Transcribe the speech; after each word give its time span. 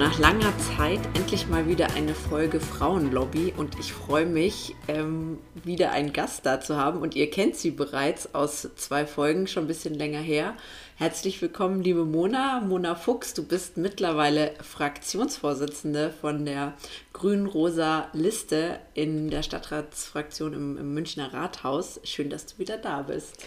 Nach 0.00 0.18
langer 0.18 0.54
Zeit 0.78 0.98
endlich 1.14 1.46
mal 1.48 1.68
wieder 1.68 1.88
eine 1.94 2.14
Folge 2.14 2.58
Frauenlobby 2.58 3.52
und 3.54 3.78
ich 3.78 3.92
freue 3.92 4.24
mich, 4.24 4.74
ähm, 4.88 5.38
wieder 5.62 5.92
einen 5.92 6.14
Gast 6.14 6.46
da 6.46 6.58
zu 6.58 6.78
haben 6.78 7.02
und 7.02 7.16
ihr 7.16 7.30
kennt 7.30 7.54
sie 7.54 7.70
bereits 7.70 8.34
aus 8.34 8.66
zwei 8.76 9.04
Folgen, 9.04 9.46
schon 9.46 9.64
ein 9.64 9.66
bisschen 9.66 9.92
länger 9.92 10.20
her. 10.20 10.54
Herzlich 10.96 11.42
willkommen, 11.42 11.82
liebe 11.82 12.06
Mona. 12.06 12.60
Mona 12.60 12.94
Fuchs, 12.94 13.34
du 13.34 13.46
bist 13.46 13.76
mittlerweile 13.76 14.54
Fraktionsvorsitzende 14.62 16.14
von 16.18 16.46
der 16.46 16.72
grün-rosa 17.12 18.08
Liste 18.14 18.78
in 18.94 19.28
der 19.28 19.42
Stadtratsfraktion 19.42 20.54
im, 20.54 20.78
im 20.78 20.94
Münchner 20.94 21.34
Rathaus. 21.34 22.00
Schön, 22.04 22.30
dass 22.30 22.46
du 22.46 22.56
wieder 22.58 22.78
da 22.78 23.02
bist. 23.02 23.44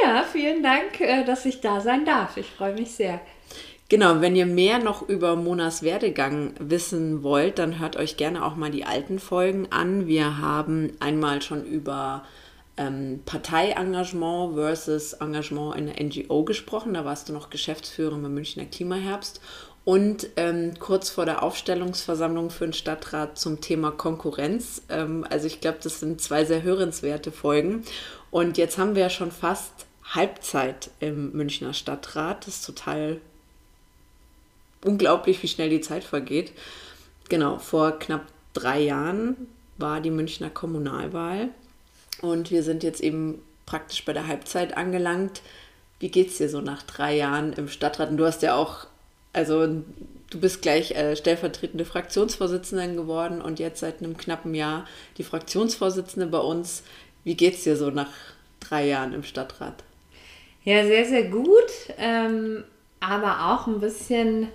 Ja, 0.00 0.22
vielen 0.22 0.62
Dank, 0.62 1.00
äh, 1.00 1.24
dass 1.24 1.44
ich 1.44 1.60
da 1.60 1.80
sein 1.80 2.04
darf. 2.04 2.36
Ich 2.36 2.46
freue 2.46 2.74
mich 2.74 2.92
sehr. 2.92 3.20
Genau, 3.90 4.20
wenn 4.20 4.36
ihr 4.36 4.44
mehr 4.44 4.78
noch 4.78 5.08
über 5.08 5.34
Monas 5.34 5.82
Werdegang 5.82 6.52
wissen 6.58 7.22
wollt, 7.22 7.58
dann 7.58 7.78
hört 7.78 7.96
euch 7.96 8.18
gerne 8.18 8.44
auch 8.44 8.54
mal 8.54 8.70
die 8.70 8.84
alten 8.84 9.18
Folgen 9.18 9.72
an. 9.72 10.06
Wir 10.06 10.38
haben 10.38 10.92
einmal 11.00 11.40
schon 11.40 11.64
über 11.64 12.22
ähm, 12.76 13.20
Parteiengagement 13.24 14.56
versus 14.56 15.14
Engagement 15.14 15.76
in 15.76 15.86
der 15.86 16.04
NGO 16.04 16.44
gesprochen. 16.44 16.92
Da 16.92 17.06
warst 17.06 17.30
du 17.30 17.32
noch 17.32 17.48
Geschäftsführerin 17.48 18.22
beim 18.22 18.34
Münchner 18.34 18.66
Klimaherbst. 18.66 19.40
Und 19.86 20.28
ähm, 20.36 20.74
kurz 20.78 21.08
vor 21.08 21.24
der 21.24 21.42
Aufstellungsversammlung 21.42 22.50
für 22.50 22.66
den 22.66 22.74
Stadtrat 22.74 23.38
zum 23.38 23.62
Thema 23.62 23.90
Konkurrenz. 23.90 24.82
Ähm, 24.90 25.26
also 25.30 25.46
ich 25.46 25.62
glaube, 25.62 25.78
das 25.82 25.98
sind 26.00 26.20
zwei 26.20 26.44
sehr 26.44 26.62
hörenswerte 26.62 27.32
Folgen. 27.32 27.84
Und 28.30 28.58
jetzt 28.58 28.76
haben 28.76 28.94
wir 28.94 29.04
ja 29.04 29.10
schon 29.10 29.32
fast 29.32 29.86
Halbzeit 30.04 30.90
im 31.00 31.32
Münchner 31.32 31.72
Stadtrat. 31.72 32.46
Das 32.46 32.56
ist 32.56 32.66
total 32.66 33.22
unglaublich, 34.84 35.42
wie 35.42 35.48
schnell 35.48 35.70
die 35.70 35.80
Zeit 35.80 36.04
vergeht. 36.04 36.52
Genau, 37.28 37.58
vor 37.58 37.98
knapp 37.98 38.26
drei 38.54 38.80
Jahren 38.80 39.36
war 39.76 40.00
die 40.00 40.10
Münchner 40.10 40.50
Kommunalwahl 40.50 41.50
und 42.20 42.50
wir 42.50 42.62
sind 42.62 42.82
jetzt 42.82 43.00
eben 43.00 43.42
praktisch 43.66 44.04
bei 44.04 44.12
der 44.12 44.26
Halbzeit 44.26 44.76
angelangt. 44.76 45.42
Wie 46.00 46.08
geht's 46.10 46.38
dir 46.38 46.48
so 46.48 46.60
nach 46.60 46.82
drei 46.82 47.16
Jahren 47.16 47.52
im 47.52 47.68
Stadtrat? 47.68 48.10
Und 48.10 48.16
du 48.16 48.24
hast 48.24 48.42
ja 48.42 48.54
auch, 48.54 48.86
also 49.32 49.66
du 50.30 50.40
bist 50.40 50.62
gleich 50.62 50.92
äh, 50.92 51.16
stellvertretende 51.16 51.84
Fraktionsvorsitzende 51.84 52.94
geworden 52.94 53.40
und 53.40 53.58
jetzt 53.58 53.80
seit 53.80 54.02
einem 54.02 54.16
knappen 54.16 54.54
Jahr 54.54 54.86
die 55.18 55.24
Fraktionsvorsitzende 55.24 56.26
bei 56.26 56.38
uns. 56.38 56.82
Wie 57.24 57.34
geht's 57.34 57.64
dir 57.64 57.76
so 57.76 57.90
nach 57.90 58.10
drei 58.60 58.86
Jahren 58.86 59.12
im 59.12 59.22
Stadtrat? 59.22 59.84
Ja, 60.64 60.84
sehr, 60.84 61.04
sehr 61.04 61.24
gut, 61.24 61.70
ähm, 61.98 62.64
aber 63.00 63.52
auch 63.52 63.66
ein 63.66 63.80
bisschen 63.80 64.48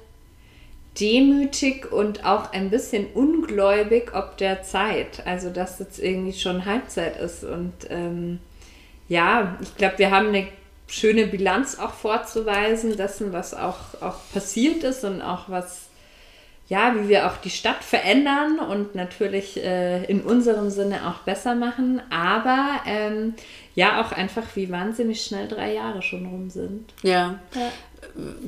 demütig 0.99 1.91
und 1.91 2.25
auch 2.25 2.51
ein 2.53 2.69
bisschen 2.69 3.07
ungläubig 3.13 4.13
ob 4.13 4.37
der 4.37 4.63
Zeit. 4.63 5.25
Also, 5.25 5.49
dass 5.49 5.79
jetzt 5.79 5.99
irgendwie 5.99 6.33
schon 6.33 6.65
Halbzeit 6.65 7.17
ist. 7.17 7.43
Und 7.43 7.73
ähm, 7.89 8.39
ja, 9.07 9.57
ich 9.61 9.75
glaube, 9.75 9.97
wir 9.97 10.11
haben 10.11 10.27
eine 10.27 10.47
schöne 10.87 11.25
Bilanz 11.27 11.79
auch 11.79 11.93
vorzuweisen, 11.93 12.95
dessen, 12.97 13.33
was 13.33 13.53
auch, 13.53 14.01
auch 14.01 14.17
passiert 14.31 14.83
ist 14.83 15.03
und 15.03 15.21
auch 15.21 15.49
was, 15.49 15.87
ja, 16.67 16.95
wie 16.95 17.09
wir 17.09 17.27
auch 17.27 17.37
die 17.37 17.49
Stadt 17.49 17.83
verändern 17.83 18.59
und 18.59 18.93
natürlich 18.93 19.63
äh, 19.63 20.03
in 20.05 20.21
unserem 20.21 20.69
Sinne 20.69 21.07
auch 21.07 21.23
besser 21.23 21.55
machen. 21.55 22.01
Aber 22.11 22.81
ähm, 22.85 23.33
ja, 23.73 24.01
auch 24.01 24.11
einfach, 24.11 24.43
wie 24.53 24.69
wahnsinnig 24.69 25.23
schnell 25.23 25.47
drei 25.47 25.73
Jahre 25.73 26.03
schon 26.03 26.27
rum 26.27 26.51
sind. 26.51 26.93
Ja. 27.01 27.39
ja. 27.55 27.71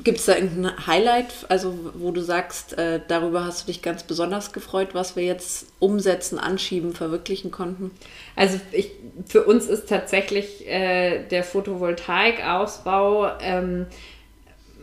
Gibt 0.02 0.18
es 0.18 0.26
da 0.26 0.34
irgendein 0.34 0.86
Highlight, 0.86 1.32
also 1.48 1.78
wo 1.94 2.10
du 2.10 2.20
sagst, 2.20 2.78
äh, 2.78 3.00
darüber 3.08 3.44
hast 3.44 3.62
du 3.62 3.66
dich 3.72 3.82
ganz 3.82 4.02
besonders 4.02 4.52
gefreut, 4.52 4.90
was 4.92 5.16
wir 5.16 5.24
jetzt 5.24 5.66
umsetzen, 5.78 6.38
anschieben, 6.38 6.92
verwirklichen 6.92 7.50
konnten? 7.50 7.90
Also 8.36 8.60
ich, 8.72 8.90
für 9.26 9.44
uns 9.44 9.66
ist 9.66 9.88
tatsächlich 9.88 10.66
äh, 10.66 11.24
der 11.28 11.44
Photovoltaikausbau, 11.44 13.38
ähm, 13.40 13.86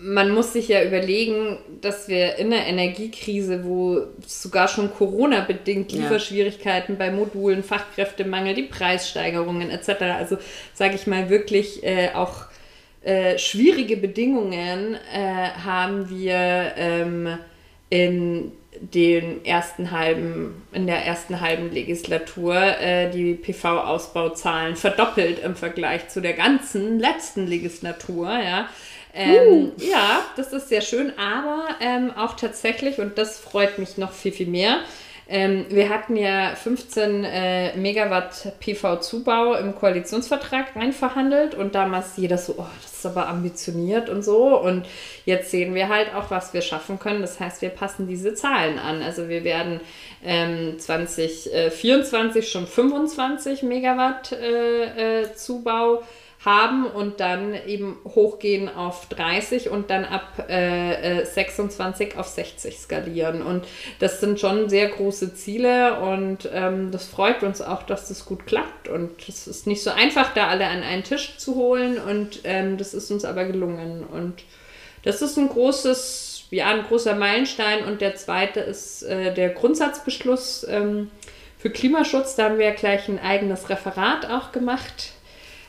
man 0.03 0.31
muss 0.31 0.51
sich 0.51 0.67
ja 0.67 0.83
überlegen, 0.83 1.57
dass 1.81 2.09
wir 2.09 2.35
in 2.35 2.49
der 2.49 2.67
Energiekrise, 2.67 3.63
wo 3.63 4.01
sogar 4.27 4.67
schon 4.67 4.93
Corona-bedingt 4.93 5.93
Lieferschwierigkeiten 5.93 6.95
ja. 6.95 6.99
bei 6.99 7.11
Modulen, 7.11 7.63
Fachkräftemangel, 7.63 8.53
die 8.53 8.63
Preissteigerungen 8.63 9.69
etc., 9.69 10.01
also 10.17 10.37
sage 10.73 10.95
ich 10.95 11.07
mal 11.07 11.29
wirklich 11.29 11.83
äh, 11.83 12.09
auch 12.13 12.45
äh, 13.03 13.37
schwierige 13.37 13.97
Bedingungen 13.97 14.95
äh, 14.95 15.49
haben 15.65 16.09
wir 16.09 16.73
ähm, 16.77 17.37
in 17.89 18.51
den 18.79 19.45
ersten 19.45 19.91
halben, 19.91 20.63
in 20.71 20.87
der 20.87 21.05
ersten 21.05 21.41
halben 21.41 21.71
Legislatur 21.71 22.55
äh, 22.55 23.09
die 23.11 23.35
PV-Ausbauzahlen 23.35 24.75
verdoppelt 24.75 25.43
im 25.43 25.55
Vergleich 25.55 26.09
zu 26.09 26.21
der 26.21 26.33
ganzen 26.33 26.99
letzten 26.99 27.47
Legislatur, 27.47 28.29
ja. 28.29 28.69
Ähm, 29.13 29.47
uh. 29.47 29.71
Ja, 29.77 30.21
das 30.35 30.53
ist 30.53 30.69
sehr 30.69 30.81
schön, 30.81 31.13
aber 31.19 31.67
ähm, 31.81 32.11
auch 32.17 32.35
tatsächlich, 32.35 32.97
und 32.99 33.17
das 33.17 33.37
freut 33.37 33.77
mich 33.77 33.97
noch 33.97 34.11
viel, 34.11 34.31
viel 34.31 34.47
mehr, 34.47 34.79
ähm, 35.33 35.65
wir 35.69 35.89
hatten 35.89 36.15
ja 36.15 36.53
15 36.53 37.23
äh, 37.23 37.75
Megawatt 37.75 38.53
PV-Zubau 38.59 39.55
im 39.55 39.73
Koalitionsvertrag 39.73 40.75
reinverhandelt 40.75 41.55
und 41.55 41.73
damals 41.73 42.17
jeder 42.17 42.37
so, 42.37 42.53
oh, 42.59 42.67
das 42.83 42.93
ist 42.99 43.05
aber 43.07 43.27
ambitioniert 43.27 44.11
und 44.11 44.21
so. 44.21 44.59
Und 44.59 44.85
jetzt 45.25 45.49
sehen 45.49 45.73
wir 45.73 45.89
halt 45.89 46.13
auch, 46.13 46.29
was 46.29 46.53
wir 46.53 46.61
schaffen 46.61 46.99
können. 46.99 47.21
Das 47.21 47.39
heißt, 47.39 47.63
wir 47.63 47.69
passen 47.69 48.07
diese 48.07 48.35
Zahlen 48.35 48.77
an. 48.77 49.01
Also 49.01 49.27
wir 49.27 49.43
werden 49.43 49.81
ähm, 50.23 50.77
2024 50.77 52.51
schon 52.51 52.67
25 52.67 53.63
Megawatt 53.63 54.33
äh, 54.33 55.21
äh, 55.21 55.33
Zubau 55.33 56.03
haben 56.45 56.85
und 56.85 57.21
dann 57.21 57.55
eben 57.67 57.97
hochgehen 58.03 58.67
auf 58.67 59.07
30 59.07 59.69
und 59.69 59.89
dann 59.89 60.03
ab 60.03 60.49
äh, 60.49 61.23
26 61.23 62.15
äh, 62.15 62.17
auf 62.17 62.27
60 62.27 62.77
skalieren. 62.77 63.41
Und 63.41 63.65
das 63.99 64.19
sind 64.19 64.39
schon 64.39 64.67
sehr 64.67 64.89
große 64.89 65.35
Ziele 65.35 66.01
und 66.01 66.49
ähm, 66.53 66.91
das 66.91 67.07
freut 67.07 67.43
uns 67.43 67.61
auch, 67.61 67.83
dass 67.83 68.09
das 68.09 68.25
gut 68.25 68.45
klappt. 68.45 68.89
Und 68.89 69.27
es 69.29 69.47
ist 69.47 69.67
nicht 69.67 69.83
so 69.83 69.91
einfach, 69.91 70.33
da 70.33 70.47
alle 70.47 70.67
an 70.67 70.83
einen 70.83 71.03
Tisch 71.03 71.37
zu 71.37 71.55
holen 71.55 71.97
und 71.97 72.41
ähm, 72.43 72.77
das 72.77 72.93
ist 72.93 73.09
uns 73.09 73.23
aber 73.23 73.45
gelungen. 73.45 74.03
Und 74.03 74.43
das 75.03 75.21
ist 75.21 75.37
ein 75.37 75.47
großes, 75.47 76.47
ja, 76.51 76.67
ein 76.67 76.83
großer 76.83 77.15
Meilenstein. 77.15 77.85
Und 77.85 78.01
der 78.01 78.15
zweite 78.15 78.59
ist 78.59 79.03
äh, 79.03 79.33
der 79.33 79.49
Grundsatzbeschluss 79.49 80.65
ähm, 80.69 81.09
für 81.57 81.69
Klimaschutz. 81.69 82.35
Da 82.35 82.45
haben 82.45 82.57
wir 82.57 82.65
ja 82.65 82.73
gleich 82.73 83.07
ein 83.07 83.19
eigenes 83.19 83.69
Referat 83.69 84.29
auch 84.29 84.51
gemacht 84.51 85.12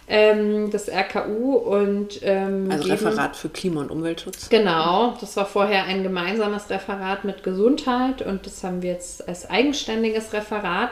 ähm, 0.08 0.70
das 0.70 0.88
RKU 0.88 1.54
und 1.54 2.20
ähm, 2.22 2.68
also 2.70 2.88
Referat 2.88 3.36
für 3.36 3.48
Klima- 3.48 3.80
und 3.80 3.90
Umweltschutz. 3.90 4.48
Genau, 4.48 5.16
das 5.20 5.36
war 5.36 5.46
vorher 5.46 5.84
ein 5.84 6.02
gemeinsames 6.02 6.68
Referat 6.70 7.24
mit 7.24 7.42
Gesundheit 7.42 8.22
und 8.22 8.46
das 8.46 8.62
haben 8.62 8.82
wir 8.82 8.92
jetzt 8.92 9.26
als 9.26 9.48
eigenständiges 9.48 10.32
Referat 10.32 10.90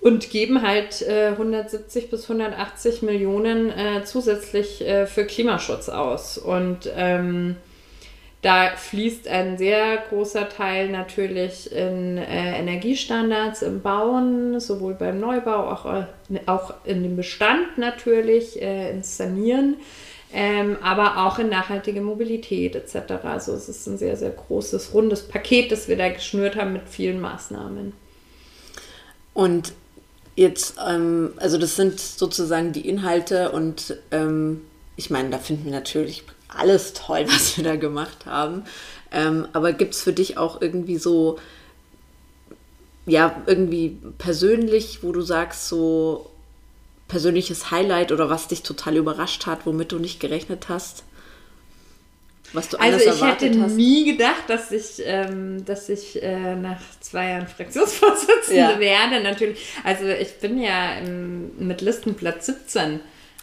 und 0.00 0.30
geben 0.30 0.62
halt 0.62 1.02
äh, 1.02 1.28
170 1.28 2.10
bis 2.10 2.22
180 2.24 3.02
Millionen 3.02 3.70
äh, 3.70 4.04
zusätzlich 4.04 4.80
äh, 4.80 5.06
für 5.06 5.26
Klimaschutz 5.26 5.88
aus 5.88 6.38
und 6.38 6.90
ähm, 6.96 7.56
Da 8.42 8.70
fließt 8.74 9.28
ein 9.28 9.58
sehr 9.58 9.98
großer 10.08 10.48
Teil 10.48 10.88
natürlich 10.88 11.70
in 11.72 12.16
äh, 12.16 12.58
Energiestandards 12.58 13.60
im 13.60 13.82
Bauen, 13.82 14.58
sowohl 14.60 14.94
beim 14.94 15.20
Neubau, 15.20 15.70
auch, 15.70 15.84
äh, 15.84 16.06
auch 16.46 16.72
in 16.84 17.02
dem 17.02 17.16
Bestand 17.16 17.76
natürlich, 17.76 18.60
äh, 18.62 18.92
ins 18.92 19.18
Sanieren, 19.18 19.76
ähm, 20.32 20.78
aber 20.80 21.26
auch 21.26 21.38
in 21.38 21.50
nachhaltige 21.50 22.00
Mobilität 22.00 22.76
etc. 22.76 23.24
Also 23.24 23.52
es 23.52 23.68
ist 23.68 23.86
ein 23.86 23.98
sehr, 23.98 24.16
sehr 24.16 24.30
großes, 24.30 24.94
rundes 24.94 25.28
Paket, 25.28 25.70
das 25.70 25.88
wir 25.88 25.98
da 25.98 26.08
geschnürt 26.08 26.56
haben 26.56 26.72
mit 26.72 26.88
vielen 26.88 27.20
Maßnahmen. 27.20 27.92
Und 29.34 29.74
jetzt, 30.34 30.76
ähm, 30.88 31.34
also 31.36 31.58
das 31.58 31.76
sind 31.76 32.00
sozusagen 32.00 32.72
die 32.72 32.88
Inhalte 32.88 33.52
und 33.52 33.98
ähm, 34.12 34.62
ich 34.96 35.10
meine, 35.10 35.30
da 35.30 35.38
finden 35.38 35.64
wir 35.64 35.72
natürlich 35.72 36.24
alles 36.48 36.92
toll, 36.92 37.24
was 37.26 37.56
wir 37.56 37.64
da 37.64 37.76
gemacht 37.76 38.26
haben. 38.26 38.64
Ähm, 39.12 39.48
aber 39.52 39.72
gibt 39.72 39.94
es 39.94 40.02
für 40.02 40.12
dich 40.12 40.38
auch 40.38 40.60
irgendwie 40.60 40.98
so, 40.98 41.38
ja, 43.06 43.42
irgendwie 43.46 43.98
persönlich, 44.18 45.02
wo 45.02 45.12
du 45.12 45.20
sagst, 45.22 45.68
so 45.68 46.30
persönliches 47.08 47.72
Highlight 47.72 48.12
oder 48.12 48.30
was 48.30 48.46
dich 48.46 48.62
total 48.62 48.96
überrascht 48.96 49.46
hat, 49.46 49.66
womit 49.66 49.90
du 49.92 49.98
nicht 49.98 50.20
gerechnet 50.20 50.68
hast? 50.68 51.02
Was 52.52 52.68
du 52.68 52.78
also 52.78 52.98
ich 52.98 53.22
hätte 53.22 53.60
hast? 53.60 53.74
nie 53.74 54.04
gedacht, 54.04 54.44
dass 54.48 54.72
ich, 54.72 55.02
ähm, 55.04 55.64
dass 55.64 55.88
ich 55.88 56.20
äh, 56.20 56.56
nach 56.56 56.80
zwei 57.00 57.30
Jahren 57.30 57.46
Fraktionsvorsitzende 57.46 58.56
ja. 58.56 58.80
werde. 58.80 59.22
Natürlich, 59.22 59.58
also 59.84 60.06
ich 60.06 60.38
bin 60.38 60.60
ja 60.60 60.94
im, 60.98 61.52
mit 61.58 61.80
Listenplatz 61.80 62.46
17 62.46 63.00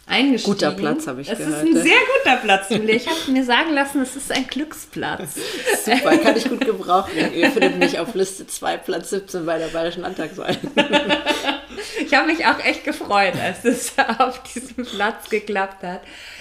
eingestiegen. 0.08 0.54
Guter 0.54 0.72
Platz, 0.72 1.06
habe 1.06 1.20
ich 1.20 1.30
es 1.30 1.38
gehört. 1.38 1.62
Es 1.62 1.68
ist 1.68 1.76
ein 1.76 1.82
sehr 1.82 1.98
guter 2.16 2.36
Platz, 2.36 2.70
Ich 2.70 3.06
habe 3.06 3.32
mir 3.32 3.44
sagen 3.44 3.72
lassen, 3.72 4.00
es 4.02 4.16
ist 4.16 4.32
ein 4.32 4.46
Glücksplatz. 4.46 5.36
Super, 5.84 6.16
kann 6.18 6.36
ich 6.36 6.48
gut 6.48 6.60
gebrauchen. 6.60 7.12
Ihr 7.34 7.50
findet 7.50 7.78
mich 7.78 7.98
auf 7.98 8.14
Liste 8.14 8.46
2, 8.46 8.78
Platz 8.78 9.10
17 9.10 9.46
bei 9.46 9.58
der 9.58 9.68
Bayerischen 9.68 10.02
Landtagswahl. 10.02 10.56
ich 12.04 12.14
habe 12.14 12.26
mich 12.26 12.46
auch 12.46 12.58
echt 12.64 12.84
gefreut, 12.84 13.34
als 13.42 13.64
es 13.64 13.94
auf 14.18 14.42
diesem 14.42 14.84
Platz 14.84 15.28
geklappt 15.28 15.82
hat. 15.82 16.00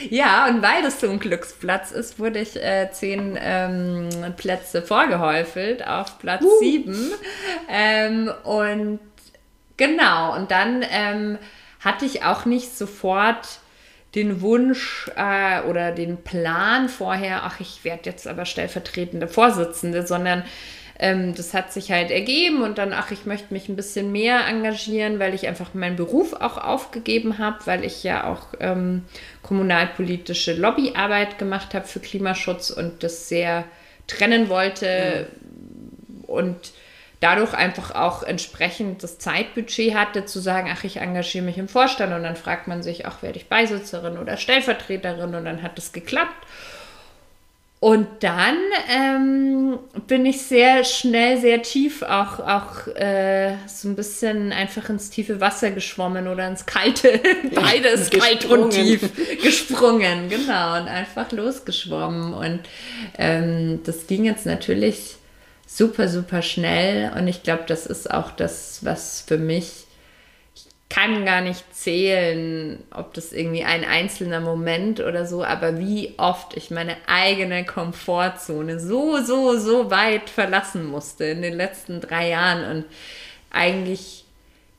Ja, 0.09 0.47
und 0.47 0.61
weil 0.61 0.81
das 0.81 0.99
so 0.99 1.09
ein 1.09 1.19
Glücksplatz 1.19 1.91
ist, 1.91 2.19
wurde 2.19 2.39
ich 2.39 2.55
äh, 2.55 2.89
zehn 2.91 3.37
ähm, 3.39 4.09
Plätze 4.37 4.81
vorgehäufelt 4.81 5.85
auf 5.85 6.17
Platz 6.19 6.43
uh. 6.43 6.59
7. 6.59 7.11
Ähm, 7.69 8.31
und 8.43 8.99
genau, 9.75 10.35
und 10.35 10.51
dann... 10.51 10.85
Ähm, 10.89 11.37
hatte 11.87 12.05
ich 12.05 12.23
auch 12.23 12.45
nicht 12.45 12.77
sofort 12.77 13.59
den 14.13 14.41
Wunsch 14.41 15.09
äh, 15.15 15.61
oder 15.61 15.91
den 15.91 16.17
Plan 16.17 16.89
vorher, 16.89 17.43
ach, 17.43 17.59
ich 17.59 17.83
werde 17.83 18.09
jetzt 18.09 18.27
aber 18.27 18.45
stellvertretende 18.45 19.27
Vorsitzende, 19.27 20.05
sondern 20.05 20.43
ähm, 20.99 21.35
das 21.35 21.53
hat 21.53 21.71
sich 21.71 21.91
halt 21.91 22.11
ergeben 22.11 22.61
und 22.61 22.77
dann, 22.77 22.91
ach, 22.91 23.11
ich 23.11 23.25
möchte 23.25 23.53
mich 23.53 23.69
ein 23.69 23.75
bisschen 23.75 24.11
mehr 24.11 24.45
engagieren, 24.47 25.19
weil 25.19 25.33
ich 25.33 25.47
einfach 25.47 25.73
meinen 25.73 25.95
Beruf 25.95 26.33
auch 26.33 26.57
aufgegeben 26.57 27.37
habe, 27.37 27.59
weil 27.65 27.85
ich 27.85 28.03
ja 28.03 28.25
auch 28.25 28.47
ähm, 28.59 29.03
kommunalpolitische 29.43 30.53
Lobbyarbeit 30.53 31.37
gemacht 31.37 31.73
habe 31.73 31.87
für 31.87 31.99
Klimaschutz 31.99 32.69
und 32.69 33.03
das 33.03 33.29
sehr 33.29 33.63
trennen 34.07 34.49
wollte. 34.49 35.27
Mhm. 35.29 36.23
Und 36.25 36.71
dadurch 37.19 37.53
einfach 37.53 37.95
auch 37.95 38.23
entsprechend 38.23 39.03
das 39.03 39.17
Zeitbudget 39.17 39.95
hatte, 39.95 40.25
zu 40.25 40.39
sagen, 40.39 40.69
ach, 40.71 40.83
ich 40.83 40.97
engagiere 40.97 41.43
mich 41.43 41.57
im 41.57 41.67
Vorstand 41.67 42.13
und 42.13 42.23
dann 42.23 42.35
fragt 42.35 42.67
man 42.67 42.83
sich, 42.83 43.05
ach, 43.05 43.23
werde 43.23 43.37
ich 43.37 43.49
Beisitzerin 43.49 44.17
oder 44.17 44.37
Stellvertreterin 44.37 45.33
und 45.33 45.45
dann 45.45 45.63
hat 45.63 45.77
das 45.77 45.91
geklappt. 45.91 46.45
Und 47.79 48.07
dann 48.21 48.57
ähm, 48.91 49.77
bin 50.07 50.25
ich 50.25 50.41
sehr 50.41 50.83
schnell, 50.83 51.39
sehr 51.39 51.61
tief 51.61 52.01
auch, 52.01 52.39
auch 52.39 52.87
äh, 52.95 53.53
so 53.67 53.87
ein 53.87 53.95
bisschen 53.95 54.51
einfach 54.51 54.89
ins 54.89 55.11
tiefe 55.11 55.39
Wasser 55.39 55.69
geschwommen 55.69 56.27
oder 56.27 56.47
ins 56.47 56.65
kalte, 56.65 57.19
beides 57.53 58.09
kalt 58.09 58.45
und 58.45 58.71
tief 58.71 59.11
gesprungen, 59.43 60.27
genau, 60.27 60.77
und 60.77 60.87
einfach 60.87 61.31
losgeschwommen. 61.31 62.33
Und 62.33 62.61
ähm, 63.19 63.81
das 63.83 64.07
ging 64.07 64.25
jetzt 64.25 64.47
natürlich 64.47 65.17
super, 65.67 66.07
super 66.07 66.41
schnell. 66.41 67.11
Und 67.15 67.27
ich 67.27 67.43
glaube, 67.43 67.63
das 67.67 67.85
ist 67.85 68.09
auch 68.09 68.31
das, 68.31 68.83
was 68.83 69.21
für 69.21 69.37
mich, 69.37 69.85
ich 70.55 70.65
kann 70.89 71.25
gar 71.25 71.41
nicht 71.41 71.63
zählen, 71.75 72.81
ob 72.91 73.13
das 73.13 73.33
irgendwie 73.33 73.65
ein 73.65 73.83
einzelner 73.83 74.39
Moment 74.39 75.01
oder 75.01 75.27
so, 75.27 75.43
aber 75.43 75.77
wie 75.77 76.15
oft 76.17 76.55
ich 76.55 76.71
meine 76.71 76.95
eigene 77.05 77.65
Komfortzone 77.65 78.79
so, 78.79 79.21
so, 79.21 79.59
so 79.59 79.91
weit 79.91 80.29
verlassen 80.29 80.85
musste 80.85 81.25
in 81.25 81.41
den 81.41 81.53
letzten 81.53 81.99
drei 81.99 82.29
Jahren 82.29 82.77
und 82.77 82.85
eigentlich 83.51 84.26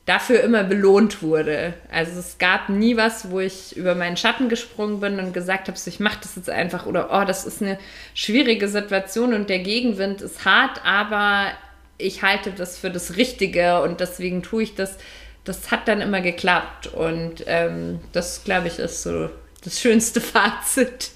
dafür 0.09 0.41
immer 0.41 0.63
belohnt 0.63 1.21
wurde. 1.21 1.75
Also 1.91 2.19
es 2.19 2.39
gab 2.39 2.67
nie 2.67 2.97
was, 2.97 3.29
wo 3.29 3.39
ich 3.39 3.77
über 3.77 3.93
meinen 3.93 4.17
Schatten 4.17 4.49
gesprungen 4.49 4.99
bin 4.99 5.19
und 5.19 5.33
gesagt 5.35 5.67
habe, 5.67 5.77
so, 5.77 5.87
ich 5.87 5.99
mache 5.99 6.17
das 6.23 6.35
jetzt 6.35 6.49
einfach 6.49 6.87
oder 6.87 7.09
oh, 7.11 7.25
das 7.25 7.45
ist 7.45 7.61
eine 7.61 7.77
schwierige 8.15 8.67
Situation 8.67 9.35
und 9.35 9.51
der 9.51 9.59
Gegenwind 9.59 10.23
ist 10.23 10.45
hart, 10.45 10.83
aber 10.83 11.51
ich 11.99 12.23
halte 12.23 12.49
das 12.49 12.75
für 12.75 12.89
das 12.89 13.17
Richtige 13.17 13.83
und 13.83 13.99
deswegen 13.99 14.41
tue 14.41 14.63
ich 14.63 14.73
das. 14.73 14.97
Das 15.43 15.69
hat 15.69 15.87
dann 15.87 16.01
immer 16.01 16.21
geklappt 16.21 16.87
und 16.87 17.43
ähm, 17.45 17.99
das, 18.11 18.43
glaube 18.43 18.67
ich, 18.67 18.79
ist 18.79 19.03
so 19.03 19.29
das 19.63 19.79
schönste 19.79 20.21
Fazit. 20.21 21.11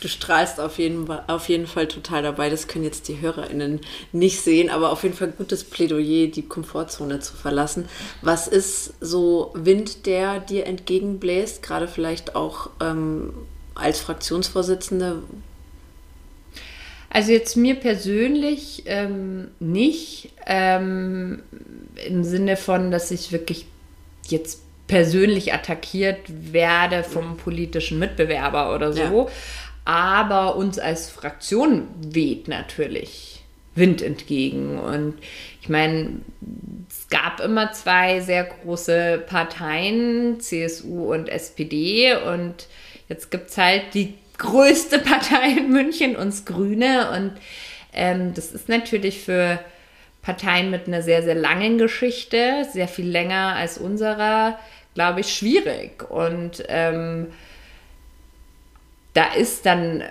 Du 0.00 0.08
strahlst 0.08 0.60
auf 0.60 0.78
jeden, 0.78 1.10
auf 1.10 1.48
jeden 1.48 1.66
Fall 1.66 1.88
total 1.88 2.22
dabei. 2.22 2.50
Das 2.50 2.68
können 2.68 2.84
jetzt 2.84 3.08
die 3.08 3.20
HörerInnen 3.20 3.80
nicht 4.12 4.40
sehen, 4.40 4.70
aber 4.70 4.92
auf 4.92 5.02
jeden 5.02 5.16
Fall 5.16 5.32
gutes 5.36 5.64
Plädoyer, 5.64 6.28
die 6.28 6.42
Komfortzone 6.42 7.18
zu 7.18 7.34
verlassen. 7.34 7.88
Was 8.22 8.46
ist 8.46 8.94
so 9.00 9.52
Wind, 9.54 10.06
der 10.06 10.38
dir 10.38 10.66
entgegenbläst, 10.66 11.62
gerade 11.62 11.88
vielleicht 11.88 12.36
auch 12.36 12.70
ähm, 12.80 13.32
als 13.74 14.00
Fraktionsvorsitzende? 14.00 15.22
Also 17.10 17.32
jetzt 17.32 17.56
mir 17.56 17.74
persönlich 17.74 18.84
ähm, 18.86 19.48
nicht, 19.58 20.30
ähm, 20.46 21.42
im 22.06 22.22
Sinne 22.22 22.56
von, 22.56 22.90
dass 22.90 23.10
ich 23.10 23.32
wirklich 23.32 23.66
jetzt 24.28 24.60
persönlich 24.88 25.54
attackiert 25.54 26.18
werde 26.28 27.04
vom 27.04 27.36
politischen 27.36 27.98
Mitbewerber 28.00 28.74
oder 28.74 28.92
so. 28.92 29.00
Ja. 29.00 29.26
Aber 29.84 30.56
uns 30.56 30.78
als 30.78 31.08
Fraktion 31.08 31.88
weht 32.00 32.48
natürlich 32.48 33.42
Wind 33.74 34.02
entgegen. 34.02 34.78
Und 34.78 35.14
ich 35.62 35.68
meine, 35.68 36.20
es 36.88 37.08
gab 37.08 37.40
immer 37.40 37.72
zwei 37.72 38.20
sehr 38.20 38.44
große 38.44 39.22
Parteien, 39.26 40.40
CSU 40.40 41.12
und 41.12 41.28
SPD. 41.28 42.16
Und 42.16 42.66
jetzt 43.08 43.30
gibt 43.30 43.50
es 43.50 43.58
halt 43.58 43.94
die 43.94 44.14
größte 44.36 44.98
Partei 44.98 45.52
in 45.58 45.70
München, 45.70 46.16
uns 46.16 46.44
Grüne. 46.44 47.10
Und 47.12 47.32
ähm, 47.92 48.34
das 48.34 48.52
ist 48.52 48.68
natürlich 48.68 49.20
für 49.20 49.58
Parteien 50.22 50.70
mit 50.70 50.86
einer 50.86 51.02
sehr, 51.02 51.22
sehr 51.22 51.34
langen 51.34 51.78
Geschichte, 51.78 52.66
sehr 52.70 52.88
viel 52.88 53.08
länger 53.08 53.54
als 53.56 53.78
unserer, 53.78 54.58
glaube 54.98 55.20
ich, 55.20 55.32
schwierig. 55.32 56.10
Und 56.10 56.64
ähm, 56.66 57.28
da 59.14 59.32
ist 59.32 59.64
dann 59.64 60.02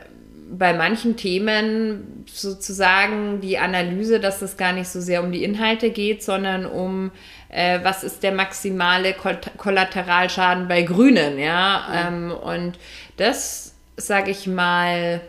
bei 0.50 0.72
manchen 0.72 1.17
Themen 1.17 2.24
sozusagen 2.25 3.41
die 3.41 3.58
Analyse, 3.58 4.22
dass 4.22 4.41
es 4.41 4.56
gar 4.56 4.72
nicht 4.72 4.88
so 4.88 5.01
sehr 5.01 5.22
um 5.22 5.34
die 5.34 5.44
Inhalte 5.44 5.89
geht, 5.89 6.24
sondern 6.24 6.65
um, 6.65 7.12
äh, 7.50 7.79
was 7.84 8.06
ist 8.06 8.24
der 8.24 8.32
maximale 8.32 9.13
Kollateralschaden 9.58 10.70
bei 10.70 10.84
Grünen, 10.84 11.38
ja. 11.38 11.89
Mhm. 11.89 12.29
Ähm, 12.29 12.32
und 12.32 12.79
das, 13.17 13.74
sage 13.98 14.32
ich 14.32 14.48
mal, 14.48 15.20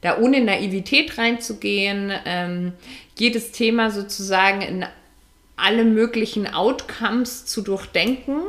da 0.00 0.18
ohne 0.18 0.40
Naivität 0.40 1.18
reinzugehen, 1.18 2.12
ähm, 2.26 2.72
jedes 3.16 3.52
Thema 3.52 3.92
sozusagen 3.92 4.60
in 4.62 4.84
alle 5.54 5.84
möglichen 5.84 6.52
Outcomes 6.52 7.46
zu 7.46 7.62
durchdenken 7.62 8.42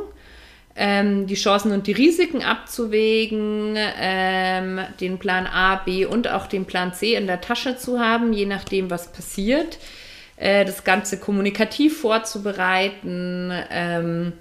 ähm, 0.82 1.26
die 1.26 1.34
Chancen 1.34 1.72
und 1.72 1.86
die 1.86 1.92
Risiken 1.92 2.42
abzuwägen, 2.42 3.76
ähm, 3.76 4.80
den 4.98 5.18
Plan 5.18 5.46
A, 5.46 5.76
B 5.76 6.06
und 6.06 6.26
auch 6.26 6.46
den 6.46 6.64
Plan 6.64 6.94
C 6.94 7.16
in 7.16 7.26
der 7.26 7.42
Tasche 7.42 7.76
zu 7.76 8.00
haben, 8.00 8.32
je 8.32 8.46
nachdem, 8.46 8.88
was 8.88 9.12
passiert. 9.12 9.78
Äh, 10.36 10.64
das 10.64 10.82
Ganze 10.82 11.20
kommunikativ 11.20 12.00
vorzubereiten. 12.00 13.52
Ähm, 13.70 14.32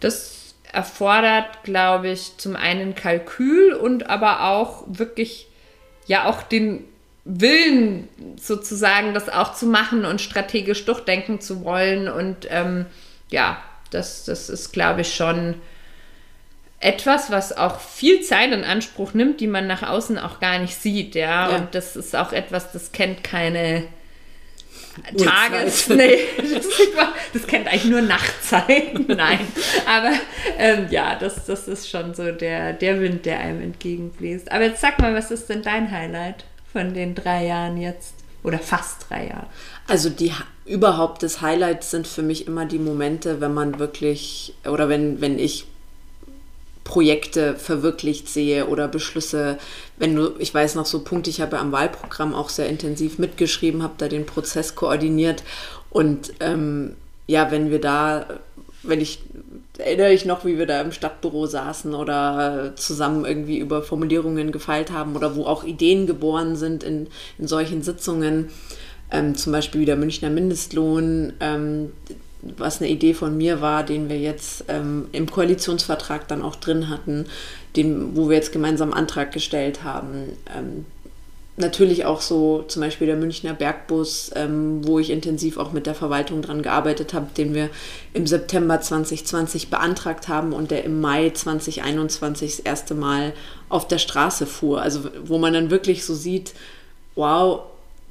das 0.00 0.54
erfordert, 0.72 1.64
glaube 1.64 2.08
ich, 2.08 2.38
zum 2.38 2.56
einen 2.56 2.94
Kalkül 2.94 3.74
und 3.74 4.08
aber 4.08 4.44
auch 4.44 4.84
wirklich, 4.86 5.48
ja, 6.06 6.24
auch 6.24 6.42
den 6.42 6.82
Willen 7.26 8.08
sozusagen, 8.40 9.12
das 9.12 9.28
auch 9.28 9.52
zu 9.52 9.66
machen 9.66 10.06
und 10.06 10.22
strategisch 10.22 10.86
durchdenken 10.86 11.42
zu 11.42 11.62
wollen 11.62 12.08
und 12.08 12.48
ähm, 12.48 12.86
ja, 13.28 13.58
das, 13.90 14.24
das 14.24 14.48
ist, 14.48 14.72
glaube 14.72 15.02
ich, 15.02 15.14
schon 15.14 15.54
etwas, 16.80 17.30
was 17.30 17.56
auch 17.56 17.80
viel 17.80 18.20
Zeit 18.22 18.52
in 18.52 18.64
Anspruch 18.64 19.14
nimmt, 19.14 19.40
die 19.40 19.48
man 19.48 19.66
nach 19.66 19.82
außen 19.82 20.18
auch 20.18 20.38
gar 20.40 20.58
nicht 20.58 20.80
sieht, 20.80 21.14
ja. 21.14 21.50
ja. 21.50 21.56
Und 21.56 21.74
das 21.74 21.96
ist 21.96 22.14
auch 22.14 22.32
etwas, 22.32 22.72
das 22.72 22.92
kennt 22.92 23.24
keine 23.24 23.84
Tages. 25.16 25.88
Nee, 25.94 26.18
das, 26.36 26.66
das, 27.32 27.46
kennt 27.46 27.66
eigentlich 27.66 27.84
nur 27.84 28.02
Nachtzeiten. 28.02 29.06
Nein. 29.16 29.40
Aber 29.86 30.12
ähm, 30.58 30.86
ja, 30.90 31.16
das, 31.16 31.46
das 31.46 31.68
ist 31.68 31.88
schon 31.88 32.14
so 32.14 32.32
der, 32.32 32.72
der 32.72 33.00
Wind, 33.00 33.26
der 33.26 33.40
einem 33.40 33.62
entgegenbläst. 33.62 34.50
Aber 34.50 34.64
jetzt 34.64 34.80
sag 34.80 34.98
mal, 34.98 35.14
was 35.14 35.30
ist 35.30 35.48
denn 35.48 35.62
dein 35.62 35.90
Highlight 35.90 36.44
von 36.72 36.94
den 36.94 37.14
drei 37.14 37.46
Jahren 37.46 37.76
jetzt? 37.80 38.14
Oder 38.48 38.58
fast 38.58 39.10
drei 39.10 39.28
Jahren? 39.28 39.46
Also 39.86 40.08
die 40.08 40.32
überhaupt 40.64 41.22
das 41.22 41.42
Highlight 41.42 41.84
sind 41.84 42.06
für 42.06 42.22
mich 42.22 42.46
immer 42.46 42.64
die 42.64 42.78
Momente, 42.78 43.42
wenn 43.42 43.52
man 43.52 43.78
wirklich 43.78 44.54
oder 44.64 44.88
wenn, 44.88 45.20
wenn 45.20 45.38
ich 45.38 45.66
Projekte 46.82 47.56
verwirklicht 47.56 48.26
sehe 48.26 48.66
oder 48.66 48.88
Beschlüsse. 48.88 49.58
Wenn 49.98 50.16
du, 50.16 50.30
ich 50.38 50.54
weiß 50.54 50.76
noch 50.76 50.86
so 50.86 51.00
Punkte, 51.00 51.28
ich 51.28 51.42
habe 51.42 51.58
am 51.58 51.72
Wahlprogramm 51.72 52.34
auch 52.34 52.48
sehr 52.48 52.70
intensiv 52.70 53.18
mitgeschrieben, 53.18 53.82
habe 53.82 53.94
da 53.98 54.08
den 54.08 54.24
Prozess 54.24 54.74
koordiniert 54.74 55.44
und 55.90 56.32
ähm, 56.40 56.96
ja, 57.26 57.50
wenn 57.50 57.70
wir 57.70 57.82
da, 57.82 58.24
wenn 58.82 59.02
ich 59.02 59.20
erinnere 59.78 60.12
ich 60.12 60.24
noch, 60.24 60.44
wie 60.44 60.58
wir 60.58 60.66
da 60.66 60.80
im 60.80 60.92
Stadtbüro 60.92 61.46
saßen 61.46 61.94
oder 61.94 62.72
zusammen 62.76 63.24
irgendwie 63.24 63.58
über 63.58 63.82
Formulierungen 63.82 64.52
gefeilt 64.52 64.92
haben 64.92 65.16
oder 65.16 65.36
wo 65.36 65.44
auch 65.44 65.64
Ideen 65.64 66.06
geboren 66.06 66.56
sind 66.56 66.82
in, 66.82 67.06
in 67.38 67.46
solchen 67.46 67.82
Sitzungen. 67.82 68.50
Ähm, 69.10 69.36
zum 69.36 69.52
Beispiel 69.52 69.80
wie 69.80 69.86
der 69.86 69.96
Münchner 69.96 70.30
Mindestlohn, 70.30 71.32
ähm, 71.40 71.92
was 72.42 72.80
eine 72.80 72.90
Idee 72.90 73.14
von 73.14 73.36
mir 73.36 73.60
war, 73.60 73.84
den 73.84 74.08
wir 74.08 74.18
jetzt 74.18 74.64
ähm, 74.68 75.06
im 75.12 75.30
Koalitionsvertrag 75.30 76.28
dann 76.28 76.42
auch 76.42 76.56
drin 76.56 76.88
hatten, 76.88 77.26
den, 77.76 78.16
wo 78.16 78.28
wir 78.28 78.36
jetzt 78.36 78.52
gemeinsam 78.52 78.92
Antrag 78.92 79.32
gestellt 79.32 79.82
haben. 79.82 80.36
Natürlich 81.58 82.04
auch 82.04 82.20
so 82.20 82.62
zum 82.68 82.82
Beispiel 82.82 83.08
der 83.08 83.16
Münchner 83.16 83.52
Bergbus, 83.52 84.30
ähm, 84.36 84.86
wo 84.86 85.00
ich 85.00 85.10
intensiv 85.10 85.58
auch 85.58 85.72
mit 85.72 85.86
der 85.86 85.94
Verwaltung 85.96 86.40
dran 86.40 86.62
gearbeitet 86.62 87.14
habe, 87.14 87.26
den 87.36 87.52
wir 87.52 87.68
im 88.14 88.28
September 88.28 88.80
2020 88.80 89.68
beantragt 89.68 90.28
haben 90.28 90.52
und 90.52 90.70
der 90.70 90.84
im 90.84 91.00
Mai 91.00 91.30
2021 91.30 92.56
das 92.56 92.60
erste 92.60 92.94
Mal 92.94 93.32
auf 93.68 93.88
der 93.88 93.98
Straße 93.98 94.46
fuhr. 94.46 94.80
Also 94.80 95.10
wo 95.24 95.38
man 95.38 95.52
dann 95.52 95.70
wirklich 95.70 96.04
so 96.04 96.14
sieht, 96.14 96.54
wow, 97.16 97.62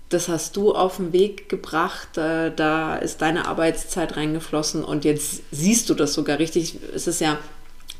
das 0.10 0.28
hast 0.28 0.58
du 0.58 0.74
auf 0.74 0.98
den 0.98 1.14
Weg 1.14 1.48
gebracht, 1.48 2.18
äh, 2.18 2.52
da 2.54 2.96
ist 2.98 3.22
deine 3.22 3.48
Arbeitszeit 3.48 4.18
reingeflossen 4.18 4.84
und 4.84 5.06
jetzt 5.06 5.42
siehst 5.52 5.90
du 5.90 5.94
das 5.94 6.14
sogar 6.14 6.40
richtig. 6.40 6.78
Es 6.94 7.08
ist 7.08 7.22
ja 7.22 7.38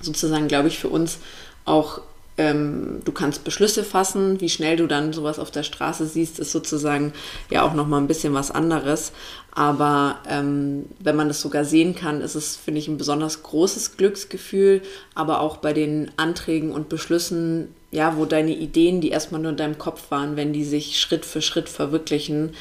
sozusagen, 0.02 0.48
glaube 0.48 0.68
ich, 0.68 0.80
für 0.80 0.90
uns 0.90 1.20
auch, 1.66 2.02
ähm, 2.38 3.02
du 3.04 3.12
kannst 3.12 3.44
Beschlüsse 3.44 3.84
fassen, 3.84 4.40
wie 4.42 4.50
schnell 4.50 4.78
du 4.78 4.88
dann 4.88 5.14
sowas 5.14 5.40
auf 5.40 5.52
der 5.52 5.64
Straße 5.64 6.06
siehst, 6.06 6.40
ist 6.40 6.52
sozusagen 6.52 7.14
ja 7.50 7.64
auch 7.64 7.74
nochmal 7.74 8.02
ein 8.02 8.08
bisschen 8.08 8.34
was 8.34 8.52
anderes. 8.52 9.12
Aber 9.52 10.20
ähm, 10.30 10.86
wenn 11.00 11.16
man 11.16 11.28
das 11.28 11.42
sogar 11.42 11.66
sehen 11.66 11.96
kann, 11.96 12.22
ist 12.22 12.36
es, 12.36 12.56
finde 12.56 12.80
ich, 12.80 12.88
ein 12.88 12.98
besonders 12.98 13.42
großes 13.42 13.98
Glücksgefühl. 13.98 14.82
Aber 15.16 15.42
auch 15.42 15.58
bei 15.58 15.74
den 15.74 16.12
Anträgen 16.18 16.72
und 16.72 16.90
Beschlüssen 16.90 17.70
ja, 17.92 18.18
wo 18.18 18.26
deine 18.26 18.56
Ideen, 18.56 19.02
die 19.02 19.10
erstmal 19.10 19.42
nur 19.42 19.52
in 19.52 19.58
deinem 19.58 19.78
Kopf 19.78 20.12
waren, 20.12 20.36
wenn 20.36 20.54
die 20.54 20.66
sich 20.66 21.00
Schritt 21.00 21.26
für 21.26 21.42
Schritt 21.42 21.70
verwirklichen, 21.70 22.54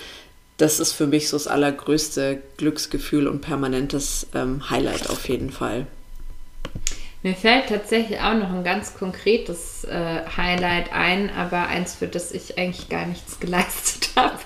das 0.57 0.81
ist 0.81 0.93
für 0.93 1.07
mich 1.07 1.29
so 1.29 1.37
das 1.37 1.49
allergrößte 1.49 2.41
Glücksgefühl 2.57 3.29
und 3.29 3.41
permanentes 3.41 4.27
ähm, 4.35 4.71
Highlight 4.71 5.11
auf 5.11 5.29
jeden 5.29 5.51
Fall. 5.51 5.87
Mir 7.27 7.35
fällt 7.35 7.71
tatsächlich 7.71 8.21
auch 8.21 8.35
noch 8.35 8.53
ein 8.53 8.63
ganz 8.63 8.95
konkretes 8.95 9.83
äh, 9.83 10.21
Highlight 10.37 10.93
ein, 10.93 11.29
aber 11.37 11.67
eins, 11.67 11.97
für 11.97 12.07
das 12.07 12.31
ich 12.31 12.57
eigentlich 12.57 12.89
gar 12.89 13.05
nichts 13.05 13.41
geleistet 13.41 14.11
habe. 14.15 14.39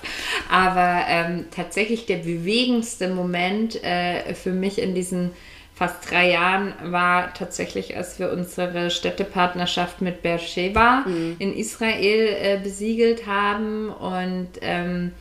Aber 0.49 1.05
ähm, 1.07 1.45
tatsächlich 1.51 2.07
der 2.07 2.17
bewegendste 2.17 3.09
Moment 3.09 3.83
äh, 3.83 4.33
für 4.33 4.49
mich 4.49 4.81
in 4.81 4.95
diesen 4.95 5.29
fast 5.75 6.09
drei 6.09 6.31
Jahren 6.31 6.73
war 6.81 7.35
tatsächlich, 7.35 7.95
als 7.95 8.17
wir 8.17 8.31
unsere 8.31 8.89
Städtepartnerschaft 8.89 10.01
mit 10.01 10.23
Beersheba 10.23 11.03
mhm. 11.05 11.35
in 11.37 11.55
Israel 11.55 12.35
äh, 12.41 12.59
besiegelt 12.63 13.27
haben 13.27 13.89
und 13.89 14.49
ähm, 14.61 15.11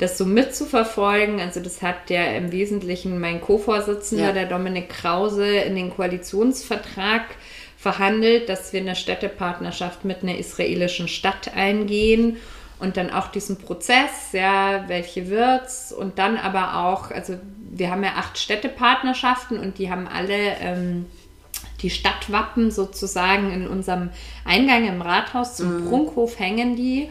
das 0.00 0.16
so 0.16 0.24
mitzuverfolgen. 0.24 1.40
Also 1.40 1.60
das 1.60 1.82
hat 1.82 2.08
ja 2.08 2.24
im 2.32 2.52
Wesentlichen 2.52 3.20
mein 3.20 3.40
Co-Vorsitzender, 3.40 4.28
ja. 4.28 4.32
der 4.32 4.46
Dominik 4.46 4.88
Krause, 4.88 5.46
in 5.46 5.76
den 5.76 5.90
Koalitionsvertrag 5.90 7.22
verhandelt, 7.76 8.48
dass 8.48 8.72
wir 8.72 8.80
eine 8.80 8.96
Städtepartnerschaft 8.96 10.04
mit 10.04 10.22
einer 10.22 10.38
israelischen 10.38 11.06
Stadt 11.06 11.54
eingehen 11.54 12.38
und 12.78 12.96
dann 12.96 13.10
auch 13.10 13.28
diesen 13.28 13.58
Prozess, 13.58 14.32
ja, 14.32 14.84
welche 14.88 15.28
wird's 15.28 15.92
und 15.92 16.18
dann 16.18 16.38
aber 16.38 16.86
auch, 16.86 17.10
also 17.10 17.38
wir 17.70 17.90
haben 17.90 18.02
ja 18.02 18.14
acht 18.16 18.38
Städtepartnerschaften 18.38 19.58
und 19.58 19.78
die 19.78 19.90
haben 19.90 20.08
alle 20.08 20.56
ähm, 20.60 21.06
die 21.82 21.90
Stadtwappen 21.90 22.70
sozusagen 22.70 23.52
in 23.52 23.68
unserem 23.68 24.10
Eingang 24.46 24.88
im 24.88 25.02
Rathaus 25.02 25.56
zum 25.56 25.84
mhm. 25.84 25.88
Prunkhof 25.88 26.38
hängen 26.38 26.74
die. 26.76 27.10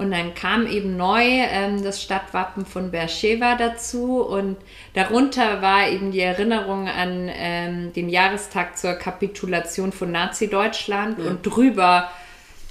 Und 0.00 0.12
dann 0.12 0.32
kam 0.34 0.66
eben 0.66 0.96
neu 0.96 1.22
ähm, 1.22 1.84
das 1.84 2.02
Stadtwappen 2.02 2.64
von 2.64 2.90
Beersheba 2.90 3.56
dazu 3.56 4.22
und 4.22 4.56
darunter 4.94 5.60
war 5.60 5.88
eben 5.88 6.10
die 6.10 6.20
Erinnerung 6.20 6.88
an 6.88 7.30
ähm, 7.30 7.92
den 7.92 8.08
Jahrestag 8.08 8.78
zur 8.78 8.94
Kapitulation 8.94 9.92
von 9.92 10.10
Nazi-Deutschland 10.10 11.18
ja. 11.18 11.26
und 11.26 11.42
drüber 11.42 12.10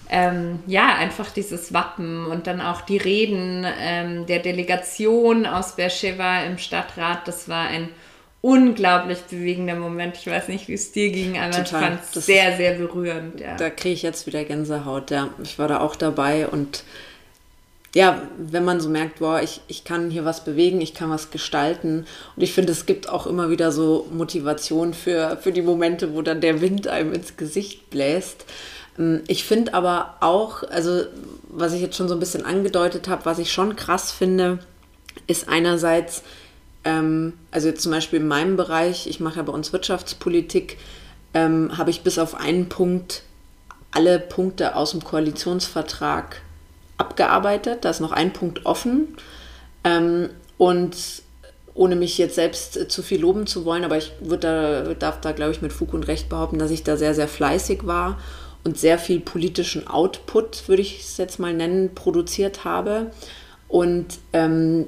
ähm, 0.09 0.57
ja, 0.65 0.95
einfach 0.95 1.29
dieses 1.29 1.71
Wappen 1.71 2.25
und 2.25 2.47
dann 2.47 2.61
auch 2.61 2.81
die 2.81 2.97
Reden 2.97 3.63
ähm, 3.79 4.25
der 4.25 4.39
Delegation 4.39 5.45
aus 5.45 5.75
Beersheba 5.75 6.41
im 6.45 6.57
Stadtrat, 6.57 7.27
das 7.27 7.47
war 7.47 7.67
ein 7.67 7.89
unglaublich 8.41 9.19
bewegender 9.29 9.75
Moment. 9.75 10.17
Ich 10.17 10.25
weiß 10.25 10.47
nicht, 10.47 10.67
wie 10.67 10.73
es 10.73 10.91
dir 10.93 11.11
ging, 11.11 11.37
aber 11.37 11.51
Total. 11.51 11.63
ich 11.63 11.69
fand 11.69 11.99
es 12.15 12.25
sehr, 12.25 12.57
sehr 12.57 12.73
berührend. 12.73 13.39
Ja. 13.39 13.55
Da 13.55 13.69
kriege 13.69 13.93
ich 13.93 14.01
jetzt 14.01 14.25
wieder 14.25 14.43
Gänsehaut, 14.45 15.11
ja. 15.11 15.29
Ich 15.43 15.59
war 15.59 15.67
da 15.67 15.79
auch 15.79 15.95
dabei 15.95 16.47
und 16.47 16.83
ja, 17.95 18.21
wenn 18.37 18.65
man 18.65 18.79
so 18.79 18.89
merkt, 18.89 19.19
boah, 19.19 19.41
ich, 19.41 19.61
ich 19.67 19.83
kann 19.83 20.11
hier 20.11 20.23
was 20.23 20.43
bewegen, 20.43 20.79
ich 20.79 20.93
kann 20.93 21.09
was 21.09 21.31
gestalten. 21.31 22.05
Und 22.35 22.43
ich 22.43 22.53
finde, 22.53 22.71
es 22.71 22.85
gibt 22.85 23.09
auch 23.09 23.25
immer 23.25 23.49
wieder 23.49 23.71
so 23.71 24.07
Motivation 24.11 24.93
für, 24.93 25.37
für 25.41 25.51
die 25.51 25.63
Momente, 25.63 26.13
wo 26.13 26.21
dann 26.21 26.41
der 26.41 26.61
Wind 26.61 26.87
einem 26.87 27.13
ins 27.13 27.35
Gesicht 27.35 27.89
bläst. 27.89 28.45
Ähm, 28.99 29.23
ich 29.27 29.43
finde 29.43 29.73
aber 29.73 30.17
auch, 30.19 30.63
also 30.69 31.03
was 31.49 31.73
ich 31.73 31.81
jetzt 31.81 31.95
schon 31.95 32.07
so 32.07 32.13
ein 32.13 32.19
bisschen 32.19 32.45
angedeutet 32.45 33.07
habe, 33.07 33.25
was 33.25 33.39
ich 33.39 33.51
schon 33.51 33.75
krass 33.75 34.11
finde, 34.11 34.59
ist 35.25 35.49
einerseits, 35.49 36.21
ähm, 36.83 37.33
also 37.49 37.69
jetzt 37.69 37.81
zum 37.81 37.91
Beispiel 37.91 38.19
in 38.19 38.27
meinem 38.27 38.55
Bereich, 38.55 39.07
ich 39.07 39.19
mache 39.19 39.37
ja 39.37 39.43
bei 39.43 39.53
uns 39.53 39.73
Wirtschaftspolitik, 39.73 40.77
ähm, 41.33 41.75
habe 41.75 41.89
ich 41.89 42.01
bis 42.01 42.19
auf 42.19 42.35
einen 42.35 42.69
Punkt 42.69 43.23
alle 43.91 44.19
Punkte 44.19 44.75
aus 44.75 44.91
dem 44.91 45.03
Koalitionsvertrag 45.03 46.41
abgearbeitet. 46.99 47.85
Da 47.85 47.89
ist 47.89 47.99
noch 47.99 48.11
ein 48.11 48.31
Punkt 48.33 48.67
offen. 48.67 49.15
Ähm, 49.83 50.29
und 50.57 50.95
ohne 51.73 51.95
mich 51.95 52.17
jetzt 52.17 52.35
selbst 52.35 52.91
zu 52.91 53.01
viel 53.01 53.21
loben 53.21 53.47
zu 53.47 53.63
wollen, 53.63 53.85
aber 53.85 53.97
ich 53.97 54.11
da, 54.21 54.93
darf 54.93 55.21
da, 55.21 55.31
glaube 55.31 55.51
ich, 55.51 55.61
mit 55.61 55.71
Fug 55.71 55.93
und 55.93 56.07
Recht 56.07 56.27
behaupten, 56.27 56.59
dass 56.59 56.71
ich 56.71 56.83
da 56.83 56.97
sehr, 56.97 57.15
sehr 57.15 57.29
fleißig 57.29 57.85
war 57.87 58.19
und 58.65 58.77
sehr 58.77 58.99
viel 58.99 59.21
politischen 59.21 59.87
Output, 59.87 60.67
würde 60.67 60.81
ich 60.81 60.99
es 60.99 61.17
jetzt 61.17 61.39
mal 61.39 61.53
nennen, 61.53 61.95
produziert 61.95 62.65
habe. 62.65 63.11
Und 63.69 64.19
ähm, 64.33 64.87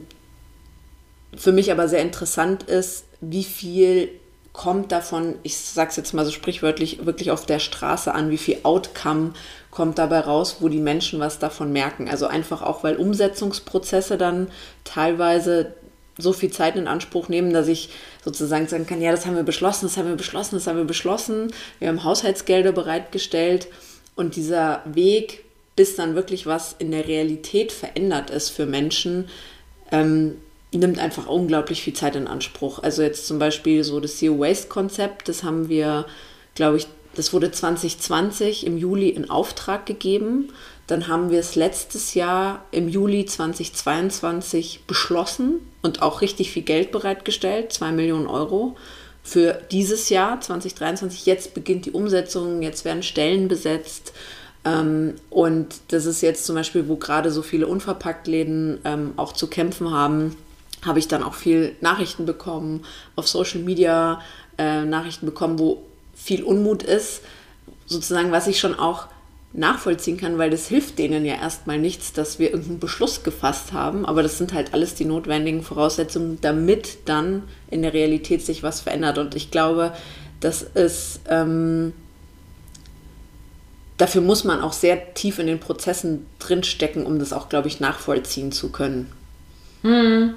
für 1.35 1.53
mich 1.53 1.71
aber 1.71 1.87
sehr 1.87 2.01
interessant 2.01 2.63
ist, 2.63 3.05
wie 3.21 3.45
viel 3.45 4.09
kommt 4.51 4.91
davon, 4.91 5.35
ich 5.43 5.57
sage 5.57 5.91
es 5.91 5.95
jetzt 5.95 6.13
mal 6.13 6.25
so 6.25 6.31
sprichwörtlich, 6.31 7.05
wirklich 7.05 7.31
auf 7.31 7.45
der 7.45 7.59
Straße 7.59 8.13
an, 8.13 8.29
wie 8.31 8.37
viel 8.37 8.57
Outcome 8.63 9.31
kommt 9.71 9.97
dabei 9.97 10.19
raus, 10.19 10.57
wo 10.59 10.69
die 10.69 10.79
Menschen 10.79 11.19
was 11.19 11.39
davon 11.39 11.71
merken. 11.71 12.09
Also 12.09 12.27
einfach 12.27 12.61
auch, 12.61 12.83
weil 12.83 12.97
Umsetzungsprozesse 12.97 14.17
dann 14.17 14.49
teilweise 14.83 15.73
so 16.17 16.33
viel 16.33 16.51
Zeit 16.51 16.75
in 16.75 16.87
Anspruch 16.87 17.29
nehmen, 17.29 17.53
dass 17.53 17.67
ich 17.67 17.89
sozusagen 18.23 18.67
sagen 18.67 18.85
kann, 18.85 19.01
ja, 19.01 19.11
das 19.11 19.25
haben 19.25 19.35
wir 19.35 19.43
beschlossen, 19.43 19.85
das 19.85 19.97
haben 19.97 20.09
wir 20.09 20.15
beschlossen, 20.15 20.55
das 20.55 20.67
haben 20.67 20.77
wir 20.77 20.85
beschlossen. 20.85 21.51
Wir 21.79 21.87
haben 21.87 22.03
Haushaltsgelder 22.03 22.73
bereitgestellt 22.73 23.67
und 24.15 24.35
dieser 24.35 24.81
Weg, 24.85 25.45
bis 25.75 25.95
dann 25.95 26.15
wirklich 26.15 26.45
was 26.45 26.75
in 26.77 26.91
der 26.91 27.07
Realität 27.07 27.71
verändert 27.71 28.29
ist 28.29 28.49
für 28.49 28.65
Menschen, 28.65 29.29
ähm, 29.91 30.35
nimmt 30.73 30.99
einfach 30.99 31.27
unglaublich 31.27 31.81
viel 31.81 31.93
Zeit 31.93 32.15
in 32.15 32.27
Anspruch. 32.27 32.79
Also 32.83 33.01
jetzt 33.01 33.27
zum 33.27 33.39
Beispiel 33.39 33.83
so 33.83 33.99
das 33.99 34.17
Zero 34.17 34.39
Waste 34.39 34.67
Konzept, 34.67 35.27
das 35.27 35.43
haben 35.43 35.69
wir, 35.69 36.05
glaube 36.55 36.77
ich, 36.77 36.87
das 37.15 37.33
wurde 37.33 37.51
2020 37.51 38.65
im 38.65 38.77
Juli 38.77 39.09
in 39.09 39.29
Auftrag 39.29 39.85
gegeben 39.85 40.49
dann 40.91 41.07
haben 41.07 41.29
wir 41.29 41.39
es 41.39 41.55
letztes 41.55 42.15
Jahr 42.15 42.65
im 42.71 42.89
Juli 42.89 43.25
2022 43.25 44.81
beschlossen 44.87 45.61
und 45.81 46.01
auch 46.01 46.19
richtig 46.19 46.51
viel 46.51 46.63
Geld 46.63 46.91
bereitgestellt, 46.91 47.71
zwei 47.71 47.93
Millionen 47.93 48.27
Euro 48.27 48.75
für 49.23 49.61
dieses 49.71 50.09
Jahr 50.09 50.41
2023. 50.41 51.25
Jetzt 51.25 51.53
beginnt 51.53 51.85
die 51.85 51.91
Umsetzung, 51.91 52.61
jetzt 52.61 52.83
werden 52.83 53.03
Stellen 53.03 53.47
besetzt. 53.47 54.11
Ähm, 54.65 55.15
und 55.29 55.75
das 55.87 56.05
ist 56.05 56.19
jetzt 56.19 56.45
zum 56.45 56.55
Beispiel, 56.55 56.89
wo 56.89 56.97
gerade 56.97 57.31
so 57.31 57.41
viele 57.41 57.67
Unverpacktläden 57.67 58.79
ähm, 58.83 59.13
auch 59.15 59.31
zu 59.31 59.47
kämpfen 59.47 59.91
haben, 59.91 60.35
habe 60.85 60.99
ich 60.99 61.07
dann 61.07 61.23
auch 61.23 61.35
viel 61.35 61.73
Nachrichten 61.79 62.25
bekommen, 62.25 62.83
auf 63.15 63.29
Social 63.29 63.61
Media 63.61 64.19
äh, 64.57 64.83
Nachrichten 64.83 65.25
bekommen, 65.25 65.57
wo 65.57 65.83
viel 66.23 66.43
Unmut 66.43 66.83
ist, 66.83 67.21
sozusagen, 67.85 68.31
was 68.31 68.47
ich 68.47 68.59
schon 68.59 68.75
auch 68.75 69.07
nachvollziehen 69.53 70.17
kann, 70.17 70.37
weil 70.37 70.49
das 70.49 70.67
hilft 70.67 70.97
denen 70.97 71.25
ja 71.25 71.35
erstmal 71.35 71.77
nichts, 71.77 72.13
dass 72.13 72.39
wir 72.39 72.51
irgendeinen 72.51 72.79
Beschluss 72.79 73.23
gefasst 73.23 73.73
haben, 73.73 74.05
aber 74.05 74.23
das 74.23 74.37
sind 74.37 74.53
halt 74.53 74.73
alles 74.73 74.95
die 74.95 75.05
notwendigen 75.05 75.61
Voraussetzungen, 75.61 76.37
damit 76.41 76.99
dann 77.05 77.43
in 77.69 77.81
der 77.81 77.93
Realität 77.93 78.45
sich 78.45 78.63
was 78.63 78.79
verändert. 78.79 79.17
Und 79.17 79.35
ich 79.35 79.51
glaube, 79.51 79.93
das 80.39 80.61
ist, 80.61 81.19
ähm, 81.27 81.91
dafür 83.97 84.21
muss 84.21 84.45
man 84.45 84.61
auch 84.61 84.73
sehr 84.73 85.13
tief 85.15 85.37
in 85.37 85.47
den 85.47 85.59
Prozessen 85.59 86.25
drinstecken, 86.39 87.05
um 87.05 87.19
das 87.19 87.33
auch, 87.33 87.49
glaube 87.49 87.67
ich, 87.67 87.81
nachvollziehen 87.81 88.53
zu 88.53 88.71
können. 88.71 89.11
Hm. 89.81 90.35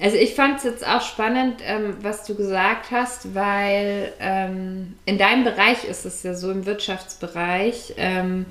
Also 0.00 0.16
ich 0.16 0.34
fand 0.34 0.58
es 0.58 0.64
jetzt 0.64 0.86
auch 0.86 1.02
spannend, 1.02 1.60
ähm, 1.62 1.96
was 2.00 2.24
du 2.24 2.34
gesagt 2.34 2.90
hast, 2.90 3.34
weil 3.34 4.12
ähm, 4.18 4.94
in 5.04 5.18
deinem 5.18 5.44
Bereich 5.44 5.84
ist 5.84 6.06
es 6.06 6.22
ja 6.22 6.34
so 6.34 6.50
im 6.50 6.64
Wirtschaftsbereich. 6.64 7.94
Ähm, 7.98 8.46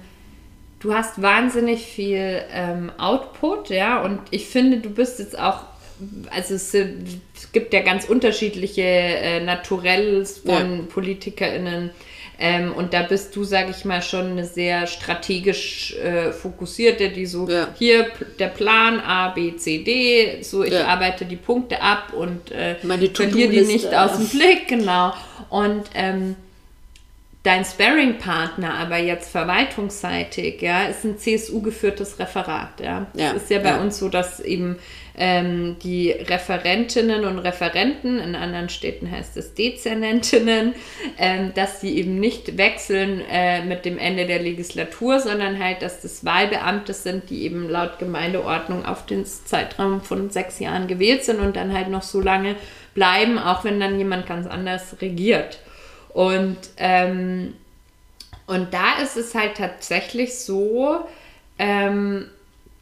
du 0.80 0.94
hast 0.94 1.22
wahnsinnig 1.22 1.82
viel 1.86 2.42
ähm, 2.54 2.92
Output, 3.00 3.70
ja, 3.70 4.02
und 4.04 4.20
ich 4.30 4.48
finde, 4.48 4.78
du 4.78 4.92
bist 4.92 5.18
jetzt 5.18 5.40
auch, 5.40 5.64
also 6.30 6.54
es, 6.54 6.72
es 6.76 7.52
gibt 7.52 7.74
ja 7.74 7.82
ganz 7.82 8.06
unterschiedliche 8.06 8.84
äh, 8.84 9.44
Naturells 9.44 10.38
von 10.38 10.78
ja. 10.78 10.84
PolitikerInnen 10.88 11.90
ähm, 12.42 12.72
und 12.72 12.94
da 12.94 13.02
bist 13.02 13.36
du, 13.36 13.44
sag 13.44 13.70
ich 13.70 13.84
mal, 13.84 14.02
schon 14.02 14.32
eine 14.32 14.46
sehr 14.46 14.88
strategisch 14.88 15.94
äh, 15.98 16.32
fokussierte, 16.32 17.10
die 17.10 17.26
so, 17.26 17.50
ja. 17.50 17.68
hier 17.78 18.08
der 18.40 18.48
Plan 18.48 19.02
A, 19.02 19.30
B, 19.30 19.58
C, 19.58 19.84
D, 19.84 20.42
so 20.42 20.64
ich 20.64 20.72
ja. 20.72 20.88
arbeite 20.88 21.26
die 21.26 21.36
Punkte 21.36 21.82
ab 21.82 22.14
und 22.14 22.50
äh, 22.52 22.76
verliere 22.76 23.50
die 23.50 23.62
nicht 23.62 23.94
aus 23.94 24.16
dem 24.16 24.28
Blick, 24.28 24.70
genau. 24.70 25.14
Und 25.50 25.84
ähm, 25.94 26.38
dein 27.44 27.66
Sparring-Partner 27.66 28.74
aber 28.74 29.00
jetzt 29.00 29.32
verwaltungsseitig, 29.32 30.62
ja, 30.62 30.84
ist 30.84 31.04
ein 31.04 31.18
CSU-geführtes 31.18 32.20
Referat, 32.20 32.80
ja. 32.80 33.08
ja. 33.16 33.34
Es 33.36 33.44
ist 33.44 33.50
ja 33.50 33.60
bei 33.60 33.72
ja. 33.72 33.82
uns 33.82 34.00
so, 34.00 34.08
dass 34.08 34.40
eben 34.40 34.78
ähm, 35.20 35.76
die 35.84 36.12
Referentinnen 36.12 37.26
und 37.26 37.40
Referenten, 37.40 38.20
in 38.20 38.36
anderen 38.36 38.70
Städten 38.70 39.12
heißt 39.12 39.36
es 39.36 39.54
Dezernentinnen, 39.54 40.74
ähm, 41.18 41.54
dass 41.54 41.82
die 41.82 41.98
eben 41.98 42.22
nicht 42.22 42.58
wechseln 42.58 43.22
äh, 43.30 43.64
mit 43.66 43.84
dem 43.84 43.98
Ende 43.98 44.26
der 44.26 44.40
Legislatur, 44.40 45.20
sondern 45.20 45.62
halt, 45.62 45.82
dass 45.82 46.02
das 46.02 46.24
Wahlbeamte 46.24 46.94
sind, 46.94 47.30
die 47.30 47.44
eben 47.44 47.70
laut 47.70 48.00
Gemeindeordnung 48.00 48.86
auf 48.86 49.06
den 49.06 49.26
Zeitraum 49.26 50.02
von 50.02 50.30
sechs 50.30 50.60
Jahren 50.60 50.88
gewählt 50.88 51.26
sind 51.26 51.42
und 51.42 51.58
dann 51.58 51.74
halt 51.74 51.90
noch 51.90 52.04
so 52.04 52.22
lange 52.22 52.56
bleiben, 52.94 53.38
auch 53.38 53.66
wenn 53.66 53.80
dann 53.82 53.98
jemand 53.98 54.26
ganz 54.26 54.48
anders 54.48 54.96
regiert. 55.02 55.60
Und, 56.14 56.58
ähm, 56.78 57.56
und 58.48 58.74
da 58.74 59.02
ist 59.04 59.18
es 59.18 59.36
halt 59.36 59.58
tatsächlich 59.58 60.40
so, 60.40 61.02
ähm, 61.60 62.30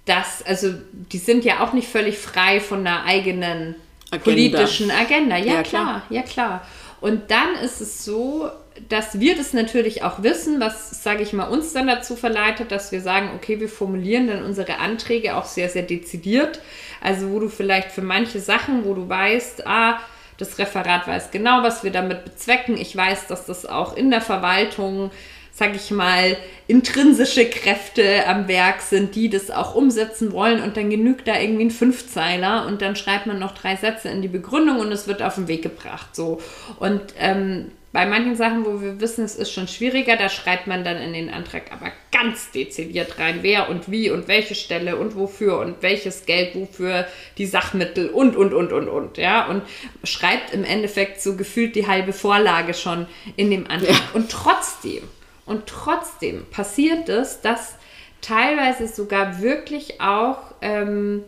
dass, 0.08 0.44
also 0.44 0.74
die 0.92 1.18
sind 1.18 1.46
ja 1.46 1.64
auch 1.64 1.74
nicht 1.74 1.88
völlig 1.88 2.18
frei 2.18 2.60
von 2.60 2.80
einer 2.80 3.06
eigenen 3.06 3.76
Agenda. 4.10 4.24
politischen 4.24 4.92
Agenda. 4.92 5.38
Ja, 5.38 5.56
ja 5.56 5.64
klar. 5.64 5.64
klar, 5.64 6.02
ja 6.10 6.22
klar. 6.22 6.68
Und 7.00 7.30
dann 7.30 7.56
ist 7.64 7.82
es 7.82 8.04
so, 8.04 8.50
dass 8.90 9.20
wir 9.20 9.36
das 9.36 9.54
natürlich 9.54 10.04
auch 10.04 10.24
wissen, 10.24 10.60
was, 10.60 11.04
sage 11.04 11.24
ich 11.24 11.34
mal, 11.34 11.46
uns 11.46 11.74
dann 11.74 11.88
dazu 11.88 12.16
verleitet, 12.16 12.72
dass 12.72 12.92
wir 12.92 13.02
sagen, 13.02 13.32
okay, 13.36 13.60
wir 13.60 13.70
formulieren 13.70 14.28
dann 14.28 14.44
unsere 14.44 14.80
Anträge 14.80 15.36
auch 15.36 15.46
sehr, 15.46 15.70
sehr 15.70 15.84
dezidiert. 15.84 16.62
Also 17.02 17.30
wo 17.32 17.40
du 17.40 17.50
vielleicht 17.50 17.92
für 17.92 18.02
manche 18.02 18.40
Sachen, 18.40 18.86
wo 18.86 18.94
du 18.94 19.08
weißt, 19.08 19.68
ah, 19.68 20.00
das 20.38 20.60
Referat 20.60 21.08
weiß 21.08 21.32
genau, 21.32 21.64
was 21.64 21.84
wir 21.84 21.92
damit 21.92 22.24
bezwecken. 22.24 22.78
Ich 22.78 22.96
weiß, 22.96 23.28
dass 23.28 23.46
das 23.46 23.66
auch 23.66 23.96
in 23.98 24.12
der 24.12 24.22
Verwaltung 24.22 25.12
sag 25.58 25.76
ich 25.76 25.90
mal, 25.90 26.38
intrinsische 26.68 27.50
Kräfte 27.50 28.28
am 28.28 28.48
Werk 28.48 28.80
sind, 28.80 29.16
die 29.16 29.28
das 29.28 29.50
auch 29.50 29.74
umsetzen 29.74 30.32
wollen 30.32 30.62
und 30.62 30.78
dann 30.78 30.92
genügt 30.92 31.28
da 31.28 31.40
irgendwie 31.40 31.66
ein 31.66 31.72
Fünfzeiler 31.72 32.68
und 32.68 32.84
dann 32.84 32.96
schreibt 32.96 33.26
man 33.26 33.40
noch 33.40 33.56
drei 33.56 33.76
Sätze 33.76 34.10
in 34.10 34.22
die 34.22 34.28
Begründung 34.28 34.80
und 34.80 34.92
es 34.92 35.08
wird 35.08 35.24
auf 35.24 35.34
den 35.34 35.48
Weg 35.48 35.64
gebracht. 35.64 36.16
So. 36.16 36.40
Und 36.80 37.02
ähm, 37.18 37.72
bei 37.92 38.06
manchen 38.06 38.36
Sachen, 38.36 38.68
wo 38.68 38.82
wir 38.82 39.02
wissen, 39.02 39.26
es 39.26 39.36
ist 39.36 39.52
schon 39.52 39.68
schwieriger, 39.68 40.16
da 40.16 40.30
schreibt 40.30 40.68
man 40.68 40.84
dann 40.84 40.98
in 40.98 41.14
den 41.14 41.32
Antrag 41.32 41.72
aber 41.72 41.92
ganz 42.12 42.52
dezidiert 42.52 43.18
rein, 43.18 43.40
wer 43.42 43.68
und 43.68 43.90
wie 43.90 44.12
und 44.12 44.28
welche 44.28 44.54
Stelle 44.54 44.98
und 44.98 45.16
wofür 45.16 45.58
und 45.58 45.82
welches 45.82 46.28
Geld 46.28 46.54
wofür 46.54 47.08
die 47.40 47.48
Sachmittel 47.48 48.10
und, 48.10 48.36
und, 48.36 48.54
und, 48.54 48.74
und, 48.74 48.90
und, 48.90 49.18
ja, 49.18 49.48
und 49.48 49.64
schreibt 50.04 50.54
im 50.54 50.64
Endeffekt 50.64 51.20
so 51.20 51.36
gefühlt 51.36 51.76
die 51.76 51.88
halbe 51.88 52.14
Vorlage 52.14 52.76
schon 52.76 53.08
in 53.38 53.50
dem 53.50 53.66
Antrag. 53.66 53.90
Ja. 53.90 54.02
Und 54.14 54.30
trotzdem 54.30 55.02
und 55.48 55.66
trotzdem 55.66 56.46
passiert 56.52 57.10
es, 57.10 57.42
dass 57.42 57.76
teilweise 58.22 58.88
sogar 58.88 59.42
wirklich 59.42 60.02
auch 60.02 60.38
ähm, 60.62 61.24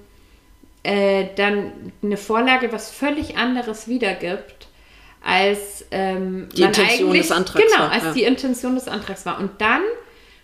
äh, 0.83 1.27
dann 1.35 1.93
eine 2.03 2.17
Vorlage 2.17 2.71
was 2.71 2.91
völlig 2.91 3.37
anderes 3.37 3.87
wiedergibt, 3.87 4.67
als 5.23 5.85
ähm, 5.91 6.49
die 6.55 6.63
Intention 6.63 7.13
des 7.13 7.31
Antrags 7.31 7.65
genau, 7.65 7.83
war. 7.83 7.91
als 7.91 8.03
ja. 8.03 8.13
die 8.13 8.23
Intention 8.23 8.75
des 8.75 8.87
Antrags 8.87 9.25
war. 9.25 9.39
Und 9.39 9.59
dann 9.59 9.81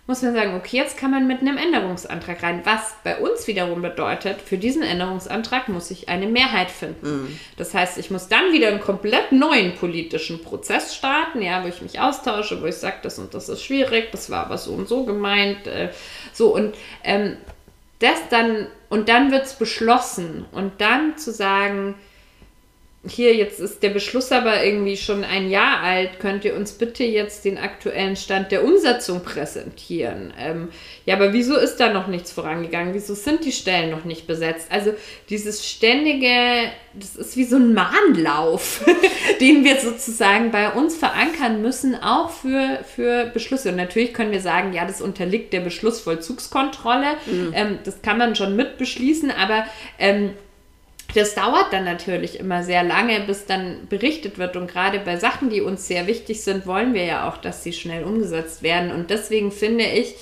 muss 0.06 0.22
man 0.22 0.34
sagen, 0.34 0.54
okay, 0.54 0.76
jetzt 0.76 0.96
kann 0.96 1.10
man 1.10 1.26
mit 1.26 1.40
einem 1.40 1.56
Änderungsantrag 1.56 2.42
rein, 2.42 2.60
was 2.64 2.94
bei 3.02 3.18
uns 3.18 3.46
wiederum 3.48 3.82
bedeutet, 3.82 4.40
für 4.40 4.56
diesen 4.56 4.82
Änderungsantrag 4.82 5.68
muss 5.68 5.90
ich 5.90 6.08
eine 6.08 6.28
Mehrheit 6.28 6.70
finden. 6.70 7.22
Mhm. 7.22 7.40
Das 7.56 7.74
heißt, 7.74 7.98
ich 7.98 8.10
muss 8.10 8.28
dann 8.28 8.52
wieder 8.52 8.68
einen 8.68 8.80
komplett 8.80 9.32
neuen 9.32 9.74
politischen 9.74 10.42
Prozess 10.42 10.94
starten, 10.94 11.42
ja, 11.42 11.64
wo 11.64 11.68
ich 11.68 11.82
mich 11.82 11.98
austausche, 11.98 12.62
wo 12.62 12.66
ich 12.66 12.76
sage, 12.76 12.98
das 13.02 13.18
und 13.18 13.34
das 13.34 13.48
ist 13.48 13.62
schwierig, 13.62 14.12
das 14.12 14.30
war 14.30 14.46
aber 14.46 14.58
so 14.58 14.74
und 14.74 14.88
so 14.88 15.04
gemeint, 15.04 15.66
äh, 15.66 15.90
so 16.32 16.54
und 16.54 16.76
ähm, 17.02 17.36
das 17.98 18.28
dann, 18.30 18.68
und 18.88 19.08
dann 19.08 19.32
wird 19.32 19.46
es 19.46 19.54
beschlossen 19.54 20.44
und 20.52 20.80
dann 20.80 21.18
zu 21.18 21.32
sagen, 21.32 21.96
hier, 23.08 23.34
jetzt 23.34 23.60
ist 23.60 23.82
der 23.82 23.90
Beschluss 23.90 24.32
aber 24.32 24.64
irgendwie 24.64 24.96
schon 24.96 25.24
ein 25.24 25.50
Jahr 25.50 25.80
alt, 25.80 26.18
könnt 26.18 26.44
ihr 26.44 26.54
uns 26.54 26.72
bitte 26.72 27.04
jetzt 27.04 27.44
den 27.44 27.58
aktuellen 27.58 28.16
Stand 28.16 28.52
der 28.52 28.64
Umsetzung 28.64 29.22
präsentieren? 29.22 30.32
Ähm, 30.38 30.68
ja, 31.04 31.14
aber 31.14 31.32
wieso 31.32 31.56
ist 31.56 31.76
da 31.76 31.92
noch 31.92 32.06
nichts 32.06 32.32
vorangegangen? 32.32 32.94
Wieso 32.94 33.14
sind 33.14 33.44
die 33.44 33.52
Stellen 33.52 33.90
noch 33.90 34.04
nicht 34.04 34.26
besetzt? 34.26 34.68
Also 34.70 34.92
dieses 35.28 35.68
ständige, 35.68 36.70
das 36.94 37.16
ist 37.16 37.36
wie 37.36 37.44
so 37.44 37.56
ein 37.56 37.74
Mahnlauf, 37.74 38.84
den 39.40 39.64
wir 39.64 39.76
sozusagen 39.76 40.50
bei 40.50 40.70
uns 40.70 40.96
verankern 40.96 41.62
müssen, 41.62 41.94
auch 41.94 42.30
für, 42.30 42.80
für 42.94 43.26
Beschlüsse. 43.26 43.70
Und 43.70 43.76
natürlich 43.76 44.14
können 44.14 44.32
wir 44.32 44.40
sagen, 44.40 44.72
ja, 44.72 44.84
das 44.84 45.00
unterliegt 45.00 45.52
der 45.52 45.60
Beschlussvollzugskontrolle. 45.60 47.16
Mhm. 47.26 47.52
Ähm, 47.54 47.78
das 47.84 48.02
kann 48.02 48.18
man 48.18 48.34
schon 48.34 48.56
mit 48.56 48.78
beschließen, 48.78 49.30
aber 49.30 49.66
ähm, 49.98 50.30
das 51.16 51.34
dauert 51.34 51.72
dann 51.72 51.84
natürlich 51.84 52.38
immer 52.38 52.62
sehr 52.62 52.82
lange, 52.82 53.20
bis 53.20 53.46
dann 53.46 53.88
berichtet 53.88 54.36
wird. 54.38 54.56
Und 54.56 54.70
gerade 54.70 54.98
bei 54.98 55.16
Sachen, 55.16 55.48
die 55.48 55.62
uns 55.62 55.88
sehr 55.88 56.06
wichtig 56.06 56.42
sind, 56.42 56.66
wollen 56.66 56.92
wir 56.92 57.04
ja 57.04 57.28
auch, 57.28 57.38
dass 57.38 57.62
sie 57.62 57.72
schnell 57.72 58.04
umgesetzt 58.04 58.62
werden. 58.62 58.90
Und 58.90 59.08
deswegen 59.08 59.50
finde 59.50 59.84
ich, 59.84 60.14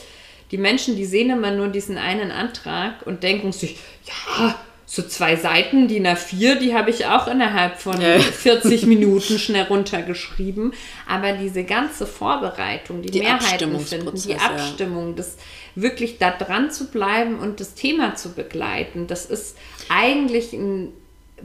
die 0.52 0.58
Menschen, 0.58 0.94
die 0.94 1.04
sehen 1.04 1.30
immer 1.30 1.50
nur 1.50 1.68
diesen 1.68 1.98
einen 1.98 2.30
Antrag 2.30 3.04
und 3.06 3.24
denken 3.24 3.50
sich, 3.50 3.78
ja, 4.04 4.54
so 4.86 5.02
zwei 5.02 5.36
Seiten, 5.36 5.88
die 5.88 6.00
A4, 6.00 6.56
die 6.56 6.74
habe 6.74 6.90
ich 6.90 7.06
auch 7.06 7.26
innerhalb 7.26 7.78
von 7.78 8.00
ja. 8.00 8.18
40 8.20 8.86
Minuten 8.86 9.38
schnell 9.38 9.64
runtergeschrieben. 9.64 10.72
Aber 11.08 11.32
diese 11.32 11.64
ganze 11.64 12.06
Vorbereitung, 12.06 13.02
die, 13.02 13.10
die 13.10 13.20
Mehrheiten 13.20 13.80
finden, 13.80 14.14
die 14.14 14.34
Abstimmung, 14.34 15.08
ja. 15.08 15.14
das 15.16 15.36
wirklich 15.74 16.18
da 16.18 16.30
dran 16.30 16.70
zu 16.70 16.86
bleiben 16.88 17.38
und 17.38 17.60
das 17.60 17.74
Thema 17.74 18.14
zu 18.14 18.32
begleiten, 18.32 19.06
das 19.06 19.26
ist 19.26 19.56
eigentlich 19.88 20.52
ein 20.52 20.92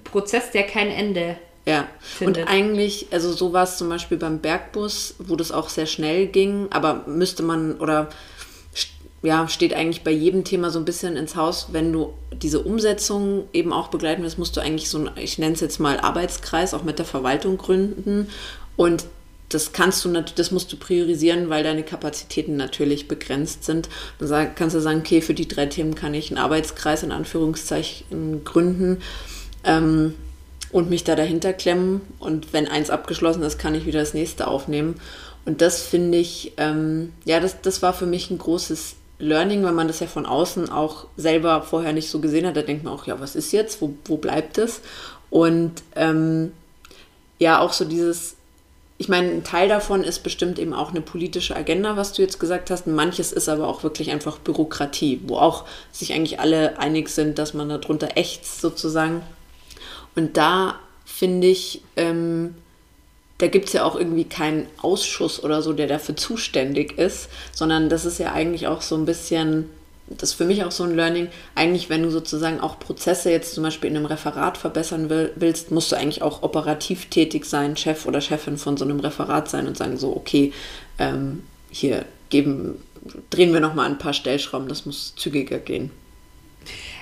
Prozess, 0.03 0.51
der 0.51 0.63
kein 0.63 0.89
Ende 0.89 1.37
ja, 1.65 1.87
findet. 2.01 2.43
und 2.43 2.49
eigentlich, 2.49 3.07
also 3.11 3.31
so 3.31 3.53
war 3.53 3.63
es 3.63 3.77
zum 3.77 3.89
Beispiel 3.89 4.17
beim 4.17 4.39
Bergbus, 4.39 5.15
wo 5.19 5.35
das 5.35 5.51
auch 5.51 5.69
sehr 5.69 5.85
schnell 5.85 6.27
ging, 6.27 6.67
aber 6.71 7.03
müsste 7.07 7.43
man 7.43 7.79
oder 7.79 8.09
ja, 9.21 9.47
steht 9.47 9.73
eigentlich 9.73 10.03
bei 10.03 10.11
jedem 10.11 10.43
Thema 10.43 10.69
so 10.69 10.79
ein 10.79 10.85
bisschen 10.85 11.17
ins 11.17 11.35
Haus, 11.35 11.69
wenn 11.71 11.91
du 11.91 12.13
diese 12.31 12.61
Umsetzung 12.61 13.43
eben 13.51 13.73
auch 13.73 13.89
begleiten 13.89 14.23
willst, 14.23 14.39
musst 14.39 14.55
du 14.55 14.61
eigentlich 14.61 14.89
so 14.89 14.99
ein, 14.99 15.11
ich 15.17 15.37
nenne 15.37 15.53
es 15.53 15.59
jetzt 15.59 15.79
mal 15.79 15.99
Arbeitskreis, 15.99 16.73
auch 16.73 16.83
mit 16.83 16.99
der 16.99 17.05
Verwaltung 17.05 17.57
gründen. 17.57 18.29
Und 18.77 19.05
das 19.49 19.73
kannst 19.73 20.05
du 20.05 20.23
das 20.35 20.51
musst 20.51 20.71
du 20.71 20.77
priorisieren, 20.77 21.49
weil 21.49 21.63
deine 21.63 21.83
Kapazitäten 21.83 22.55
natürlich 22.55 23.07
begrenzt 23.07 23.65
sind. 23.65 23.89
Dann 24.19 24.55
kannst 24.55 24.75
du 24.75 24.79
sagen, 24.79 24.99
okay, 24.99 25.21
für 25.21 25.33
die 25.33 25.47
drei 25.47 25.65
Themen 25.65 25.95
kann 25.95 26.13
ich 26.13 26.29
einen 26.29 26.37
Arbeitskreis 26.37 27.03
in 27.03 27.11
Anführungszeichen 27.11 28.43
gründen. 28.45 29.01
Ähm, 29.63 30.13
und 30.71 30.89
mich 30.89 31.03
da 31.03 31.15
dahinter 31.15 31.51
klemmen. 31.51 32.01
Und 32.19 32.53
wenn 32.53 32.67
eins 32.67 32.89
abgeschlossen 32.91 33.43
ist, 33.43 33.57
kann 33.57 33.75
ich 33.75 33.85
wieder 33.85 33.99
das 33.99 34.13
nächste 34.13 34.47
aufnehmen. 34.47 34.95
Und 35.45 35.61
das 35.61 35.81
finde 35.81 36.17
ich, 36.19 36.53
ähm, 36.57 37.13
ja, 37.25 37.39
das, 37.39 37.61
das 37.61 37.81
war 37.81 37.93
für 37.93 38.05
mich 38.05 38.29
ein 38.29 38.37
großes 38.37 38.95
Learning, 39.19 39.63
wenn 39.65 39.75
man 39.75 39.87
das 39.87 39.99
ja 39.99 40.07
von 40.07 40.25
außen 40.25 40.69
auch 40.69 41.05
selber 41.17 41.61
vorher 41.61 41.93
nicht 41.93 42.09
so 42.09 42.19
gesehen 42.19 42.47
hat. 42.47 42.55
Da 42.55 42.61
denkt 42.61 42.83
man 42.83 42.93
auch, 42.93 43.05
ja, 43.05 43.19
was 43.19 43.35
ist 43.35 43.51
jetzt? 43.51 43.81
Wo, 43.81 43.93
wo 44.05 44.17
bleibt 44.17 44.57
es? 44.57 44.81
Und 45.29 45.83
ähm, 45.95 46.53
ja, 47.37 47.59
auch 47.59 47.73
so 47.73 47.85
dieses, 47.85 48.37
ich 48.97 49.09
meine, 49.09 49.29
ein 49.29 49.43
Teil 49.43 49.67
davon 49.67 50.03
ist 50.03 50.23
bestimmt 50.23 50.57
eben 50.57 50.73
auch 50.73 50.89
eine 50.89 51.01
politische 51.01 51.55
Agenda, 51.55 51.97
was 51.97 52.13
du 52.13 52.21
jetzt 52.21 52.39
gesagt 52.39 52.71
hast. 52.71 52.87
Manches 52.87 53.31
ist 53.33 53.49
aber 53.49 53.67
auch 53.67 53.83
wirklich 53.83 54.11
einfach 54.11 54.37
Bürokratie, 54.39 55.21
wo 55.27 55.37
auch 55.37 55.65
sich 55.91 56.13
eigentlich 56.13 56.39
alle 56.39 56.79
einig 56.79 57.09
sind, 57.09 57.39
dass 57.39 57.53
man 57.53 57.69
darunter 57.69 58.15
ächzt 58.15 58.61
sozusagen. 58.61 59.21
Und 60.15 60.37
da 60.37 60.75
finde 61.05 61.47
ich, 61.47 61.81
ähm, 61.97 62.55
da 63.39 63.47
gibt 63.47 63.67
es 63.67 63.73
ja 63.73 63.83
auch 63.83 63.95
irgendwie 63.95 64.25
keinen 64.25 64.67
Ausschuss 64.81 65.41
oder 65.41 65.61
so, 65.61 65.73
der 65.73 65.87
dafür 65.87 66.15
zuständig 66.15 66.97
ist, 66.97 67.29
sondern 67.53 67.89
das 67.89 68.05
ist 68.05 68.19
ja 68.19 68.33
eigentlich 68.33 68.67
auch 68.67 68.81
so 68.81 68.95
ein 68.95 69.05
bisschen, 69.05 69.69
das 70.09 70.31
ist 70.31 70.35
für 70.35 70.45
mich 70.45 70.65
auch 70.65 70.71
so 70.71 70.83
ein 70.83 70.95
Learning, 70.95 71.29
eigentlich 71.55 71.89
wenn 71.89 72.03
du 72.03 72.11
sozusagen 72.11 72.59
auch 72.59 72.79
Prozesse 72.79 73.31
jetzt 73.31 73.55
zum 73.55 73.63
Beispiel 73.63 73.89
in 73.89 73.95
einem 73.95 74.05
Referat 74.05 74.57
verbessern 74.57 75.09
will, 75.09 75.31
willst, 75.37 75.71
musst 75.71 75.91
du 75.91 75.95
eigentlich 75.95 76.21
auch 76.21 76.43
operativ 76.43 77.05
tätig 77.05 77.45
sein, 77.45 77.77
Chef 77.77 78.05
oder 78.05 78.19
Chefin 78.19 78.57
von 78.57 78.75
so 78.75 78.83
einem 78.83 78.99
Referat 78.99 79.49
sein 79.49 79.67
und 79.67 79.77
sagen 79.77 79.97
so, 79.97 80.13
okay, 80.13 80.51
ähm, 80.97 81.43
hier 81.71 82.05
geben, 82.29 82.83
drehen 83.29 83.53
wir 83.53 83.61
nochmal 83.61 83.85
ein 83.85 83.99
paar 83.99 84.13
Stellschrauben, 84.13 84.67
das 84.67 84.85
muss 84.85 85.15
zügiger 85.15 85.59
gehen. 85.59 85.91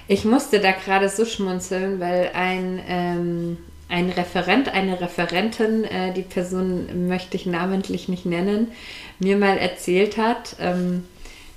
Ich 0.07 0.23
musste 0.23 0.59
da 0.59 0.71
gerade 0.71 1.09
so 1.09 1.25
schmunzeln, 1.25 1.99
weil 1.99 2.29
ein 2.35 2.79
ähm, 2.87 3.57
ein 3.89 4.09
Referent, 4.09 4.73
eine 4.73 4.99
Referentin, 4.99 5.83
äh, 5.85 6.13
die 6.13 6.23
Person 6.23 7.07
möchte 7.07 7.37
ich 7.37 7.45
namentlich 7.45 8.09
nicht 8.09 8.25
nennen, 8.25 8.71
mir 9.19 9.37
mal 9.37 9.57
erzählt 9.57 10.17
hat, 10.17 10.55
ähm, 10.59 11.05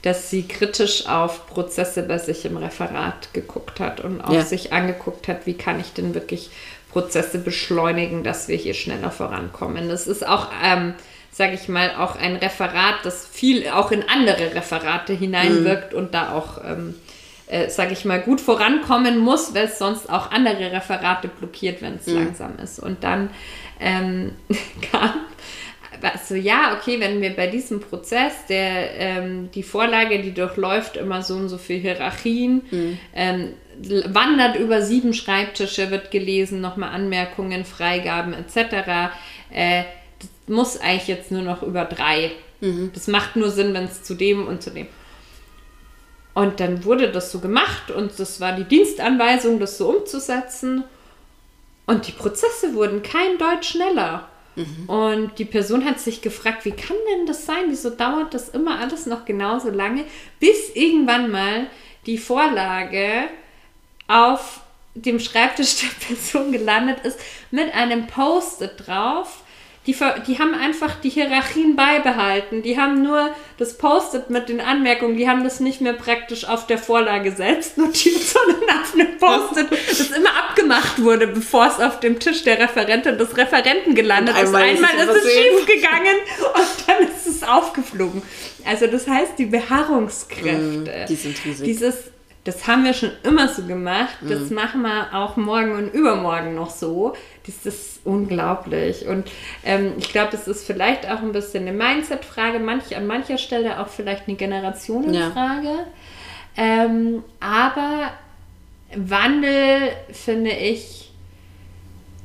dass 0.03 0.31
sie 0.31 0.45
kritisch 0.45 1.07
auf 1.07 1.47
Prozesse 1.47 2.03
bei 2.03 2.19
sich 2.19 2.45
im 2.45 2.57
Referat 2.57 3.35
geguckt 3.35 3.81
hat 3.81 4.01
und 4.01 4.21
auch 4.21 4.33
ja. 4.33 4.43
sich 4.43 4.73
angeguckt 4.73 5.29
hat, 5.29 5.47
wie 5.47 5.55
kann 5.55 5.81
ich 5.81 5.93
denn 5.93 6.14
wirklich 6.14 6.51
Prozesse 6.90 7.38
beschleunigen, 7.38 8.25
dass 8.25 8.49
wir 8.49 8.57
hier 8.57 8.75
schneller 8.75 9.11
vorankommen. 9.11 9.88
Das 9.88 10.07
ist 10.07 10.27
auch, 10.27 10.49
ähm, 10.64 10.95
sage 11.31 11.55
ich 11.55 11.69
mal, 11.69 11.95
auch 11.97 12.16
ein 12.16 12.37
Referat, 12.37 12.97
das 13.05 13.27
viel 13.27 13.69
auch 13.69 13.90
in 13.93 14.05
andere 14.09 14.55
Referate 14.55 15.12
hineinwirkt 15.12 15.93
mhm. 15.93 15.99
und 15.99 16.14
da 16.14 16.33
auch 16.33 16.64
ähm, 16.64 16.95
äh, 17.50 17.68
sage 17.68 17.92
ich 17.92 18.04
mal, 18.04 18.20
gut 18.20 18.40
vorankommen 18.40 19.18
muss, 19.18 19.54
weil 19.54 19.64
es 19.64 19.78
sonst 19.78 20.08
auch 20.08 20.30
andere 20.30 20.70
Referate 20.72 21.28
blockiert, 21.28 21.82
wenn 21.82 21.96
es 21.96 22.06
mhm. 22.06 22.14
langsam 22.14 22.58
ist. 22.62 22.78
Und 22.78 23.02
dann 23.02 23.30
ähm, 23.80 24.32
kam 24.92 25.10
so, 26.26 26.34
ja, 26.34 26.76
okay, 26.78 27.00
wenn 27.00 27.20
wir 27.20 27.34
bei 27.34 27.46
diesem 27.46 27.80
Prozess, 27.80 28.46
der 28.48 28.94
ähm, 28.96 29.50
die 29.52 29.62
Vorlage, 29.62 30.22
die 30.22 30.32
durchläuft, 30.32 30.96
immer 30.96 31.22
so 31.22 31.34
und 31.34 31.48
so 31.48 31.58
viele 31.58 31.80
Hierarchien, 31.80 32.62
mhm. 32.70 32.98
ähm, 33.14 33.48
wandert 34.06 34.56
über 34.56 34.82
sieben 34.82 35.12
Schreibtische, 35.12 35.90
wird 35.90 36.10
gelesen, 36.10 36.60
nochmal 36.60 36.90
Anmerkungen, 36.90 37.64
Freigaben 37.64 38.32
etc. 38.32 39.12
Äh, 39.52 39.84
das 40.18 40.28
muss 40.46 40.80
eigentlich 40.80 41.08
jetzt 41.08 41.32
nur 41.32 41.42
noch 41.42 41.62
über 41.62 41.84
drei. 41.84 42.30
Mhm. 42.60 42.90
Das 42.94 43.08
macht 43.08 43.36
nur 43.36 43.50
Sinn, 43.50 43.74
wenn 43.74 43.84
es 43.84 44.02
zu 44.02 44.14
dem 44.14 44.46
und 44.46 44.62
zu 44.62 44.70
dem. 44.70 44.86
Und 46.35 46.61
dann 46.61 46.85
wurde 46.85 47.11
das 47.11 47.33
so 47.33 47.40
gemacht 47.40 47.90
und 47.90 48.19
das 48.19 48.40
war 48.40 48.53
die 48.53 48.64
Dienstanweisung, 48.64 49.59
das 49.59 49.79
so 49.79 49.88
umzusetzen. 49.88 50.85
Und 51.87 52.07
die 52.07 52.12
Prozesse 52.12 52.75
wurden 52.75 53.03
kein 53.03 53.37
Deut 53.37 53.64
schneller. 53.64 54.29
Mhm. 54.55 54.88
Und 54.88 55.38
die 55.38 55.45
Person 55.45 55.85
hat 55.85 55.99
sich 55.99 56.23
gefragt, 56.23 56.64
wie 56.64 56.73
kann 56.73 56.97
denn 57.12 57.27
das 57.27 57.47
sein? 57.47 57.64
Wieso 57.69 57.90
dauert 57.90 58.33
das 58.35 58.49
immer 58.49 58.79
alles 58.79 59.07
noch 59.07 59.25
genauso 59.25 59.71
lange, 59.71 60.05
bis 60.38 60.71
irgendwann 60.75 61.31
mal 61.31 61.66
die 62.07 62.19
Vorlage 62.19 63.25
auf 64.07 64.61
dem 64.95 65.21
Schreibtisch 65.21 65.77
der 65.81 66.07
Person 66.07 66.53
gelandet 66.53 67.05
ist 67.05 67.19
mit 67.51 67.73
einem 67.75 68.07
Post-it 68.07 68.87
drauf, 68.87 69.39
die, 69.87 69.97
die 70.27 70.38
haben 70.38 70.55
einfach 70.55 70.97
die 70.97 71.09
Hierarchien 71.09 71.75
beibehalten. 71.75 72.62
Die 72.62 72.79
haben 72.79 73.03
nur 73.03 73.31
das 73.57 73.79
Post-it 73.79 74.29
mit 74.29 74.51
den 74.51 74.61
Anmerkungen, 74.61 75.16
die 75.16 75.27
haben 75.27 75.43
das 75.43 75.59
nicht 75.59 75.81
mehr 75.81 75.95
praktisch 75.95 76.45
auf 76.45 76.66
der 76.66 76.77
Vorlage 76.77 77.33
selbst 77.33 77.79
notiert, 77.79 78.21
sondern 78.21 78.79
auf 78.79 78.95
einem 78.95 79.16
Post-it, 79.16 79.71
das 79.71 80.11
immer 80.11 80.37
abgemacht 80.37 81.03
wurde, 81.03 81.27
bevor 81.29 81.66
es 81.66 81.81
auf 81.81 81.99
dem 82.01 82.19
Tisch 82.21 82.45
der 82.45 82.59
Referentin 82.59 83.16
des 83.16 83.37
Referenten 83.38 83.95
gelandet 83.95 84.37
ist. 84.37 84.55
Einmal 84.55 84.75
ist 84.75 85.09
es, 85.09 85.25
es 85.25 85.33
schief 85.33 85.66
gegangen 85.66 86.16
und 86.55 86.87
dann 86.87 87.09
ist 87.09 87.27
es 87.27 87.43
aufgeflogen. 87.43 88.23
Also 88.66 88.87
das 88.87 89.09
heißt, 89.09 89.38
die 89.38 89.47
Beharrungskräfte, 89.47 91.05
mm, 91.05 91.07
die 91.09 91.14
sind 91.14 91.43
riesig. 91.43 91.64
dieses 91.64 92.11
das 92.45 92.66
haben 92.66 92.85
wir 92.85 92.95
schon 92.95 93.11
immer 93.23 93.49
so 93.49 93.62
gemacht. 93.62 94.16
Das 94.23 94.49
mhm. 94.49 94.57
machen 94.57 94.83
wir 94.83 95.09
auch 95.12 95.37
morgen 95.37 95.73
und 95.73 95.93
übermorgen 95.93 96.55
noch 96.55 96.71
so. 96.71 97.14
Das 97.46 97.64
ist 97.66 98.00
unglaublich. 98.05 99.07
Und 99.07 99.31
ähm, 99.64 99.94
ich 99.98 100.11
glaube, 100.11 100.31
das 100.33 100.46
ist 100.46 100.66
vielleicht 100.66 101.07
auch 101.11 101.20
ein 101.20 101.33
bisschen 101.33 101.66
eine 101.66 101.76
Mindset-Frage, 101.76 102.59
manch, 102.59 102.96
an 102.96 103.07
mancher 103.07 103.38
Stelle 103.38 103.81
auch 103.81 103.88
vielleicht 103.88 104.29
eine 104.29 104.37
Generationenfrage. 104.37 105.66
Ja. 105.66 105.87
Ähm, 106.57 107.24
aber 107.40 108.11
Wandel, 108.94 109.92
finde 110.12 110.50
ich, 110.50 111.12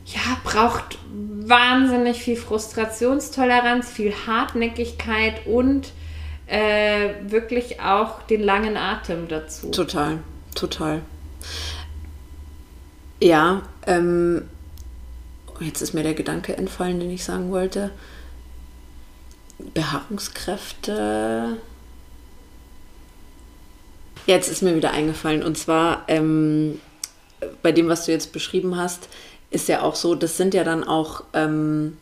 ja, 0.06 0.38
braucht 0.44 0.98
wahnsinnig 1.12 2.22
viel 2.22 2.36
Frustrationstoleranz, 2.36 3.90
viel 3.90 4.14
Hartnäckigkeit 4.28 5.48
und 5.48 5.92
äh, 6.48 7.10
wirklich 7.28 7.82
auch 7.82 8.22
den 8.24 8.44
langen 8.44 8.78
Atem 8.78 9.28
dazu. 9.28 9.72
Total, 9.72 10.20
total. 10.54 11.02
Ja, 13.20 13.64
ähm, 13.88 14.48
jetzt 15.60 15.82
ist 15.82 15.94
mir 15.94 16.04
der 16.04 16.14
Gedanke 16.14 16.58
entfallen, 16.58 17.00
den 17.00 17.12
ich 17.12 17.24
sagen 17.24 17.52
wollte. 17.52 17.92
Beharrungskräfte. 19.74 21.58
Jetzt 24.26 24.50
ist 24.50 24.62
mir 24.62 24.76
wieder 24.76 24.92
eingefallen. 24.92 25.44
Und 25.44 25.58
zwar 25.58 26.04
ähm, 26.08 26.80
bei 27.62 27.72
dem, 27.72 27.88
was 27.88 28.06
du 28.06 28.12
jetzt 28.12 28.34
beschrieben 28.34 28.76
hast, 28.78 29.08
ist 29.52 29.68
ja 29.68 29.82
auch 29.82 29.96
so, 29.96 30.16
das 30.16 30.38
sind 30.38 30.54
ja 30.54 30.64
dann 30.64 30.84
auch 30.84 31.24
ähm, 31.34 31.98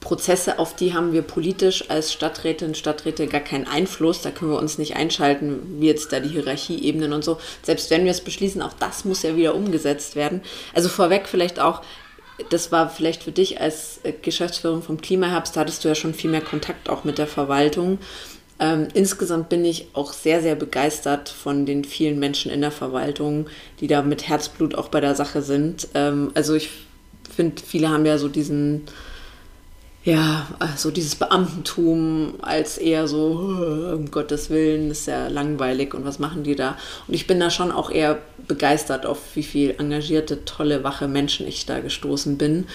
Prozesse, 0.00 0.58
auf 0.58 0.76
die 0.76 0.94
haben 0.94 1.12
wir 1.12 1.22
politisch 1.22 1.90
als 1.90 2.12
Stadträtinnen 2.12 2.70
und 2.70 2.76
Stadträte 2.76 3.26
gar 3.26 3.40
keinen 3.40 3.66
Einfluss. 3.66 4.22
Da 4.22 4.30
können 4.30 4.50
wir 4.50 4.58
uns 4.58 4.78
nicht 4.78 4.96
einschalten, 4.96 5.80
wie 5.80 5.86
jetzt 5.86 6.12
da 6.12 6.20
die 6.20 6.28
Hierarchieebenen 6.28 7.12
und 7.12 7.24
so. 7.24 7.38
Selbst 7.62 7.90
wenn 7.90 8.04
wir 8.04 8.12
es 8.12 8.20
beschließen, 8.20 8.62
auch 8.62 8.74
das 8.74 9.04
muss 9.04 9.22
ja 9.22 9.36
wieder 9.36 9.54
umgesetzt 9.54 10.14
werden. 10.14 10.42
Also 10.74 10.88
vorweg 10.88 11.26
vielleicht 11.26 11.58
auch, 11.58 11.82
das 12.50 12.72
war 12.72 12.88
vielleicht 12.88 13.24
für 13.24 13.32
dich 13.32 13.60
als 13.60 14.00
äh, 14.04 14.12
Geschäftsführerin 14.12 14.82
vom 14.82 15.00
Klimaherbst, 15.00 15.56
da 15.56 15.60
hattest 15.60 15.84
du 15.84 15.88
ja 15.88 15.94
schon 15.94 16.14
viel 16.14 16.30
mehr 16.30 16.40
Kontakt 16.40 16.88
auch 16.88 17.04
mit 17.04 17.18
der 17.18 17.26
Verwaltung. 17.26 17.98
Ähm, 18.60 18.88
insgesamt 18.94 19.48
bin 19.48 19.64
ich 19.64 19.88
auch 19.92 20.12
sehr, 20.12 20.42
sehr 20.42 20.56
begeistert 20.56 21.28
von 21.28 21.64
den 21.64 21.84
vielen 21.84 22.18
Menschen 22.18 22.50
in 22.50 22.60
der 22.60 22.72
Verwaltung, 22.72 23.46
die 23.80 23.86
da 23.86 24.02
mit 24.02 24.28
Herzblut 24.28 24.74
auch 24.74 24.88
bei 24.88 25.00
der 25.00 25.14
Sache 25.14 25.42
sind. 25.42 25.88
Ähm, 25.94 26.32
also 26.34 26.54
ich 26.54 26.70
finde, 27.34 27.62
viele 27.64 27.88
haben 27.88 28.04
ja 28.04 28.18
so 28.18 28.28
diesen 28.28 28.82
ja, 30.08 30.46
also 30.58 30.90
dieses 30.90 31.16
Beamtentum 31.16 32.36
als 32.40 32.78
eher 32.78 33.06
so, 33.06 33.32
um 33.94 34.10
Gottes 34.10 34.48
Willen, 34.48 34.90
ist 34.90 35.06
ja 35.06 35.28
langweilig 35.28 35.92
und 35.92 36.06
was 36.06 36.18
machen 36.18 36.44
die 36.44 36.56
da? 36.56 36.78
Und 37.06 37.12
ich 37.12 37.26
bin 37.26 37.38
da 37.38 37.50
schon 37.50 37.70
auch 37.70 37.90
eher 37.90 38.18
begeistert, 38.46 39.04
auf 39.04 39.18
wie 39.34 39.42
viel 39.42 39.74
engagierte, 39.78 40.46
tolle, 40.46 40.82
wache 40.82 41.08
Menschen 41.08 41.46
ich 41.46 41.66
da 41.66 41.80
gestoßen 41.80 42.38
bin. 42.38 42.66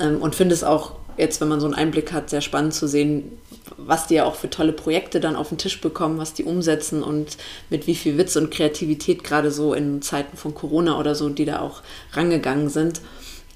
Ähm, 0.00 0.20
und 0.20 0.34
finde 0.34 0.52
es 0.52 0.64
auch 0.64 0.94
jetzt, 1.16 1.40
wenn 1.40 1.46
man 1.46 1.60
so 1.60 1.66
einen 1.66 1.76
Einblick 1.76 2.12
hat, 2.12 2.28
sehr 2.28 2.40
spannend 2.40 2.74
zu 2.74 2.88
sehen, 2.88 3.38
was 3.76 4.08
die 4.08 4.14
ja 4.14 4.24
auch 4.24 4.34
für 4.34 4.50
tolle 4.50 4.72
Projekte 4.72 5.20
dann 5.20 5.36
auf 5.36 5.50
den 5.50 5.58
Tisch 5.58 5.80
bekommen, 5.80 6.18
was 6.18 6.34
die 6.34 6.42
umsetzen 6.42 7.04
und 7.04 7.36
mit 7.70 7.86
wie 7.86 7.94
viel 7.94 8.18
Witz 8.18 8.34
und 8.34 8.50
Kreativität 8.50 9.22
gerade 9.22 9.52
so 9.52 9.74
in 9.74 10.02
Zeiten 10.02 10.36
von 10.36 10.56
Corona 10.56 10.98
oder 10.98 11.14
so, 11.14 11.28
die 11.28 11.44
da 11.44 11.60
auch 11.60 11.82
rangegangen 12.14 12.68
sind. 12.68 13.00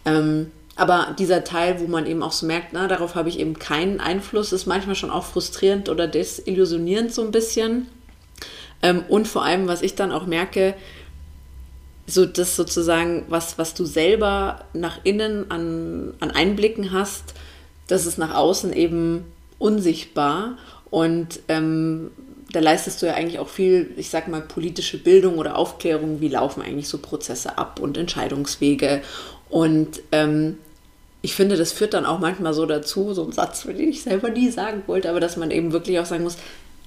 Ähm, 0.05 0.53
aber 0.79 1.17
dieser 1.19 1.43
Teil, 1.43 1.81
wo 1.81 1.89
man 1.89 2.07
eben 2.07 2.23
auch 2.23 2.31
so 2.31 2.47
merkt, 2.47 2.69
na, 2.73 2.87
darauf 2.87 3.17
habe 3.17 3.29
ich 3.29 3.41
eben 3.41 3.59
keinen 3.59 3.99
Einfluss, 3.99 4.53
ist 4.53 4.67
manchmal 4.67 4.95
schon 4.95 5.11
auch 5.11 5.25
frustrierend 5.25 5.89
oder 5.89 6.07
desillusionierend 6.07 7.13
so 7.13 7.23
ein 7.23 7.33
bisschen. 7.33 7.89
Ähm, 8.81 9.03
und 9.09 9.27
vor 9.27 9.45
allem, 9.45 9.67
was 9.67 9.83
ich 9.83 9.97
dann 9.97 10.13
auch 10.13 10.27
merke, 10.27 10.75
so 12.07 12.27
das 12.27 12.55
sozusagen, 12.55 13.25
was, 13.29 13.59
was 13.59 13.75
du 13.75 13.85
selber 13.85 14.61
nach 14.73 15.01
innen 15.03 15.51
an, 15.51 16.15
an 16.21 16.31
Einblicken 16.31 16.93
hast, 16.93 17.35
das 17.89 18.07
ist 18.07 18.17
nach 18.17 18.35
außen 18.35 18.73
eben 18.73 19.25
unsichtbar. 19.59 20.59
Und 20.91 21.41
ähm, 21.49 22.13
da 22.53 22.61
leistest 22.61 23.03
du 23.03 23.07
ja 23.07 23.15
eigentlich 23.15 23.41
auch 23.41 23.49
viel, 23.49 23.91
ich 23.97 24.11
sag 24.11 24.29
mal, 24.29 24.43
politische 24.43 24.99
Bildung 24.99 25.39
oder 25.39 25.57
Aufklärung, 25.57 26.21
wie 26.21 26.29
laufen 26.29 26.63
eigentlich 26.63 26.89
so 26.89 26.99
Prozesse 26.99 27.59
ab 27.59 27.81
und 27.81 27.99
Entscheidungswege 27.99 29.03
Und 29.51 30.03
ähm, 30.13 30.59
ich 31.21 31.35
finde, 31.35 31.57
das 31.57 31.73
führt 31.73 31.95
dann 31.95 32.07
auch 32.07 32.21
manchmal 32.21 32.55
so 32.55 32.65
dazu, 32.67 33.13
so 33.13 33.25
ein 33.25 33.33
Satz, 33.33 33.63
den 33.63 33.89
ich 33.89 34.03
selber 34.03 34.31
nie 34.31 34.51
sagen 34.51 34.83
wollte, 34.87 35.11
aber 35.11 35.21
dass 35.21 35.37
man 35.37 35.51
eben 35.51 35.73
wirklich 35.73 35.99
auch 35.99 36.07
sagen 36.07 36.23
muss, 36.23 36.37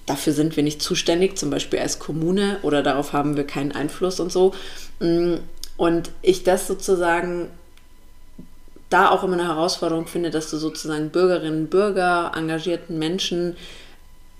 dafür 0.06 0.34
sind 0.34 0.56
wir 0.56 0.64
nicht 0.64 0.82
zuständig, 0.82 1.38
zum 1.38 1.50
Beispiel 1.50 1.80
als 1.80 2.00
Kommune 2.00 2.58
oder 2.64 2.82
darauf 2.82 3.14
haben 3.14 3.36
wir 3.36 3.46
keinen 3.46 3.72
Einfluss 3.72 4.20
und 4.20 4.32
so. 4.32 4.54
Mm, 5.00 5.36
und 5.78 6.12
ich 6.22 6.44
das 6.44 6.68
sozusagen 6.68 7.50
da 8.90 9.10
auch 9.10 9.24
immer 9.24 9.34
eine 9.34 9.48
Herausforderung 9.48 10.08
finde, 10.08 10.32
dass 10.32 10.50
du 10.50 10.58
sozusagen 10.58 11.10
Bürgerinnen, 11.10 11.68
Bürger, 11.68 12.32
engagierten 12.36 13.00
Menschen 13.00 13.56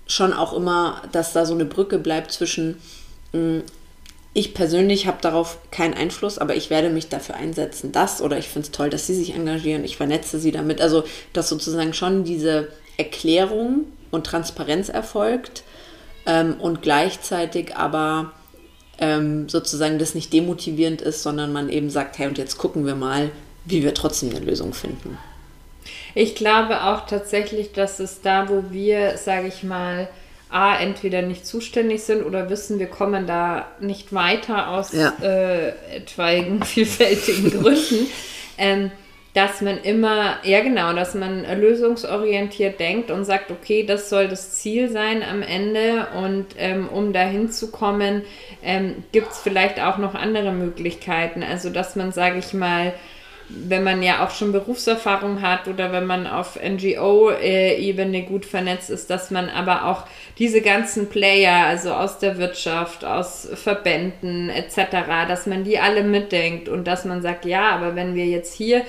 schon 0.06 0.32
auch 0.32 0.52
immer, 0.52 1.02
dass 1.12 1.32
da 1.32 1.46
so 1.46 1.54
eine 1.54 1.64
Brücke 1.64 1.98
bleibt 1.98 2.32
zwischen 2.32 2.76
mm, 3.32 3.60
ich 4.34 4.54
persönlich 4.54 5.06
habe 5.06 5.18
darauf 5.20 5.58
keinen 5.70 5.94
Einfluss, 5.94 6.38
aber 6.38 6.56
ich 6.56 6.70
werde 6.70 6.88
mich 6.88 7.08
dafür 7.08 7.34
einsetzen, 7.34 7.92
dass 7.92 8.22
oder 8.22 8.38
ich 8.38 8.48
finde 8.48 8.66
es 8.66 8.72
toll, 8.72 8.88
dass 8.88 9.06
sie 9.06 9.14
sich 9.14 9.34
engagieren, 9.34 9.84
ich 9.84 9.96
vernetze 9.96 10.38
sie 10.38 10.52
damit. 10.52 10.80
Also, 10.80 11.04
dass 11.32 11.48
sozusagen 11.48 11.92
schon 11.92 12.24
diese 12.24 12.68
Erklärung 12.96 13.84
und 14.10 14.26
Transparenz 14.26 14.88
erfolgt 14.88 15.64
ähm, 16.24 16.56
und 16.60 16.80
gleichzeitig 16.80 17.76
aber 17.76 18.32
ähm, 18.98 19.48
sozusagen 19.48 19.98
das 19.98 20.14
nicht 20.14 20.32
demotivierend 20.32 21.02
ist, 21.02 21.22
sondern 21.22 21.52
man 21.52 21.68
eben 21.68 21.90
sagt, 21.90 22.18
hey, 22.18 22.26
und 22.26 22.38
jetzt 22.38 22.56
gucken 22.56 22.86
wir 22.86 22.94
mal, 22.94 23.30
wie 23.64 23.82
wir 23.82 23.92
trotzdem 23.92 24.30
eine 24.30 24.40
Lösung 24.40 24.72
finden. 24.72 25.18
Ich 26.14 26.34
glaube 26.34 26.84
auch 26.84 27.06
tatsächlich, 27.06 27.72
dass 27.72 28.00
es 28.00 28.20
da, 28.20 28.48
wo 28.48 28.64
wir, 28.70 29.16
sage 29.18 29.48
ich 29.48 29.62
mal, 29.62 30.08
A, 30.52 30.76
entweder 30.78 31.22
nicht 31.22 31.46
zuständig 31.46 32.02
sind 32.02 32.24
oder 32.24 32.50
wissen, 32.50 32.78
wir 32.78 32.86
kommen 32.86 33.26
da 33.26 33.66
nicht 33.80 34.12
weiter 34.12 34.68
aus 34.68 34.92
ja. 34.92 35.12
äh, 35.22 35.68
etwaigen 35.96 36.62
vielfältigen 36.64 37.50
Gründen, 37.50 38.06
ähm, 38.58 38.90
dass 39.34 39.62
man 39.62 39.78
immer, 39.78 40.36
ja 40.42 40.60
genau, 40.60 40.92
dass 40.92 41.14
man 41.14 41.44
lösungsorientiert 41.58 42.78
denkt 42.78 43.10
und 43.10 43.24
sagt, 43.24 43.50
okay, 43.50 43.84
das 43.84 44.10
soll 44.10 44.28
das 44.28 44.56
Ziel 44.56 44.90
sein 44.90 45.22
am 45.22 45.40
Ende 45.40 46.08
und 46.18 46.48
ähm, 46.58 46.88
um 46.88 47.14
dahin 47.14 47.50
zu 47.50 47.70
kommen, 47.70 48.22
ähm, 48.62 49.04
gibt 49.10 49.32
es 49.32 49.38
vielleicht 49.38 49.80
auch 49.80 49.96
noch 49.96 50.14
andere 50.14 50.52
Möglichkeiten. 50.52 51.42
Also 51.42 51.70
dass 51.70 51.96
man, 51.96 52.12
sage 52.12 52.38
ich 52.38 52.52
mal, 52.52 52.92
wenn 53.48 53.84
man 53.84 54.02
ja 54.02 54.24
auch 54.24 54.30
schon 54.30 54.52
Berufserfahrung 54.52 55.42
hat 55.42 55.68
oder 55.68 55.92
wenn 55.92 56.06
man 56.06 56.26
auf 56.26 56.58
NGO-Ebene 56.62 58.22
gut 58.22 58.46
vernetzt 58.46 58.90
ist, 58.90 59.10
dass 59.10 59.30
man 59.30 59.48
aber 59.48 59.86
auch 59.86 60.04
diese 60.38 60.60
ganzen 60.60 61.08
Player, 61.08 61.66
also 61.66 61.92
aus 61.92 62.18
der 62.18 62.38
Wirtschaft, 62.38 63.04
aus 63.04 63.48
Verbänden 63.54 64.48
etc., 64.50 65.06
dass 65.28 65.46
man 65.46 65.64
die 65.64 65.78
alle 65.78 66.02
mitdenkt 66.02 66.68
und 66.68 66.84
dass 66.86 67.04
man 67.04 67.22
sagt, 67.22 67.44
ja, 67.44 67.70
aber 67.70 67.94
wenn 67.94 68.14
wir 68.14 68.26
jetzt 68.26 68.54
hier 68.54 68.82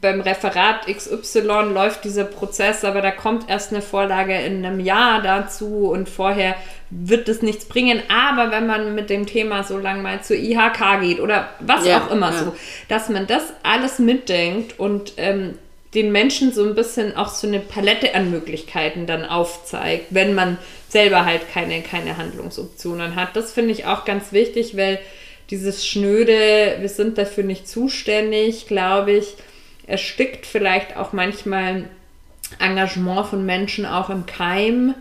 beim 0.00 0.20
Referat 0.20 0.86
XY 0.86 1.72
läuft 1.72 2.04
dieser 2.04 2.24
Prozess, 2.24 2.84
aber 2.84 3.02
da 3.02 3.10
kommt 3.10 3.48
erst 3.48 3.72
eine 3.72 3.82
Vorlage 3.82 4.34
in 4.34 4.64
einem 4.64 4.80
Jahr 4.80 5.22
dazu 5.22 5.88
und 5.88 6.08
vorher 6.08 6.56
wird 6.90 7.28
es 7.28 7.42
nichts 7.42 7.64
bringen. 7.64 8.02
Aber 8.08 8.50
wenn 8.50 8.66
man 8.66 8.94
mit 8.94 9.10
dem 9.10 9.26
Thema 9.26 9.64
so 9.64 9.78
lang 9.78 10.02
mal 10.02 10.22
zur 10.22 10.36
IHK 10.36 11.00
geht 11.00 11.20
oder 11.20 11.50
was 11.60 11.86
ja, 11.86 11.98
auch 11.98 12.10
immer 12.10 12.32
ja. 12.32 12.38
so, 12.38 12.56
dass 12.88 13.08
man 13.08 13.26
das 13.26 13.52
alles 13.62 13.98
mitdenkt 13.98 14.78
und 14.78 15.14
ähm, 15.16 15.58
den 15.94 16.12
Menschen 16.12 16.52
so 16.52 16.64
ein 16.64 16.74
bisschen 16.74 17.16
auch 17.16 17.28
so 17.28 17.46
eine 17.46 17.60
Palette 17.60 18.14
an 18.14 18.30
Möglichkeiten 18.30 19.06
dann 19.06 19.24
aufzeigt, 19.24 20.06
wenn 20.10 20.34
man 20.34 20.58
selber 20.88 21.24
halt 21.24 21.50
keine, 21.52 21.80
keine 21.82 22.16
Handlungsoptionen 22.18 23.16
hat. 23.16 23.34
Das 23.34 23.52
finde 23.52 23.72
ich 23.72 23.86
auch 23.86 24.04
ganz 24.04 24.32
wichtig, 24.32 24.76
weil 24.76 24.98
dieses 25.50 25.86
schnöde, 25.86 26.76
wir 26.80 26.88
sind 26.88 27.18
dafür 27.18 27.44
nicht 27.44 27.68
zuständig, 27.68 28.66
glaube 28.66 29.12
ich, 29.12 29.34
erstickt 29.86 30.46
vielleicht 30.46 30.96
auch 30.96 31.12
manchmal 31.12 31.84
Engagement 32.58 33.26
von 33.26 33.46
Menschen 33.46 33.86
auch 33.86 34.10
im 34.10 34.26
Keim. 34.26 34.94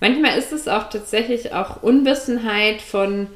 Manchmal 0.00 0.38
ist 0.38 0.52
es 0.52 0.68
auch 0.68 0.90
tatsächlich 0.90 1.52
auch 1.52 1.82
Unwissenheit 1.82 2.82
von 2.82 3.28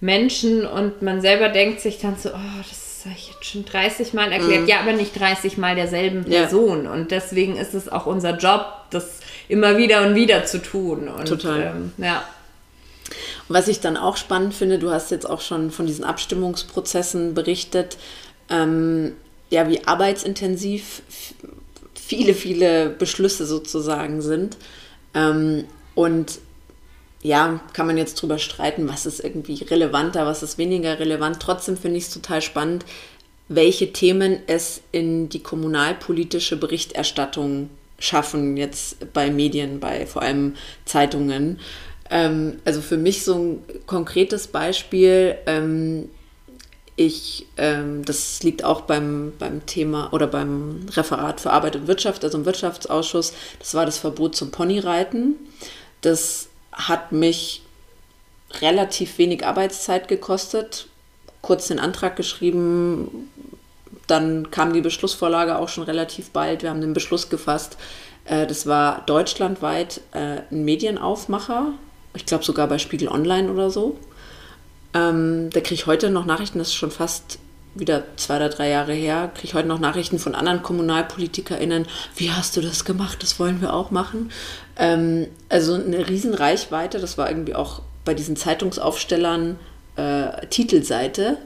Menschen 0.00 0.66
und 0.66 1.02
man 1.02 1.20
selber 1.20 1.50
denkt 1.50 1.80
sich 1.80 1.98
dann 1.98 2.16
so, 2.16 2.30
oh, 2.30 2.62
das 2.68 3.02
habe 3.04 3.14
ich 3.16 3.28
jetzt 3.28 3.44
schon 3.44 3.64
30 3.64 4.14
Mal 4.14 4.32
erklärt. 4.32 4.62
Mhm. 4.62 4.68
Ja, 4.68 4.80
aber 4.80 4.92
nicht 4.92 5.18
30 5.18 5.58
Mal 5.58 5.74
derselben 5.74 6.24
Person. 6.24 6.84
Ja. 6.84 6.92
Und 6.92 7.10
deswegen 7.10 7.56
ist 7.56 7.74
es 7.74 7.88
auch 7.88 8.06
unser 8.06 8.36
Job, 8.36 8.66
das 8.90 9.20
immer 9.48 9.76
wieder 9.76 10.06
und 10.06 10.14
wieder 10.14 10.44
zu 10.44 10.62
tun. 10.62 11.08
Und, 11.08 11.26
Total. 11.26 11.74
Ähm, 11.74 11.92
ja. 11.98 12.24
Was 13.48 13.68
ich 13.68 13.80
dann 13.80 13.96
auch 13.96 14.16
spannend 14.16 14.54
finde, 14.54 14.78
du 14.78 14.90
hast 14.90 15.10
jetzt 15.10 15.28
auch 15.28 15.40
schon 15.40 15.70
von 15.70 15.86
diesen 15.86 16.04
Abstimmungsprozessen 16.04 17.34
berichtet. 17.34 17.98
Ähm, 18.48 19.16
ja, 19.50 19.68
wie 19.68 19.84
arbeitsintensiv 19.84 21.02
viele, 21.94 22.34
viele 22.34 22.90
Beschlüsse 22.90 23.46
sozusagen 23.46 24.22
sind. 24.22 24.56
Ähm, 25.14 25.64
und 25.94 26.38
ja, 27.22 27.60
kann 27.72 27.86
man 27.86 27.98
jetzt 27.98 28.14
drüber 28.14 28.38
streiten, 28.38 28.88
was 28.88 29.06
ist 29.06 29.20
irgendwie 29.22 29.62
relevanter, 29.62 30.24
was 30.24 30.42
ist 30.42 30.56
weniger 30.56 30.98
relevant. 30.98 31.40
Trotzdem 31.40 31.76
finde 31.76 31.98
ich 31.98 32.04
es 32.04 32.14
total 32.14 32.40
spannend, 32.40 32.84
welche 33.48 33.92
Themen 33.92 34.38
es 34.46 34.80
in 34.92 35.28
die 35.28 35.42
kommunalpolitische 35.42 36.56
Berichterstattung 36.56 37.68
schaffen, 37.98 38.56
jetzt 38.56 39.12
bei 39.12 39.30
Medien, 39.30 39.80
bei 39.80 40.06
vor 40.06 40.22
allem 40.22 40.54
Zeitungen. 40.86 41.58
Ähm, 42.08 42.60
also 42.64 42.80
für 42.80 42.96
mich 42.96 43.24
so 43.24 43.34
ein 43.34 43.64
konkretes 43.86 44.46
Beispiel, 44.46 45.36
ähm, 45.46 46.08
ich, 47.00 47.46
ähm, 47.56 48.04
das 48.04 48.42
liegt 48.42 48.62
auch 48.62 48.82
beim, 48.82 49.32
beim 49.38 49.64
Thema 49.64 50.12
oder 50.12 50.26
beim 50.26 50.84
Referat 50.90 51.40
für 51.40 51.50
Arbeit 51.50 51.74
und 51.74 51.86
Wirtschaft, 51.86 52.22
also 52.24 52.36
im 52.36 52.44
Wirtschaftsausschuss, 52.44 53.32
das 53.58 53.72
war 53.72 53.86
das 53.86 53.96
Verbot 53.96 54.36
zum 54.36 54.50
Ponyreiten. 54.50 55.36
Das 56.02 56.48
hat 56.72 57.10
mich 57.12 57.62
relativ 58.60 59.16
wenig 59.16 59.46
Arbeitszeit 59.46 60.08
gekostet, 60.08 60.88
kurz 61.40 61.68
den 61.68 61.78
Antrag 61.78 62.16
geschrieben, 62.16 63.30
dann 64.06 64.50
kam 64.50 64.74
die 64.74 64.82
Beschlussvorlage 64.82 65.58
auch 65.58 65.70
schon 65.70 65.84
relativ 65.84 66.30
bald. 66.30 66.62
Wir 66.62 66.68
haben 66.68 66.82
den 66.82 66.92
Beschluss 66.92 67.30
gefasst. 67.30 67.78
Äh, 68.26 68.46
das 68.46 68.66
war 68.66 69.04
deutschlandweit 69.06 70.02
äh, 70.12 70.42
ein 70.50 70.66
Medienaufmacher, 70.66 71.72
ich 72.12 72.26
glaube 72.26 72.44
sogar 72.44 72.66
bei 72.66 72.76
Spiegel 72.76 73.08
Online 73.08 73.50
oder 73.50 73.70
so. 73.70 73.96
Ähm, 74.94 75.50
da 75.50 75.60
kriege 75.60 75.74
ich 75.74 75.86
heute 75.86 76.10
noch 76.10 76.26
Nachrichten, 76.26 76.58
das 76.58 76.68
ist 76.68 76.74
schon 76.74 76.90
fast 76.90 77.38
wieder 77.74 78.02
zwei 78.16 78.36
oder 78.36 78.48
drei 78.48 78.68
Jahre 78.68 78.92
her, 78.92 79.30
kriege 79.32 79.48
ich 79.48 79.54
heute 79.54 79.68
noch 79.68 79.78
Nachrichten 79.78 80.18
von 80.18 80.34
anderen 80.34 80.62
KommunalpolitikerInnen, 80.62 81.86
wie 82.16 82.30
hast 82.32 82.56
du 82.56 82.60
das 82.60 82.84
gemacht, 82.84 83.22
das 83.22 83.38
wollen 83.38 83.60
wir 83.60 83.72
auch 83.72 83.92
machen. 83.92 84.32
Ähm, 84.76 85.28
also 85.48 85.74
eine 85.74 86.08
riesen 86.08 86.34
Reichweite, 86.34 86.98
das 86.98 87.16
war 87.16 87.28
irgendwie 87.28 87.54
auch 87.54 87.82
bei 88.04 88.14
diesen 88.14 88.36
Zeitungsaufstellern 88.36 89.56
äh, 89.96 90.46
Titelseite. 90.48 91.38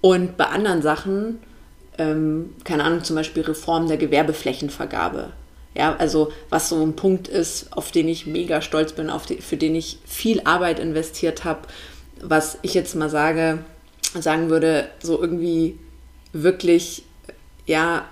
Und 0.00 0.36
bei 0.36 0.46
anderen 0.46 0.82
Sachen, 0.82 1.38
ähm, 1.96 2.54
keine 2.64 2.84
Ahnung, 2.84 3.04
zum 3.04 3.16
Beispiel 3.16 3.44
Reform 3.44 3.86
der 3.86 3.96
Gewerbeflächenvergabe. 3.96 5.32
Ja, 5.74 5.96
also 5.96 6.32
was 6.50 6.68
so 6.68 6.82
ein 6.82 6.96
Punkt 6.96 7.28
ist, 7.28 7.74
auf 7.74 7.92
den 7.92 8.08
ich 8.08 8.26
mega 8.26 8.60
stolz 8.60 8.92
bin, 8.92 9.08
auf 9.08 9.24
die, 9.24 9.36
für 9.36 9.56
den 9.56 9.74
ich 9.74 9.98
viel 10.04 10.42
Arbeit 10.44 10.78
investiert 10.80 11.44
habe, 11.44 11.60
was 12.22 12.58
ich 12.62 12.74
jetzt 12.74 12.94
mal 12.94 13.10
sage, 13.10 13.58
sagen 14.18 14.48
würde, 14.48 14.88
so 15.02 15.20
irgendwie 15.20 15.78
wirklich, 16.32 17.04
ja, 17.66 18.06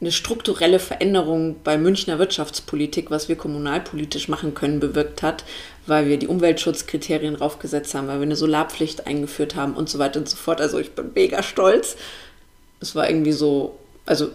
eine 0.00 0.12
strukturelle 0.12 0.78
Veränderung 0.78 1.56
bei 1.62 1.76
Münchner 1.76 2.18
Wirtschaftspolitik, 2.18 3.10
was 3.10 3.28
wir 3.28 3.36
kommunalpolitisch 3.36 4.28
machen 4.28 4.54
können, 4.54 4.80
bewirkt 4.80 5.22
hat, 5.22 5.44
weil 5.86 6.08
wir 6.08 6.18
die 6.18 6.26
Umweltschutzkriterien 6.26 7.36
draufgesetzt 7.36 7.94
haben, 7.94 8.08
weil 8.08 8.18
wir 8.18 8.22
eine 8.22 8.36
Solarpflicht 8.36 9.06
eingeführt 9.06 9.56
haben 9.56 9.74
und 9.74 9.90
so 9.90 9.98
weiter 9.98 10.18
und 10.18 10.28
so 10.28 10.36
fort. 10.36 10.62
Also 10.62 10.78
ich 10.78 10.92
bin 10.92 11.10
mega 11.14 11.42
stolz. 11.42 11.96
Es 12.80 12.94
war 12.94 13.10
irgendwie 13.10 13.32
so, 13.32 13.78
also 14.06 14.30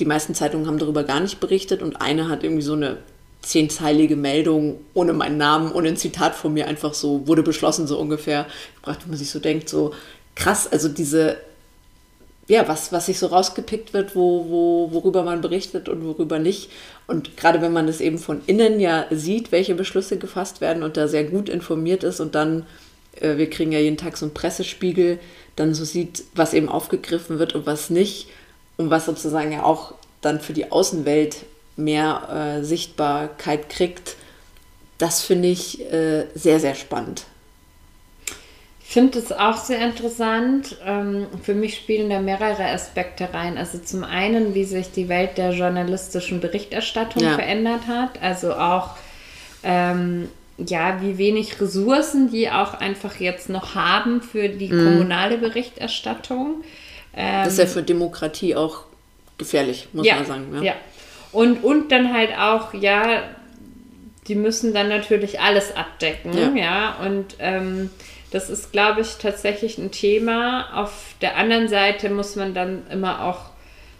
die 0.00 0.06
meisten 0.06 0.34
Zeitungen 0.34 0.66
haben 0.66 0.78
darüber 0.78 1.04
gar 1.04 1.20
nicht 1.20 1.38
berichtet 1.38 1.82
und 1.82 2.00
eine 2.00 2.30
hat 2.30 2.42
irgendwie 2.42 2.62
so 2.62 2.72
eine 2.72 2.96
zehnteilige 3.44 4.16
Meldung 4.16 4.80
ohne 4.94 5.12
meinen 5.12 5.36
Namen, 5.36 5.72
ohne 5.72 5.88
ein 5.88 5.96
Zitat 5.96 6.34
von 6.34 6.52
mir 6.52 6.66
einfach 6.66 6.94
so, 6.94 7.26
wurde 7.26 7.42
beschlossen, 7.42 7.86
so 7.86 7.98
ungefähr 7.98 8.46
gebracht, 8.76 9.00
wo 9.04 9.10
man 9.10 9.18
sich 9.18 9.30
so 9.30 9.38
denkt, 9.38 9.68
so 9.68 9.92
krass, 10.34 10.70
also 10.70 10.88
diese, 10.88 11.36
ja, 12.48 12.66
was, 12.68 12.92
was 12.92 13.06
sich 13.06 13.18
so 13.18 13.26
rausgepickt 13.26 13.92
wird, 13.92 14.16
wo, 14.16 14.46
wo, 14.48 14.92
worüber 14.92 15.22
man 15.22 15.40
berichtet 15.40 15.88
und 15.88 16.04
worüber 16.04 16.38
nicht. 16.38 16.70
Und 17.06 17.36
gerade 17.36 17.60
wenn 17.60 17.72
man 17.72 17.86
das 17.86 18.00
eben 18.00 18.18
von 18.18 18.42
innen 18.46 18.80
ja 18.80 19.06
sieht, 19.10 19.52
welche 19.52 19.74
Beschlüsse 19.74 20.18
gefasst 20.18 20.60
werden 20.60 20.82
und 20.82 20.96
da 20.96 21.08
sehr 21.08 21.24
gut 21.24 21.48
informiert 21.48 22.04
ist 22.04 22.20
und 22.20 22.34
dann, 22.34 22.66
äh, 23.20 23.36
wir 23.36 23.48
kriegen 23.50 23.72
ja 23.72 23.78
jeden 23.78 23.96
Tag 23.96 24.16
so 24.16 24.26
einen 24.26 24.34
Pressespiegel, 24.34 25.18
dann 25.56 25.74
so 25.74 25.84
sieht, 25.84 26.24
was 26.34 26.54
eben 26.54 26.68
aufgegriffen 26.68 27.38
wird 27.38 27.54
und 27.54 27.66
was 27.66 27.90
nicht 27.90 28.28
und 28.76 28.90
was 28.90 29.06
sozusagen 29.06 29.52
ja 29.52 29.62
auch 29.62 29.94
dann 30.20 30.40
für 30.40 30.52
die 30.52 30.72
Außenwelt 30.72 31.36
mehr 31.76 32.58
äh, 32.60 32.64
Sichtbarkeit 32.64 33.68
kriegt, 33.68 34.16
das 34.98 35.22
finde 35.22 35.48
ich 35.48 35.80
äh, 35.92 36.26
sehr, 36.34 36.60
sehr 36.60 36.74
spannend. 36.74 37.24
finde 38.94 39.18
es 39.18 39.32
auch 39.32 39.56
sehr 39.56 39.80
interessant. 39.80 40.76
Ähm, 40.86 41.26
für 41.42 41.54
mich 41.54 41.76
spielen 41.76 42.10
da 42.10 42.20
mehrere 42.20 42.66
Aspekte 42.66 43.34
rein. 43.34 43.58
Also 43.58 43.78
zum 43.78 44.04
einen, 44.04 44.54
wie 44.54 44.64
sich 44.64 44.92
die 44.92 45.08
Welt 45.08 45.36
der 45.36 45.50
journalistischen 45.50 46.40
Berichterstattung 46.40 47.22
ja. 47.22 47.34
verändert 47.34 47.88
hat. 47.88 48.22
Also 48.22 48.54
auch, 48.54 48.90
ähm, 49.64 50.28
ja, 50.58 51.02
wie 51.02 51.18
wenig 51.18 51.60
Ressourcen 51.60 52.30
die 52.30 52.48
auch 52.48 52.74
einfach 52.74 53.18
jetzt 53.18 53.48
noch 53.48 53.74
haben 53.74 54.22
für 54.22 54.48
die 54.48 54.68
mhm. 54.68 54.84
kommunale 54.84 55.38
Berichterstattung. 55.38 56.62
Ähm, 57.16 57.44
das 57.44 57.54
ist 57.54 57.58
ja 57.58 57.66
für 57.66 57.82
Demokratie 57.82 58.54
auch 58.54 58.84
gefährlich, 59.38 59.88
muss 59.92 60.06
ja, 60.06 60.16
man 60.16 60.26
sagen. 60.26 60.54
Ja. 60.54 60.62
ja. 60.62 60.74
Und, 61.34 61.64
und 61.64 61.90
dann 61.92 62.14
halt 62.14 62.30
auch, 62.38 62.72
ja, 62.72 63.22
die 64.28 64.36
müssen 64.36 64.72
dann 64.72 64.88
natürlich 64.88 65.40
alles 65.40 65.76
abdecken. 65.76 66.32
Ja. 66.32 66.52
ja? 66.54 66.96
Und 67.04 67.36
ähm, 67.40 67.90
das 68.30 68.48
ist, 68.48 68.72
glaube 68.72 69.02
ich, 69.02 69.16
tatsächlich 69.16 69.76
ein 69.76 69.90
Thema. 69.90 70.68
Auf 70.74 71.14
der 71.20 71.36
anderen 71.36 71.68
Seite 71.68 72.08
muss 72.08 72.36
man 72.36 72.54
dann 72.54 72.86
immer 72.90 73.24
auch, 73.24 73.50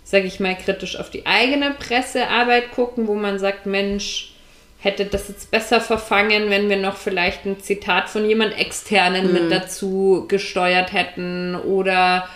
sage 0.05 0.27
ich 0.27 0.41
mal, 0.41 0.57
kritisch 0.57 0.99
auf 0.99 1.11
die 1.11 1.27
eigene 1.27 1.73
Pressearbeit 1.73 2.71
gucken, 2.71 3.09
wo 3.09 3.15
man 3.15 3.39
sagt, 3.39 3.67
Mensch, 3.67 4.35
hätte 4.79 5.07
das 5.07 5.29
jetzt 5.29 5.51
besser 5.51 5.81
verfangen, 5.81 6.51
wenn 6.51 6.69
wir 6.69 6.77
noch 6.77 6.97
vielleicht 6.97 7.47
ein 7.47 7.61
Zitat 7.61 8.09
von 8.09 8.29
jemand 8.29 8.59
externen 8.59 9.27
mhm. 9.27 9.33
mit 9.33 9.51
dazu 9.51 10.27
gesteuert 10.29 10.93
hätten 10.93 11.57
oder 11.57 12.29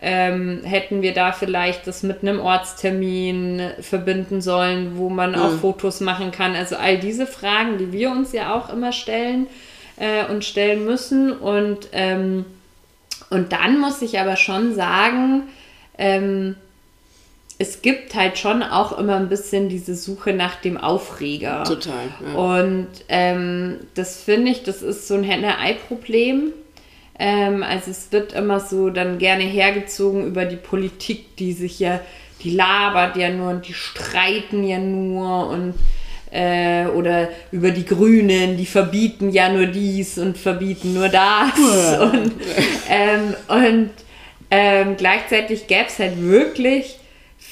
ähm, 0.00 0.62
hätten 0.62 1.00
wir 1.00 1.14
da 1.14 1.32
vielleicht 1.32 1.86
das 1.86 2.02
mit 2.02 2.22
einem 2.22 2.40
Ortstermin 2.40 3.70
verbinden 3.80 4.42
sollen, 4.42 4.98
wo 4.98 5.08
man 5.08 5.32
mhm. 5.32 5.38
auch 5.38 5.52
Fotos 5.52 6.00
machen 6.00 6.32
kann. 6.32 6.54
Also 6.54 6.76
all 6.76 6.98
diese 6.98 7.26
Fragen, 7.26 7.78
die 7.78 7.92
wir 7.92 8.10
uns 8.10 8.32
ja 8.32 8.54
auch 8.54 8.70
immer 8.70 8.92
stellen 8.92 9.46
äh, 9.96 10.26
und 10.30 10.44
stellen 10.44 10.84
müssen. 10.84 11.32
Und, 11.32 11.88
ähm, 11.92 12.44
und 13.30 13.52
dann 13.52 13.78
muss 13.80 14.02
ich 14.02 14.18
aber 14.18 14.36
schon 14.36 14.74
sagen, 14.74 15.44
ähm, 15.96 16.56
es 17.58 17.80
gibt 17.80 18.14
halt 18.14 18.36
schon 18.36 18.62
auch 18.62 18.98
immer 18.98 19.16
ein 19.16 19.30
bisschen 19.30 19.70
diese 19.70 19.94
Suche 19.94 20.34
nach 20.34 20.56
dem 20.56 20.76
Aufreger. 20.76 21.64
Total. 21.64 22.08
Ja. 22.22 22.34
Und 22.34 22.88
ähm, 23.08 23.78
das 23.94 24.22
finde 24.22 24.50
ich, 24.50 24.62
das 24.62 24.82
ist 24.82 25.08
so 25.08 25.14
ein 25.14 25.24
Henne-Ei-Problem. 25.24 26.52
Ähm, 27.18 27.62
also 27.62 27.90
es 27.90 28.12
wird 28.12 28.32
immer 28.32 28.60
so 28.60 28.90
dann 28.90 29.18
gerne 29.18 29.44
hergezogen 29.44 30.26
über 30.26 30.44
die 30.44 30.56
Politik, 30.56 31.36
die 31.36 31.52
sich 31.52 31.78
ja, 31.78 32.00
die 32.42 32.50
labert 32.50 33.16
ja 33.16 33.30
nur 33.30 33.50
und 33.50 33.66
die 33.68 33.74
streiten 33.74 34.64
ja 34.64 34.78
nur 34.78 35.48
und 35.48 35.74
äh, 36.30 36.86
oder 36.86 37.28
über 37.52 37.70
die 37.70 37.84
Grünen, 37.84 38.56
die 38.56 38.66
verbieten 38.66 39.30
ja 39.30 39.48
nur 39.48 39.66
dies 39.66 40.18
und 40.18 40.36
verbieten 40.36 40.94
nur 40.94 41.08
das. 41.08 41.52
Und, 42.00 42.32
ähm, 42.88 43.34
und 43.48 43.90
ähm, 44.50 44.96
gleichzeitig 44.96 45.66
gäbe 45.66 45.86
es 45.88 45.98
halt 45.98 46.20
wirklich 46.20 46.98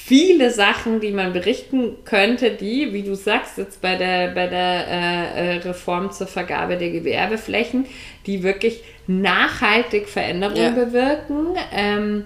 viele 0.07 0.51
Sachen, 0.51 0.99
die 0.99 1.09
man 1.09 1.33
berichten 1.33 1.95
könnte, 2.05 2.51
die, 2.51 2.93
wie 2.93 3.01
du 3.01 3.15
sagst, 3.15 3.57
jetzt 3.57 3.81
bei 3.81 3.95
der, 3.95 4.27
bei 4.35 4.45
der 4.45 4.87
äh, 4.87 5.55
äh 5.55 5.57
Reform 5.57 6.11
zur 6.11 6.27
Vergabe 6.27 6.77
der 6.77 6.91
Gewerbeflächen, 6.91 7.87
die 8.27 8.43
wirklich 8.43 8.83
nachhaltig 9.07 10.07
Veränderungen 10.07 10.77
ja. 10.77 10.85
bewirken. 10.85 11.47
Ähm, 11.73 12.25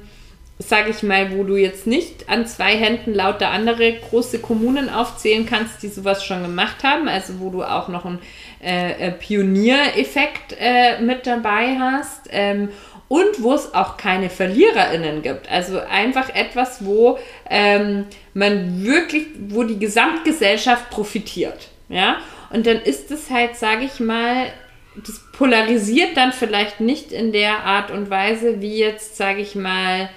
sage 0.58 0.90
ich 0.90 1.04
mal, 1.04 1.32
wo 1.32 1.46
du 1.46 1.56
jetzt 1.56 1.88
nicht 1.88 2.28
an 2.28 2.46
zwei 2.46 2.76
Händen 2.76 3.14
lauter 3.14 3.50
andere 3.50 3.94
große 3.94 4.40
Kommunen 4.40 4.90
aufzählen 4.90 5.46
kannst, 5.46 5.82
die 5.82 5.88
sowas 5.88 6.26
schon 6.26 6.42
gemacht 6.42 6.84
haben, 6.84 7.08
also 7.08 7.40
wo 7.40 7.50
du 7.50 7.64
auch 7.64 7.88
noch 7.88 8.04
einen 8.04 8.20
äh, 8.62 9.08
äh, 9.08 9.12
Pioniereffekt 9.12 10.58
äh, 10.60 11.00
mit 11.00 11.26
dabei 11.26 11.78
hast 11.80 12.28
ähm, 12.30 12.68
und 13.10 13.44
wo 13.44 13.54
es 13.54 13.74
auch 13.74 13.98
keine 13.98 14.30
VerliererInnen 14.30 15.22
gibt. 15.22 15.52
Also 15.52 15.80
einfach 15.80 16.34
etwas, 16.34 16.86
wo 16.86 17.20
ähm, 17.50 18.06
man 18.34 18.86
wirklich, 18.86 19.28
wo 19.50 19.64
die 19.64 19.80
Gesamtgesellschaft 19.80 20.90
profitiert. 20.90 21.68
Ja, 21.90 22.18
und 22.52 22.66
dann 22.68 22.78
ist 22.78 23.12
es 23.12 23.30
halt, 23.30 23.58
sage 23.58 23.84
ich 23.84 24.00
mal, 24.00 24.54
das 24.96 25.22
polarisiert 25.34 26.16
dann 26.16 26.32
vielleicht 26.32 26.80
nicht 26.80 27.12
in 27.12 27.32
der 27.32 27.64
Art 27.64 27.90
und 27.92 28.10
Weise, 28.10 28.62
wie 28.62 28.78
jetzt, 28.78 29.18
sage 29.18 29.42
ich 29.42 29.56
mal, 29.56 30.10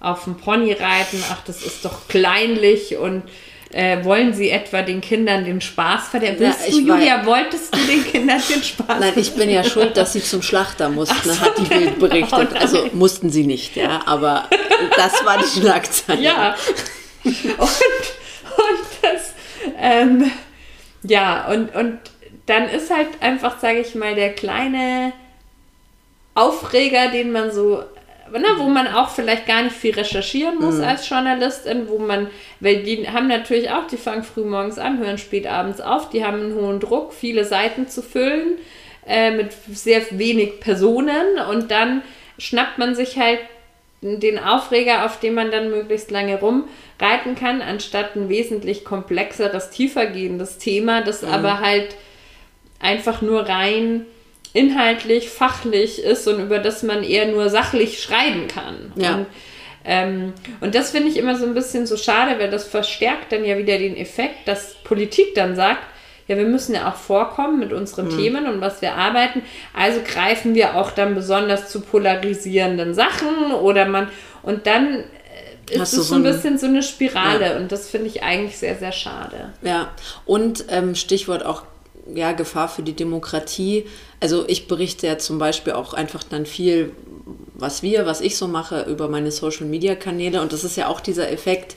auf 0.00 0.24
dem 0.24 0.36
Pony 0.36 0.72
reiten, 0.72 1.22
ach, 1.30 1.42
das 1.44 1.62
ist 1.62 1.84
doch 1.84 2.08
kleinlich 2.08 2.96
und 2.96 3.24
äh, 3.70 4.02
wollen 4.04 4.32
sie 4.32 4.50
etwa 4.50 4.82
den 4.82 5.00
Kindern 5.00 5.44
den 5.44 5.60
Spaß 5.60 6.08
verderben? 6.08 6.42
Ja, 6.42 6.54
du, 6.68 6.80
Julia, 6.80 7.26
wolltest 7.26 7.74
du 7.74 7.78
den 7.78 8.04
Kindern 8.04 8.40
den 8.48 8.62
Spaß 8.62 9.00
Nein, 9.00 9.12
ich 9.16 9.34
bin 9.34 9.50
ja 9.50 9.62
schuld, 9.64 9.96
dass 9.96 10.12
sie 10.12 10.22
zum 10.22 10.42
Schlachter 10.42 10.88
mussten, 10.88 11.30
so, 11.30 11.40
hat 11.40 11.58
die 11.58 11.64
Bild 11.64 11.98
berichtet. 11.98 12.48
Oh 12.54 12.58
also 12.58 12.88
mussten 12.92 13.30
sie 13.30 13.44
nicht, 13.44 13.76
ja, 13.76 14.00
aber 14.06 14.48
das 14.96 15.24
war 15.24 15.38
die 15.38 15.60
Schlagzeile. 15.60 16.22
Ja. 16.22 16.56
Und, 17.24 17.34
und 17.58 18.86
das, 19.02 19.34
ähm, 19.78 20.30
ja, 21.02 21.48
und, 21.48 21.74
und 21.74 21.98
dann 22.46 22.68
ist 22.68 22.90
halt 22.90 23.08
einfach, 23.20 23.60
sage 23.60 23.80
ich 23.80 23.94
mal, 23.94 24.14
der 24.14 24.32
kleine 24.32 25.12
Aufreger, 26.34 27.08
den 27.08 27.32
man 27.32 27.52
so 27.52 27.82
ne, 28.32 28.46
wo 28.56 28.68
man 28.68 28.86
auch 28.88 29.10
vielleicht 29.10 29.46
gar 29.46 29.62
nicht 29.62 29.74
viel 29.74 29.94
recherchieren 29.94 30.58
muss 30.58 30.76
mhm. 30.76 30.84
als 30.84 31.08
Journalistin, 31.08 31.88
wo 31.88 31.98
man, 31.98 32.28
weil 32.60 32.82
die 32.82 33.08
haben 33.08 33.28
natürlich 33.28 33.70
auch, 33.70 33.86
die 33.86 33.96
fangen 33.96 34.24
früh 34.24 34.44
morgens 34.44 34.78
an, 34.78 34.98
hören 34.98 35.18
spät 35.18 35.46
abends 35.46 35.80
auf, 35.80 36.10
die 36.10 36.24
haben 36.24 36.40
einen 36.40 36.54
hohen 36.54 36.80
Druck, 36.80 37.12
viele 37.12 37.44
Seiten 37.44 37.88
zu 37.88 38.02
füllen 38.02 38.58
äh, 39.06 39.30
mit 39.30 39.52
sehr 39.72 40.02
wenig 40.10 40.60
Personen 40.60 41.38
und 41.50 41.70
dann 41.70 42.02
schnappt 42.38 42.78
man 42.78 42.94
sich 42.94 43.18
halt 43.18 43.40
den 44.00 44.38
Aufreger, 44.38 45.04
auf 45.04 45.18
dem 45.18 45.34
man 45.34 45.50
dann 45.50 45.70
möglichst 45.70 46.10
lange 46.10 46.38
rumreiten 46.38 47.34
kann, 47.34 47.62
anstatt 47.62 48.14
ein 48.14 48.28
wesentlich 48.28 48.84
komplexeres, 48.84 49.70
tiefergehendes 49.70 50.58
Thema, 50.58 51.00
das 51.02 51.22
mhm. 51.22 51.28
aber 51.28 51.60
halt 51.60 51.96
einfach 52.80 53.22
nur 53.22 53.48
rein 53.48 54.06
inhaltlich, 54.52 55.30
fachlich 55.30 56.02
ist 56.02 56.26
und 56.28 56.40
über 56.40 56.58
das 56.58 56.82
man 56.82 57.02
eher 57.02 57.26
nur 57.26 57.50
sachlich 57.50 58.02
schreiben 58.02 58.48
kann. 58.48 58.92
Ja. 58.96 59.14
Und, 59.16 59.26
ähm, 59.84 60.32
und 60.60 60.74
das 60.74 60.90
finde 60.90 61.08
ich 61.08 61.16
immer 61.16 61.36
so 61.36 61.46
ein 61.46 61.54
bisschen 61.54 61.86
so 61.86 61.96
schade, 61.96 62.38
weil 62.38 62.50
das 62.50 62.64
verstärkt 62.64 63.32
dann 63.32 63.44
ja 63.44 63.58
wieder 63.58 63.78
den 63.78 63.96
Effekt, 63.96 64.46
dass 64.46 64.74
Politik 64.84 65.34
dann 65.34 65.56
sagt, 65.56 65.82
ja, 66.28 66.36
wir 66.36 66.44
müssen 66.44 66.74
ja 66.74 66.90
auch 66.90 66.96
vorkommen 66.96 67.58
mit 67.58 67.72
unseren 67.72 68.06
mhm. 68.06 68.18
Themen 68.18 68.46
und 68.46 68.60
was 68.60 68.82
wir 68.82 68.94
arbeiten. 68.94 69.42
Also 69.72 70.00
greifen 70.04 70.54
wir 70.54 70.76
auch 70.76 70.90
dann 70.90 71.14
besonders 71.14 71.70
zu 71.70 71.80
polarisierenden 71.80 72.94
Sachen 72.94 73.52
oder 73.52 73.86
man, 73.86 74.08
und 74.42 74.66
dann 74.66 75.04
äh, 75.70 75.74
ist 75.74 75.94
es 75.94 76.08
so 76.08 76.16
ein 76.16 76.22
bisschen 76.22 76.58
so 76.58 76.66
eine 76.66 76.82
Spirale 76.82 77.52
ja. 77.52 77.56
und 77.56 77.72
das 77.72 77.88
finde 77.88 78.08
ich 78.08 78.22
eigentlich 78.22 78.58
sehr, 78.58 78.76
sehr 78.76 78.92
schade. 78.92 79.54
Ja, 79.62 79.90
und 80.26 80.66
ähm, 80.68 80.94
Stichwort 80.94 81.44
auch 81.46 81.62
ja, 82.14 82.32
Gefahr 82.32 82.68
für 82.68 82.82
die 82.82 82.94
Demokratie. 82.94 83.84
Also 84.20 84.48
ich 84.48 84.68
berichte 84.68 85.06
ja 85.06 85.18
zum 85.18 85.38
Beispiel 85.38 85.74
auch 85.74 85.94
einfach 85.94 86.24
dann 86.24 86.46
viel, 86.46 86.92
was 87.54 87.82
wir, 87.82 88.06
was 88.06 88.20
ich 88.20 88.36
so 88.36 88.48
mache 88.48 88.82
über 88.82 89.08
meine 89.08 89.30
Social-Media-Kanäle. 89.30 90.40
Und 90.40 90.52
das 90.52 90.64
ist 90.64 90.76
ja 90.76 90.88
auch 90.88 91.00
dieser 91.00 91.30
Effekt, 91.30 91.76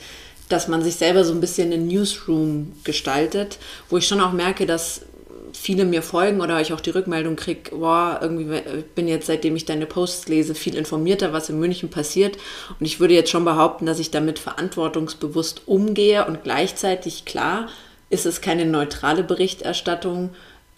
dass 0.50 0.68
man 0.68 0.84
sich 0.84 0.96
selber 0.96 1.24
so 1.24 1.34
ein 1.34 1.42
bisschen 1.42 1.72
einen 1.72 1.88
Newsroom 1.88 2.74
gestaltet, 2.84 3.58
wo 3.90 3.98
ich 3.98 4.08
schon 4.08 4.22
auch 4.22 4.34
merke, 4.34 4.66
dass 4.66 5.02
viele 5.54 5.86
mir 5.86 6.02
folgen 6.02 6.42
oder 6.42 6.62
ich 6.62 6.74
auch 6.74 6.82
die 6.82 6.92
Rückmeldung 6.92 7.36
kriege, 7.36 7.72
boah, 7.72 8.20
irgendwie 8.22 8.62
bin 8.96 9.08
jetzt, 9.08 9.28
seitdem 9.28 9.56
ich 9.56 9.66
deine 9.66 9.86
Posts 9.86 10.28
lese, 10.28 10.56
viel 10.56 10.76
informierter, 10.76 11.34
was 11.34 11.50
in 11.50 11.60
München 11.60 11.90
passiert. 11.90 12.38
Und 12.80 12.86
ich 12.86 13.00
würde 13.00 13.14
jetzt 13.14 13.30
schon 13.30 13.46
behaupten, 13.46 13.86
dass 13.86 14.00
ich 14.00 14.12
damit 14.12 14.40
verantwortungsbewusst 14.40 15.64
umgehe 15.66 16.26
und 16.26 16.44
gleichzeitig 16.44 17.26
klar 17.26 17.68
ist 18.12 18.26
es 18.26 18.42
keine 18.42 18.66
neutrale 18.66 19.24
Berichterstattung, 19.24 20.30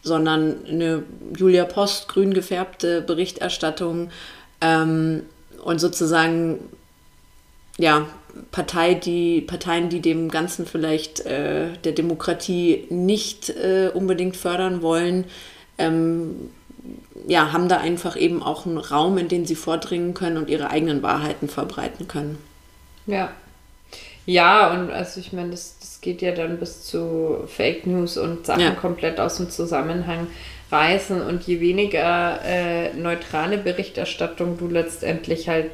sondern 0.01 0.65
eine 0.65 1.03
Julia 1.35 1.65
Post 1.65 2.07
grün 2.07 2.33
gefärbte 2.33 3.01
Berichterstattung 3.01 4.11
ähm, 4.61 5.23
und 5.63 5.79
sozusagen 5.79 6.59
ja 7.77 8.07
Partei, 8.51 8.93
die 8.93 9.41
Parteien, 9.41 9.89
die 9.89 10.01
dem 10.01 10.29
Ganzen 10.29 10.65
vielleicht 10.65 11.21
äh, 11.21 11.73
der 11.83 11.91
Demokratie 11.91 12.85
nicht 12.89 13.49
äh, 13.49 13.91
unbedingt 13.93 14.35
fördern 14.35 14.81
wollen, 14.81 15.25
ähm, 15.77 16.49
ja, 17.27 17.51
haben 17.53 17.69
da 17.69 17.77
einfach 17.77 18.17
eben 18.17 18.43
auch 18.43 18.65
einen 18.65 18.77
Raum, 18.77 19.17
in 19.17 19.27
den 19.27 19.45
sie 19.45 19.55
vordringen 19.55 20.13
können 20.13 20.37
und 20.37 20.49
ihre 20.49 20.69
eigenen 20.69 21.01
Wahrheiten 21.01 21.47
verbreiten 21.47 22.07
können. 22.07 22.37
Ja. 23.05 23.31
Ja, 24.25 24.71
und 24.71 24.89
also 24.89 25.19
ich 25.19 25.33
meine, 25.33 25.51
das, 25.51 25.75
geht 26.03 26.21
ja 26.21 26.33
dann 26.33 26.59
bis 26.59 26.83
zu 26.83 27.45
Fake 27.47 27.87
News 27.87 28.17
und 28.17 28.45
Sachen 28.45 28.61
ja. 28.61 28.71
komplett 28.71 29.19
aus 29.19 29.37
dem 29.37 29.49
Zusammenhang 29.49 30.27
reißen. 30.71 31.21
Und 31.21 31.43
je 31.43 31.59
weniger 31.59 32.39
äh, 32.45 32.93
neutrale 32.93 33.57
Berichterstattung 33.57 34.57
du 34.59 34.67
letztendlich 34.67 35.49
halt 35.49 35.71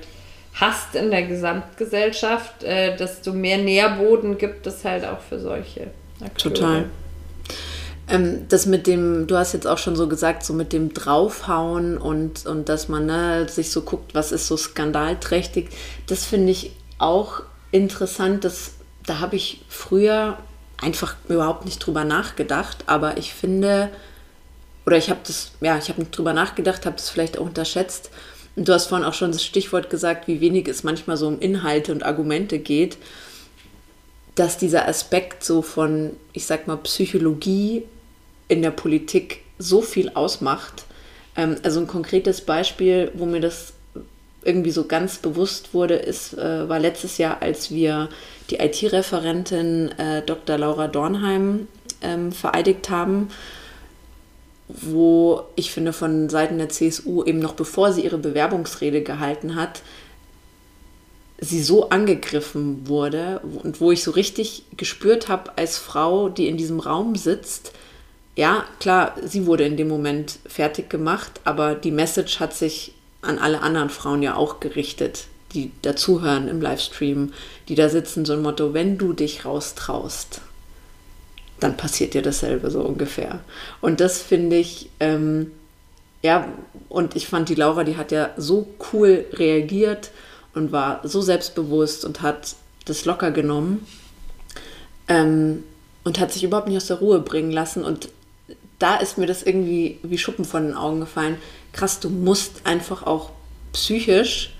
hast 0.53 0.95
in 0.95 1.11
der 1.11 1.23
Gesamtgesellschaft, 1.23 2.63
äh, 2.63 2.95
desto 2.95 3.33
mehr 3.33 3.57
Nährboden 3.57 4.37
gibt 4.37 4.67
es 4.67 4.85
halt 4.85 5.05
auch 5.05 5.19
für 5.19 5.39
solche 5.39 5.87
Akteure. 6.23 6.53
Total. 6.53 6.85
Ähm, 8.07 8.45
das 8.49 8.65
mit 8.65 8.87
dem, 8.87 9.27
du 9.27 9.37
hast 9.37 9.53
jetzt 9.53 9.67
auch 9.67 9.77
schon 9.77 9.95
so 9.95 10.07
gesagt, 10.07 10.43
so 10.43 10.53
mit 10.53 10.73
dem 10.73 10.93
Draufhauen 10.93 11.97
und, 11.97 12.45
und 12.45 12.69
dass 12.69 12.87
man 12.87 13.05
ne, 13.05 13.47
sich 13.47 13.71
so 13.71 13.81
guckt, 13.81 14.15
was 14.15 14.31
ist 14.31 14.47
so 14.47 14.57
skandalträchtig, 14.57 15.69
das 16.07 16.25
finde 16.25 16.51
ich 16.51 16.71
auch 16.97 17.41
interessant. 17.71 18.43
Das, 18.43 18.71
da 19.09 19.19
habe 19.19 19.35
ich 19.35 19.61
früher 19.67 20.37
einfach 20.77 21.15
überhaupt 21.27 21.65
nicht 21.65 21.79
drüber 21.79 22.03
nachgedacht, 22.03 22.83
aber 22.85 23.17
ich 23.17 23.33
finde, 23.33 23.89
oder 24.85 24.97
ich 24.97 25.09
habe 25.09 25.19
das, 25.25 25.51
ja, 25.61 25.77
ich 25.77 25.89
habe 25.89 25.99
nicht 25.99 26.15
drüber 26.15 26.33
nachgedacht, 26.33 26.85
habe 26.85 26.95
das 26.95 27.09
vielleicht 27.09 27.37
auch 27.37 27.45
unterschätzt. 27.45 28.11
Und 28.55 28.67
du 28.67 28.73
hast 28.73 28.87
vorhin 28.87 29.07
auch 29.07 29.13
schon 29.13 29.31
das 29.31 29.43
Stichwort 29.43 29.89
gesagt, 29.89 30.27
wie 30.27 30.41
wenig 30.41 30.67
es 30.67 30.83
manchmal 30.83 31.17
so 31.17 31.27
um 31.27 31.39
Inhalte 31.39 31.91
und 31.91 32.03
Argumente 32.03 32.59
geht, 32.59 32.97
dass 34.35 34.57
dieser 34.57 34.87
Aspekt 34.87 35.43
so 35.43 35.61
von, 35.61 36.11
ich 36.33 36.45
sag 36.45 36.67
mal, 36.67 36.77
Psychologie 36.77 37.83
in 38.47 38.61
der 38.61 38.71
Politik 38.71 39.41
so 39.57 39.81
viel 39.81 40.09
ausmacht. 40.09 40.85
Ähm, 41.35 41.57
also 41.63 41.79
ein 41.79 41.87
konkretes 41.87 42.41
Beispiel, 42.41 43.11
wo 43.15 43.25
mir 43.25 43.41
das 43.41 43.73
irgendwie 44.43 44.71
so 44.71 44.85
ganz 44.85 45.17
bewusst 45.17 45.73
wurde, 45.73 45.95
ist, 45.95 46.37
äh, 46.37 46.69
war 46.69 46.79
letztes 46.79 47.17
Jahr, 47.17 47.41
als 47.41 47.71
wir 47.71 48.09
die 48.49 48.55
IT-Referentin 48.55 49.89
äh, 49.97 50.21
Dr. 50.21 50.57
Laura 50.57 50.87
Dornheim 50.87 51.67
ähm, 52.01 52.31
vereidigt 52.31 52.89
haben 52.89 53.29
wo 54.69 55.45
ich 55.55 55.71
finde 55.71 55.93
von 55.93 56.29
Seiten 56.29 56.59
der 56.59 56.69
CSU 56.69 57.23
eben 57.23 57.39
noch 57.39 57.53
bevor 57.53 57.91
sie 57.91 58.03
ihre 58.03 58.19
Bewerbungsrede 58.19 59.01
gehalten 59.01 59.55
hat, 59.55 59.81
sie 61.39 61.61
so 61.61 61.89
angegriffen 61.89 62.87
wurde 62.87 63.41
und 63.63 63.81
wo 63.81 63.91
ich 63.91 64.03
so 64.03 64.11
richtig 64.11 64.63
gespürt 64.77 65.27
habe 65.27 65.57
als 65.57 65.77
Frau, 65.77 66.29
die 66.29 66.47
in 66.47 66.57
diesem 66.57 66.79
Raum 66.79 67.15
sitzt, 67.15 67.71
ja, 68.35 68.63
klar, 68.79 69.15
sie 69.25 69.47
wurde 69.47 69.65
in 69.65 69.75
dem 69.75 69.87
Moment 69.87 70.39
fertig 70.45 70.89
gemacht, 70.89 71.41
aber 71.43 71.75
die 71.75 71.91
Message 71.91 72.39
hat 72.39 72.53
sich 72.53 72.93
an 73.21 73.39
alle 73.39 73.61
anderen 73.61 73.89
Frauen 73.89 74.23
ja 74.23 74.35
auch 74.35 74.59
gerichtet, 74.59 75.25
die 75.53 75.71
dazuhören 75.81 76.47
im 76.47 76.61
Livestream, 76.61 77.33
die 77.67 77.75
da 77.75 77.89
sitzen, 77.89 78.25
so 78.25 78.33
ein 78.33 78.41
Motto, 78.41 78.73
wenn 78.73 78.97
du 78.97 79.13
dich 79.13 79.45
raustraust, 79.45 80.41
dann 81.59 81.75
passiert 81.75 82.13
dir 82.13 82.21
dasselbe 82.21 82.71
so 82.71 82.81
ungefähr. 82.81 83.39
Und 83.81 83.99
das 83.99 84.21
finde 84.21 84.57
ich, 84.57 84.89
ähm, 84.99 85.51
ja, 86.21 86.47
und 86.87 87.15
ich 87.15 87.27
fand 87.27 87.49
die 87.49 87.55
Laura, 87.55 87.83
die 87.83 87.97
hat 87.97 88.11
ja 88.11 88.29
so 88.37 88.67
cool 88.91 89.25
reagiert 89.33 90.11
und 90.53 90.71
war 90.71 91.01
so 91.03 91.21
selbstbewusst 91.21 92.05
und 92.05 92.21
hat 92.21 92.55
das 92.85 93.05
locker 93.05 93.31
genommen 93.31 93.85
ähm, 95.07 95.63
und 96.03 96.19
hat 96.19 96.31
sich 96.31 96.43
überhaupt 96.43 96.67
nicht 96.67 96.77
aus 96.77 96.87
der 96.87 96.99
Ruhe 96.99 97.19
bringen 97.19 97.51
lassen. 97.51 97.83
Und 97.83 98.09
da 98.79 98.97
ist 98.97 99.17
mir 99.17 99.27
das 99.27 99.43
irgendwie 99.43 99.99
wie 100.03 100.17
Schuppen 100.17 100.45
von 100.45 100.63
den 100.65 100.75
Augen 100.75 101.01
gefallen. 101.01 101.37
Krass, 101.79 102.01
du 102.01 102.09
musst 102.09 102.65
einfach 102.65 103.03
auch 103.03 103.29
psychisch 103.71 104.53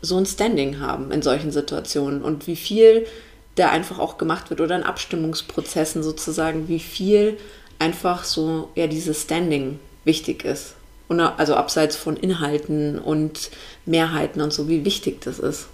so 0.00 0.16
ein 0.16 0.26
Standing 0.26 0.80
haben 0.80 1.12
in 1.12 1.22
solchen 1.22 1.52
Situationen. 1.52 2.20
Und 2.20 2.48
wie 2.48 2.56
viel 2.56 3.06
da 3.54 3.70
einfach 3.70 4.00
auch 4.00 4.18
gemacht 4.18 4.50
wird 4.50 4.60
oder 4.60 4.74
in 4.74 4.82
Abstimmungsprozessen 4.82 6.02
sozusagen, 6.02 6.66
wie 6.66 6.80
viel 6.80 7.38
einfach 7.78 8.24
so 8.24 8.70
ja 8.74 8.88
dieses 8.88 9.22
Standing 9.22 9.78
wichtig 10.02 10.44
ist. 10.44 10.74
Und 11.06 11.20
also 11.20 11.54
abseits 11.54 11.94
von 11.94 12.16
Inhalten 12.16 12.98
und 12.98 13.50
Mehrheiten 13.86 14.40
und 14.40 14.52
so, 14.52 14.68
wie 14.68 14.84
wichtig 14.84 15.20
das 15.20 15.38
ist. 15.38 15.68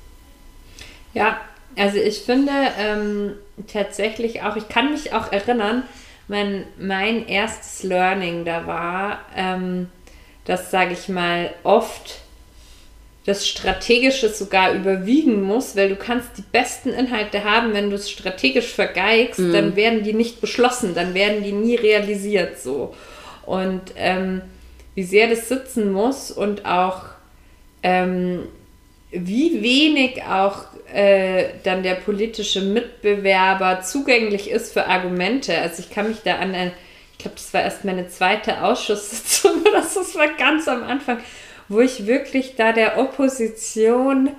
Ja, 1.14 1.40
also 1.78 1.96
ich 1.96 2.20
finde 2.20 2.52
ähm, 2.78 3.32
tatsächlich 3.72 4.42
auch, 4.42 4.56
ich 4.56 4.68
kann 4.68 4.90
mich 4.90 5.14
auch 5.14 5.32
erinnern, 5.32 5.84
mein, 6.28 6.66
mein 6.78 7.26
erstes 7.26 7.84
Learning 7.84 8.44
da 8.44 8.66
war, 8.66 9.20
ähm, 9.34 9.88
dass, 10.44 10.70
sage 10.70 10.92
ich 10.92 11.08
mal, 11.08 11.50
oft 11.62 12.20
das 13.26 13.48
Strategische 13.48 14.28
sogar 14.28 14.72
überwiegen 14.72 15.42
muss, 15.42 15.76
weil 15.76 15.88
du 15.88 15.96
kannst 15.96 16.36
die 16.36 16.42
besten 16.42 16.90
Inhalte 16.90 17.44
haben, 17.44 17.72
wenn 17.72 17.88
du 17.88 17.96
es 17.96 18.10
strategisch 18.10 18.72
vergeigst, 18.72 19.38
mhm. 19.38 19.52
dann 19.52 19.76
werden 19.76 20.02
die 20.02 20.12
nicht 20.12 20.40
beschlossen, 20.42 20.94
dann 20.94 21.14
werden 21.14 21.42
die 21.42 21.52
nie 21.52 21.74
realisiert 21.74 22.60
so. 22.60 22.94
Und 23.46 23.80
ähm, 23.96 24.42
wie 24.94 25.04
sehr 25.04 25.28
das 25.28 25.48
sitzen 25.48 25.90
muss 25.90 26.30
und 26.30 26.66
auch 26.66 27.02
ähm, 27.82 28.46
wie 29.10 29.62
wenig 29.62 30.22
auch 30.24 30.64
äh, 30.92 31.46
dann 31.62 31.82
der 31.82 31.94
politische 31.94 32.60
Mitbewerber 32.60 33.80
zugänglich 33.82 34.50
ist 34.50 34.72
für 34.72 34.86
Argumente. 34.86 35.56
Also 35.58 35.82
ich 35.82 35.90
kann 35.90 36.08
mich 36.08 36.18
da 36.24 36.36
an, 36.36 36.54
ich 36.54 37.18
glaube, 37.18 37.36
das 37.36 37.54
war 37.54 37.62
erst 37.62 37.84
meine 37.84 38.08
zweite 38.08 38.62
Ausschusssitzung 38.62 39.53
oder 39.74 39.82
das 39.94 40.14
war 40.14 40.28
ganz 40.28 40.68
am 40.68 40.82
Anfang 40.82 41.18
wo 41.68 41.80
ich 41.80 42.06
wirklich 42.06 42.56
da 42.56 42.72
der 42.72 42.98
Opposition 42.98 44.30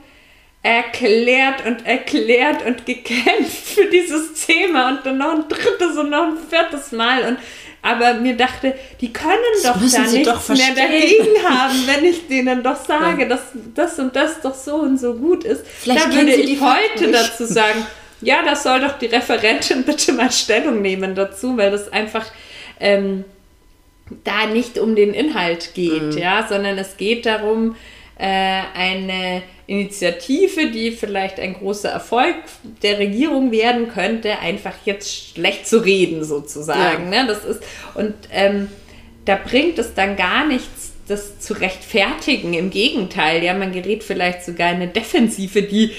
erklärt 0.61 1.65
und 1.65 1.86
erklärt 1.86 2.65
und 2.65 2.86
gekämpft 2.86 3.67
für 3.75 3.86
dieses 3.86 4.45
Thema 4.45 4.89
und 4.89 5.05
dann 5.05 5.17
noch 5.19 5.31
ein 5.31 5.47
drittes 5.47 5.95
und 5.97 6.09
noch 6.09 6.27
ein 6.27 6.38
viertes 6.49 6.91
Mal 6.91 7.23
und 7.27 7.38
aber 7.83 8.15
mir 8.15 8.36
dachte, 8.36 8.73
die 8.99 9.13
können 9.13 9.38
das 9.61 9.73
doch 9.73 9.79
da 9.79 10.11
nichts 10.11 10.27
doch 10.27 10.49
mehr 10.49 10.73
dagegen 10.75 11.43
haben, 11.47 11.83
wenn 11.86 12.03
ich 12.03 12.27
denen 12.27 12.63
doch 12.63 12.83
sage, 12.83 13.23
ja. 13.23 13.29
dass 13.29 13.41
das 13.75 13.99
und 13.99 14.15
das 14.15 14.41
doch 14.41 14.55
so 14.55 14.77
und 14.77 14.97
so 14.97 15.13
gut 15.13 15.43
ist. 15.43 15.63
Vielleicht 15.67 16.07
da 16.07 16.11
würde 16.11 16.33
ich 16.33 16.59
heute 16.59 17.11
dazu 17.11 17.45
sagen, 17.45 17.86
ja, 18.21 18.41
das 18.43 18.63
soll 18.63 18.79
doch 18.79 18.97
die 18.97 19.05
Referentin 19.05 19.83
bitte 19.86 20.13
mal 20.13 20.31
Stellung 20.31 20.81
nehmen 20.81 21.13
dazu, 21.13 21.55
weil 21.57 21.69
das 21.69 21.93
einfach 21.93 22.25
ähm, 22.79 23.23
da 24.24 24.47
nicht 24.47 24.78
um 24.78 24.95
den 24.95 25.14
Inhalt 25.14 25.74
geht, 25.74 26.14
mhm. 26.14 26.18
ja, 26.18 26.45
sondern 26.47 26.78
es 26.78 26.97
geht 26.97 27.26
darum, 27.26 27.76
äh, 28.18 28.62
eine 28.76 29.43
Initiative, 29.68 30.68
die 30.70 30.91
vielleicht 30.91 31.39
ein 31.39 31.53
großer 31.53 31.89
Erfolg 31.89 32.36
der 32.84 32.99
Regierung 32.99 33.51
werden 33.51 33.89
könnte, 33.89 34.39
einfach 34.39 34.74
jetzt 34.86 35.34
schlecht 35.34 35.68
zu 35.68 35.84
reden 35.84 36.24
sozusagen. 36.24 37.12
Ja. 37.12 37.24
Ne? 37.24 37.28
Das 37.28 37.43
ist 37.43 37.64
und 37.95 38.14
ähm, 38.32 38.70
da 39.26 39.36
bringt 39.36 39.80
es 39.80 39.95
dann 39.95 40.16
gar 40.16 40.45
nichts, 40.45 40.93
das 41.08 41.39
zu 41.39 41.53
rechtfertigen. 41.53 42.53
Im 42.53 42.70
Gegenteil, 42.70 43.43
ja, 43.43 43.53
man 43.56 43.72
gerät 43.72 44.03
vielleicht 44.03 44.45
sogar 44.45 44.70
in 44.70 44.76
eine 44.76 44.88
Defensive, 44.88 45.64
die 45.64 45.91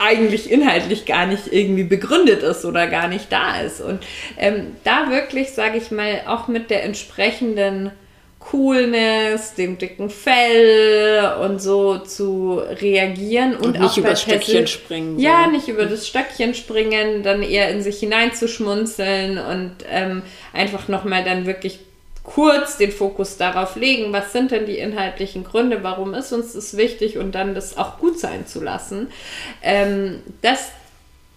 eigentlich 0.00 0.50
inhaltlich 0.50 1.04
gar 1.04 1.26
nicht 1.26 1.52
irgendwie 1.52 1.84
begründet 1.84 2.42
ist 2.42 2.64
oder 2.64 2.86
gar 2.86 3.06
nicht 3.06 3.30
da 3.30 3.60
ist. 3.60 3.80
Und 3.80 4.00
ähm, 4.38 4.76
da 4.82 5.10
wirklich, 5.10 5.50
sage 5.50 5.76
ich 5.76 5.90
mal, 5.90 6.22
auch 6.26 6.48
mit 6.48 6.70
der 6.70 6.84
entsprechenden 6.84 7.92
Coolness, 8.38 9.54
dem 9.54 9.76
dicken 9.76 10.08
Fell 10.08 11.34
und 11.42 11.60
so 11.60 11.98
zu 11.98 12.58
reagieren 12.58 13.54
und, 13.54 13.76
und 13.76 13.80
nicht 13.80 13.98
über 13.98 14.10
das 14.10 14.22
Stöckchen 14.22 14.66
springen. 14.66 15.18
Ja, 15.18 15.44
so. 15.44 15.50
nicht 15.50 15.68
über 15.68 15.84
das 15.84 16.08
Stöckchen 16.08 16.54
springen, 16.54 17.22
dann 17.22 17.42
eher 17.42 17.68
in 17.68 17.82
sich 17.82 18.00
hineinzuschmunzeln 18.00 19.36
und 19.36 19.72
ähm, 19.90 20.22
einfach 20.54 20.88
nochmal 20.88 21.22
dann 21.22 21.44
wirklich 21.44 21.80
kurz 22.22 22.76
den 22.76 22.92
Fokus 22.92 23.36
darauf 23.36 23.76
legen, 23.76 24.12
was 24.12 24.32
sind 24.32 24.50
denn 24.50 24.66
die 24.66 24.78
inhaltlichen 24.78 25.44
Gründe, 25.44 25.82
warum 25.82 26.14
ist 26.14 26.32
uns 26.32 26.52
das 26.52 26.76
wichtig 26.76 27.18
und 27.18 27.34
dann 27.34 27.54
das 27.54 27.76
auch 27.76 27.98
gut 27.98 28.18
sein 28.18 28.46
zu 28.46 28.62
lassen. 28.62 29.08
Ähm, 29.62 30.20
das, 30.42 30.70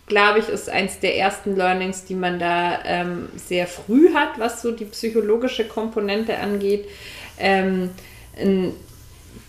glaube 0.08 0.40
ich, 0.40 0.50
ist 0.50 0.70
eins 0.70 1.00
der 1.00 1.18
ersten 1.18 1.56
Learnings, 1.56 2.06
die 2.06 2.16
man 2.16 2.38
da 2.38 2.80
ähm, 2.86 3.30
sehr 3.36 3.68
früh 3.68 4.14
hat, 4.14 4.40
was 4.40 4.62
so 4.62 4.72
die 4.72 4.86
psychologische 4.86 5.66
Komponente 5.66 6.38
angeht. 6.38 6.88
Ähm, 7.40 7.92
ein 8.38 8.74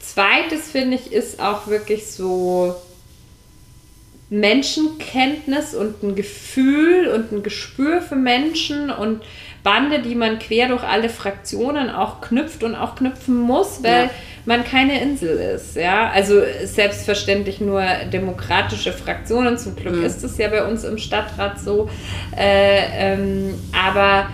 zweites, 0.00 0.70
finde 0.70 0.96
ich, 0.96 1.12
ist 1.12 1.40
auch 1.40 1.66
wirklich 1.66 2.06
so 2.06 2.76
Menschenkenntnis 4.34 5.74
und 5.74 6.02
ein 6.02 6.14
Gefühl 6.16 7.08
und 7.08 7.30
ein 7.30 7.42
Gespür 7.42 8.02
für 8.02 8.16
Menschen 8.16 8.90
und 8.90 9.22
Bande, 9.62 10.00
die 10.00 10.14
man 10.14 10.38
quer 10.38 10.68
durch 10.68 10.82
alle 10.82 11.08
Fraktionen 11.08 11.88
auch 11.88 12.20
knüpft 12.20 12.64
und 12.64 12.74
auch 12.74 12.96
knüpfen 12.96 13.36
muss, 13.36 13.82
weil 13.82 14.04
ja. 14.04 14.10
man 14.44 14.64
keine 14.64 15.00
Insel 15.00 15.38
ist. 15.38 15.76
Ja, 15.76 16.10
also 16.10 16.42
selbstverständlich 16.64 17.60
nur 17.60 17.82
demokratische 18.12 18.92
Fraktionen. 18.92 19.56
Zum 19.56 19.76
Glück 19.76 19.96
mhm. 19.96 20.04
ist 20.04 20.22
es 20.24 20.36
ja 20.36 20.48
bei 20.48 20.66
uns 20.66 20.84
im 20.84 20.98
Stadtrat 20.98 21.60
so. 21.60 21.88
Äh, 22.36 23.14
ähm, 23.14 23.54
aber 23.72 24.28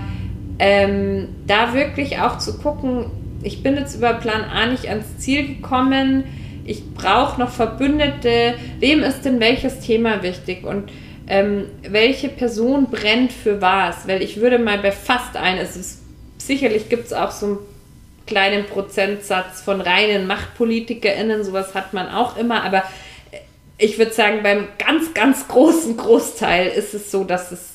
ähm, 0.59 1.28
da 1.46 1.74
wirklich 1.74 2.18
auch 2.18 2.38
zu 2.38 2.59
gucken, 2.59 3.07
ich 3.42 3.62
bin 3.62 3.76
jetzt 3.76 3.94
über 3.94 4.14
Plan 4.14 4.44
A 4.44 4.66
nicht 4.66 4.88
ans 4.88 5.18
Ziel 5.18 5.46
gekommen. 5.46 6.24
Ich 6.64 6.94
brauche 6.94 7.40
noch 7.40 7.50
Verbündete. 7.50 8.54
Wem 8.78 9.02
ist 9.02 9.22
denn 9.22 9.40
welches 9.40 9.80
Thema 9.80 10.22
wichtig? 10.22 10.64
Und 10.64 10.90
ähm, 11.26 11.66
welche 11.88 12.28
Person 12.28 12.86
brennt 12.90 13.32
für 13.32 13.61
was. 13.61 14.06
Weil 14.06 14.22
ich 14.22 14.40
würde 14.40 14.58
mal 14.58 14.78
bei 14.78 14.92
fast 14.92 15.36
allen, 15.36 15.58
es 15.58 15.76
ist, 15.76 16.02
sicherlich 16.38 16.88
gibt 16.88 17.06
es 17.06 17.12
auch 17.12 17.30
so 17.30 17.46
einen 17.46 17.58
kleinen 18.26 18.64
Prozentsatz 18.66 19.61
von 19.61 19.80
reinen 19.80 20.26
MachtpolitikerInnen, 20.26 21.42
sowas 21.42 21.74
hat 21.74 21.92
man 21.92 22.08
auch 22.08 22.36
immer, 22.36 22.62
aber 22.62 22.84
ich 23.76 23.98
würde 23.98 24.12
sagen, 24.12 24.42
beim 24.42 24.68
ganz, 24.78 25.14
ganz 25.14 25.48
großen 25.48 25.96
Großteil 25.96 26.68
ist 26.68 26.94
es 26.94 27.11
so, 27.11 27.24
dass 27.24 27.50
es 27.50 27.69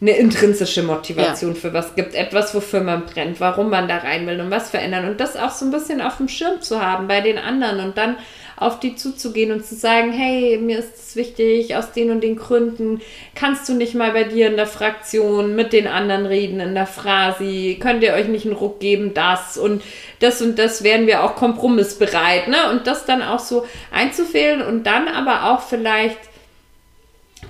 eine 0.00 0.12
intrinsische 0.12 0.82
Motivation 0.82 1.52
ja. 1.52 1.60
für 1.60 1.74
was 1.74 1.94
gibt, 1.94 2.14
etwas, 2.14 2.54
wofür 2.54 2.80
man 2.80 3.04
brennt, 3.04 3.38
warum 3.38 3.68
man 3.68 3.86
da 3.86 3.98
rein 3.98 4.26
will 4.26 4.40
und 4.40 4.50
was 4.50 4.70
verändern 4.70 5.08
und 5.08 5.20
das 5.20 5.36
auch 5.36 5.50
so 5.50 5.66
ein 5.66 5.70
bisschen 5.70 6.00
auf 6.00 6.16
dem 6.16 6.28
Schirm 6.28 6.62
zu 6.62 6.80
haben 6.80 7.06
bei 7.06 7.20
den 7.20 7.36
anderen 7.36 7.80
und 7.80 7.98
dann 7.98 8.16
auf 8.56 8.78
die 8.78 8.94
zuzugehen 8.94 9.52
und 9.52 9.64
zu 9.64 9.74
sagen, 9.74 10.12
hey, 10.12 10.58
mir 10.58 10.78
ist 10.78 10.94
es 10.96 11.16
wichtig, 11.16 11.76
aus 11.76 11.92
den 11.92 12.10
und 12.10 12.22
den 12.22 12.36
Gründen, 12.36 13.00
kannst 13.34 13.66
du 13.68 13.74
nicht 13.74 13.94
mal 13.94 14.12
bei 14.12 14.24
dir 14.24 14.48
in 14.48 14.56
der 14.56 14.66
Fraktion 14.66 15.56
mit 15.56 15.72
den 15.72 15.86
anderen 15.86 16.26
reden, 16.26 16.60
in 16.60 16.74
der 16.74 16.86
Phrasi, 16.86 17.78
könnt 17.80 18.02
ihr 18.02 18.12
euch 18.12 18.28
nicht 18.28 18.44
einen 18.44 18.54
Ruck 18.54 18.78
geben, 18.78 19.14
das 19.14 19.56
und 19.56 19.82
das 20.20 20.42
und 20.42 20.58
das 20.58 20.84
wären 20.84 21.06
wir 21.06 21.24
auch 21.24 21.36
kompromissbereit, 21.36 22.48
ne? 22.48 22.70
Und 22.70 22.86
das 22.86 23.06
dann 23.06 23.22
auch 23.22 23.38
so 23.38 23.66
einzufehlen 23.92 24.60
und 24.60 24.84
dann 24.84 25.08
aber 25.08 25.50
auch 25.50 25.62
vielleicht 25.62 26.18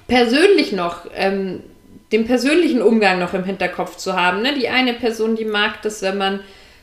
persönlich 0.06 0.70
noch 0.70 1.06
ähm, 1.16 1.64
den 2.12 2.26
persönlichen 2.26 2.82
Umgang 2.82 3.18
noch 3.18 3.34
im 3.34 3.44
Hinterkopf 3.44 3.96
zu 3.96 4.14
haben. 4.14 4.42
Ne? 4.42 4.54
Die 4.54 4.68
eine 4.68 4.94
Person, 4.94 5.36
die 5.36 5.44
mag 5.44 5.82
das, 5.82 6.02
wenn 6.02 6.18
man 6.18 6.40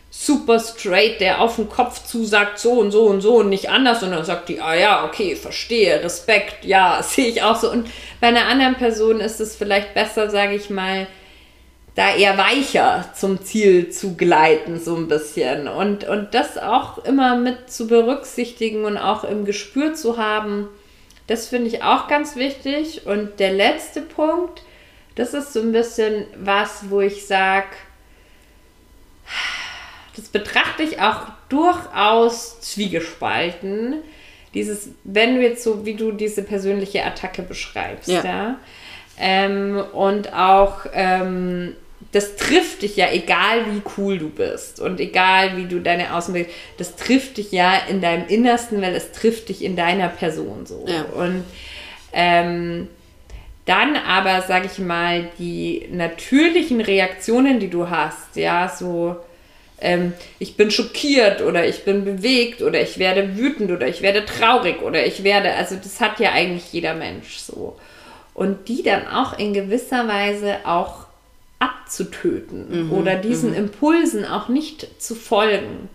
super 0.10 0.60
straight, 0.60 1.20
der 1.20 1.42
auf 1.42 1.58
den 1.58 1.70
Kopf 1.70 2.06
zusagt, 2.06 2.60
so 2.60 2.72
und 2.74 2.92
so 2.92 3.06
und 3.06 3.22
so 3.22 3.36
und 3.36 3.50
nicht 3.50 3.70
anders. 3.70 4.04
Und 4.04 4.12
dann 4.12 4.24
sagt 4.24 4.50
die, 4.50 4.62
ah 4.62 4.76
ja, 4.76 5.06
okay, 5.06 5.36
verstehe, 5.36 6.04
Respekt, 6.04 6.66
ja, 6.66 7.02
sehe 7.04 7.28
ich 7.28 7.44
auch 7.44 7.58
so. 7.58 7.72
Und 7.72 7.88
bei 8.22 8.28
einer 8.28 8.48
anderen 8.48 8.76
Person 8.76 9.20
ist 9.20 9.40
es 9.40 9.56
vielleicht 9.56 9.94
besser, 9.94 10.30
sage 10.30 10.56
ich 10.56 10.70
mal, 10.70 11.08
da 11.96 12.16
eher 12.16 12.38
weicher 12.38 13.10
zum 13.16 13.44
Ziel 13.44 13.90
zu 13.90 14.16
gleiten, 14.16 14.80
so 14.80 14.96
ein 14.96 15.08
bisschen. 15.08 15.68
Und, 15.68 16.08
und 16.08 16.36
das 16.36 16.58
auch 16.58 17.04
immer 17.06 17.36
mit 17.36 17.72
zu 17.72 17.88
berücksichtigen 17.88 18.86
und 18.86 18.98
auch 18.98 19.24
im 19.24 19.46
Gespür 19.46 19.96
zu 19.96 20.18
haben, 20.18 20.70
das 21.26 21.48
finde 21.48 21.68
ich 21.70 21.84
auch 21.84 22.08
ganz 22.08 22.36
wichtig. 22.36 23.08
Und 23.08 23.40
der 23.40 23.52
letzte 23.52 24.02
Punkt, 24.02 24.62
das 25.18 25.34
ist 25.34 25.52
so 25.52 25.62
ein 25.62 25.72
bisschen 25.72 26.26
was, 26.38 26.90
wo 26.90 27.02
ich 27.02 27.26
sage, 27.26 27.68
das 30.16 30.28
betrachte 30.30 30.84
ich 30.84 31.02
auch 31.02 31.24
durchaus 31.50 32.62
zwiegespalten. 32.62 33.96
Dieses, 34.54 34.90
wenn 35.04 35.36
du 35.36 35.42
jetzt 35.42 35.64
so, 35.64 35.86
wie 35.86 35.96
du 35.96 36.12
diese 36.12 36.44
persönliche 36.44 37.04
Attacke 37.04 37.42
beschreibst, 37.42 38.08
ja. 38.08 38.24
ja? 38.24 38.60
Ähm, 39.20 39.84
und 39.94 40.34
auch, 40.34 40.86
ähm, 40.94 41.76
das 42.12 42.36
trifft 42.36 42.84
dich 42.84 42.96
ja, 42.96 43.12
egal 43.12 43.66
wie 43.72 43.82
cool 43.98 44.20
du 44.20 44.30
bist 44.30 44.80
und 44.80 45.00
egal 45.00 45.58
wie 45.58 45.66
du 45.66 45.80
deine 45.80 46.14
Außenwelt, 46.14 46.48
das 46.78 46.96
trifft 46.96 47.38
dich 47.38 47.52
ja 47.52 47.74
in 47.90 48.02
deinem 48.02 48.28
Innersten, 48.28 48.82
weil 48.84 48.94
es 48.96 49.12
trifft 49.12 49.50
dich 49.50 49.64
in 49.64 49.76
deiner 49.76 50.10
Person 50.10 50.68
so. 50.68 50.86
Ja. 50.88 51.02
Und 51.06 51.44
ähm, 52.14 52.88
dann 53.68 53.98
aber, 53.98 54.44
sag 54.48 54.66
ich 54.66 54.80
mal, 54.80 55.30
die 55.38 55.88
natürlichen 55.92 56.82
Reaktionen, 56.82 57.60
die 57.60 57.70
du 57.70 57.90
hast, 57.90 58.36
ja, 58.36 58.70
so, 58.70 59.18
ähm, 59.80 60.14
ich 60.40 60.56
bin 60.56 60.72
schockiert 60.72 61.42
oder 61.42 61.68
ich 61.68 61.84
bin 61.84 62.06
bewegt 62.06 62.62
oder 62.62 62.82
ich 62.82 62.98
werde 62.98 63.38
wütend 63.38 63.70
oder 63.70 63.88
ich 63.88 64.02
werde 64.02 64.26
traurig 64.26 64.82
oder 64.82 65.06
ich 65.06 65.24
werde, 65.24 65.54
also 65.54 65.76
das 65.76 66.00
hat 66.00 66.20
ja 66.22 66.32
eigentlich 66.32 66.72
jeder 66.72 66.96
Mensch 66.96 67.38
so. 67.38 67.76
Und 68.34 68.70
die 68.70 68.84
dann 68.84 69.06
auch 69.06 69.38
in 69.38 69.54
gewisser 69.54 70.08
Weise 70.08 70.60
auch 70.64 71.08
abzutöten 71.60 72.86
mhm, 72.86 72.94
oder 72.94 73.16
diesen 73.16 73.52
mhm. 73.52 73.58
Impulsen 73.58 74.24
auch 74.24 74.48
nicht 74.48 75.02
zu 75.02 75.14
folgen. 75.14 75.90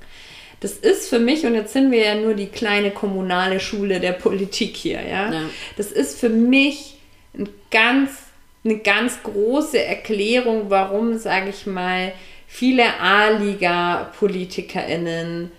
Das 0.61 0.73
ist 0.73 1.09
für 1.09 1.19
mich, 1.19 1.47
und 1.47 1.55
jetzt 1.55 1.73
sind 1.73 1.91
wir 1.91 2.05
ja 2.05 2.15
nur 2.17 2.35
die 2.35 2.47
kleine 2.47 2.91
kommunale 2.91 3.61
Schule 3.61 3.99
der 3.99 4.13
Politik 4.13 4.77
hier, 4.77 5.01
ja. 5.01 5.33
ja. 5.33 5.43
Das 5.77 5.91
ist 5.91 6.21
für 6.21 6.29
mich 6.29 6.99
ganz, 7.73 8.11
eine 8.65 8.79
ganz 8.79 9.21
große 9.25 9.85
Erklärung, 9.85 10.67
warum, 10.69 11.19
sage 11.19 11.51
ich 11.51 11.67
mal, 11.67 12.13
viele 12.47 12.85
A-Liga-PolitikerInnen 13.01 15.51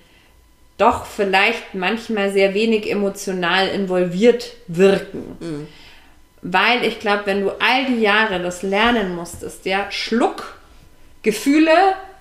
doch 0.77 1.05
vielleicht 1.05 1.75
manchmal 1.75 2.31
sehr 2.31 2.53
wenig 2.53 2.89
emotional 2.89 3.67
involviert 3.67 4.53
wirken. 4.67 5.37
Mhm. 5.39 5.67
Weil 6.41 6.85
ich 6.85 6.99
glaube, 6.99 7.23
wenn 7.25 7.41
du 7.41 7.51
all 7.59 7.85
die 7.85 8.01
Jahre 8.01 8.41
das 8.41 8.63
lernen 8.63 9.15
musstest, 9.15 9.65
ja, 9.65 9.91
Schluck, 9.91 10.57
Gefühle, 11.21 11.71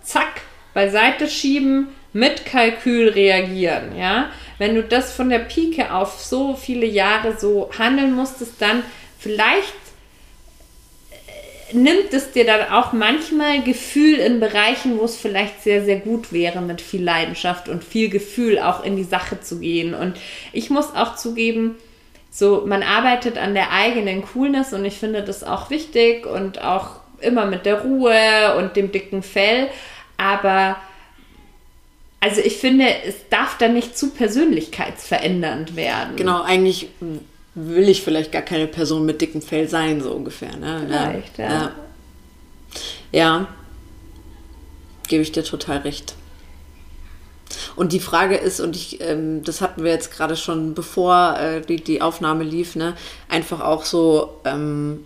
zack, 0.03 0.43
beiseite 0.75 1.29
schieben, 1.29 1.89
mit 2.13 2.45
Kalkül 2.45 3.09
reagieren, 3.09 3.97
ja. 3.97 4.31
Wenn 4.59 4.75
du 4.75 4.83
das 4.83 5.13
von 5.13 5.29
der 5.29 5.41
Pike 5.41 5.93
auf 5.93 6.21
so 6.21 6.55
viele 6.55 6.87
Jahre 6.87 7.37
so 7.39 7.71
handeln 7.77 8.15
musstest, 8.15 8.61
dann 8.61 8.85
vielleicht 9.19 9.73
nimmt 11.75 12.13
es 12.13 12.33
dir 12.33 12.45
dann 12.45 12.71
auch 12.71 12.93
manchmal 12.93 13.63
Gefühl 13.63 14.19
in 14.19 14.41
Bereichen, 14.41 14.99
wo 14.99 15.05
es 15.05 15.17
vielleicht 15.17 15.63
sehr, 15.63 15.85
sehr 15.85 15.97
gut 15.97 16.33
wäre, 16.33 16.61
mit 16.61 16.81
viel 16.81 17.03
Leidenschaft 17.03 17.69
und 17.69 17.85
viel 17.85 18.09
Gefühl 18.09 18.59
auch 18.59 18.85
in 18.85 18.97
die 18.97 19.05
Sache 19.05 19.41
zu 19.41 19.61
gehen. 19.61 19.95
Und 19.95 20.15
ich 20.53 20.71
muss 20.71 20.95
auch 20.95 21.17
zugeben, 21.17 21.77
so, 22.31 22.65
man 22.67 22.83
arbeitet 22.83 23.37
an 23.37 23.55
der 23.55 23.73
eigenen 23.73 24.23
Coolness 24.23 24.73
und 24.73 24.85
ich 24.85 24.95
finde 24.95 25.23
das 25.23 25.45
auch 25.45 25.69
wichtig 25.69 26.27
und 26.27 26.63
auch 26.63 27.01
immer 27.21 27.47
mit 27.47 27.67
der 27.67 27.83
Ruhe 27.83 28.57
und 28.57 28.77
dem 28.77 28.91
dicken 28.91 29.23
Fell. 29.23 29.69
Aber 30.17 30.77
also 32.21 32.41
ich 32.41 32.57
finde, 32.57 32.87
es 33.05 33.29
darf 33.31 33.59
dann 33.59 33.75
nicht 33.75 33.99
zu 33.99 34.11
persönlichkeitsverändernd 34.11 35.77
werden. 35.77 36.17
Genau, 36.17 36.43
eigentlich 36.43 36.89
will 37.55 37.89
ich 37.89 38.03
vielleicht 38.03 38.33
gar 38.33 38.43
keine 38.43 38.67
Person 38.67 39.05
mit 39.05 39.21
dickem 39.21 39.43
Fell 39.43 39.69
sein, 39.69 40.01
so 40.01 40.13
ungefähr. 40.13 40.57
Ne? 40.57 40.85
Vielleicht, 40.87 41.39
ja. 41.39 41.51
Ja, 41.51 41.73
ja. 43.13 43.49
gebe 45.09 45.23
ich 45.23 45.33
dir 45.33 45.45
total 45.45 45.79
recht. 45.79 46.15
Und 47.77 47.93
die 47.93 48.01
Frage 48.01 48.37
ist, 48.37 48.61
und 48.61 48.77
ich, 48.77 49.01
ähm, 49.01 49.43
das 49.45 49.61
hatten 49.61 49.85
wir 49.85 49.91
jetzt 49.91 50.13
gerade 50.13 50.37
schon, 50.37 50.75
bevor 50.75 51.37
äh, 51.39 51.61
die, 51.61 51.77
die 51.77 52.03
Aufnahme 52.03 52.45
lief, 52.45 52.77
ne, 52.77 52.95
einfach 53.29 53.61
auch 53.61 53.85
so, 53.85 54.41
ähm, 54.45 55.05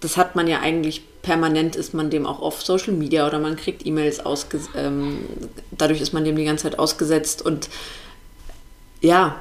das 0.00 0.16
hat 0.16 0.36
man 0.36 0.46
ja 0.46 0.60
eigentlich 0.60 1.02
permanent, 1.22 1.74
ist 1.74 1.94
man 1.94 2.10
dem 2.10 2.26
auch 2.26 2.40
auf 2.40 2.62
Social 2.62 2.92
Media 2.92 3.26
oder 3.26 3.40
man 3.40 3.56
kriegt 3.56 3.84
E-Mails 3.84 4.24
ausgesetzt, 4.24 4.70
ähm, 4.76 5.24
dadurch 5.72 6.00
ist 6.00 6.12
man 6.12 6.24
dem 6.24 6.36
die 6.36 6.44
ganze 6.44 6.64
Zeit 6.64 6.78
ausgesetzt 6.78 7.44
und 7.44 7.68
ja, 9.00 9.36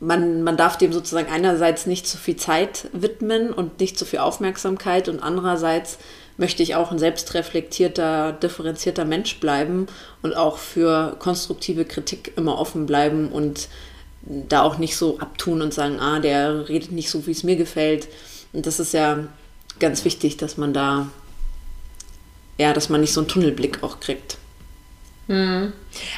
man, 0.00 0.42
man 0.42 0.56
darf 0.56 0.76
dem 0.76 0.92
sozusagen 0.92 1.30
einerseits 1.30 1.86
nicht 1.86 2.06
zu 2.06 2.16
viel 2.16 2.36
Zeit 2.36 2.88
widmen 2.92 3.52
und 3.52 3.80
nicht 3.80 3.98
zu 3.98 4.04
viel 4.04 4.18
Aufmerksamkeit 4.18 5.08
und 5.08 5.20
andererseits 5.20 5.98
möchte 6.36 6.62
ich 6.62 6.74
auch 6.74 6.90
ein 6.90 6.98
selbstreflektierter, 6.98 8.32
differenzierter 8.32 9.04
Mensch 9.04 9.38
bleiben 9.38 9.86
und 10.22 10.36
auch 10.36 10.58
für 10.58 11.16
konstruktive 11.18 11.84
Kritik 11.84 12.32
immer 12.36 12.58
offen 12.58 12.86
bleiben 12.86 13.28
und 13.28 13.68
da 14.22 14.62
auch 14.62 14.78
nicht 14.78 14.96
so 14.96 15.18
abtun 15.18 15.62
und 15.62 15.72
sagen, 15.72 16.00
ah, 16.00 16.18
der 16.18 16.68
redet 16.68 16.92
nicht 16.92 17.10
so, 17.10 17.26
wie 17.26 17.32
es 17.32 17.44
mir 17.44 17.56
gefällt. 17.56 18.08
Und 18.52 18.66
das 18.66 18.80
ist 18.80 18.94
ja 18.94 19.24
ganz 19.78 20.04
wichtig, 20.04 20.36
dass 20.36 20.56
man 20.56 20.72
da, 20.72 21.08
ja, 22.58 22.72
dass 22.72 22.88
man 22.88 23.00
nicht 23.00 23.12
so 23.12 23.20
einen 23.20 23.28
Tunnelblick 23.28 23.82
auch 23.82 24.00
kriegt. 24.00 24.38
Hm. 25.26 25.72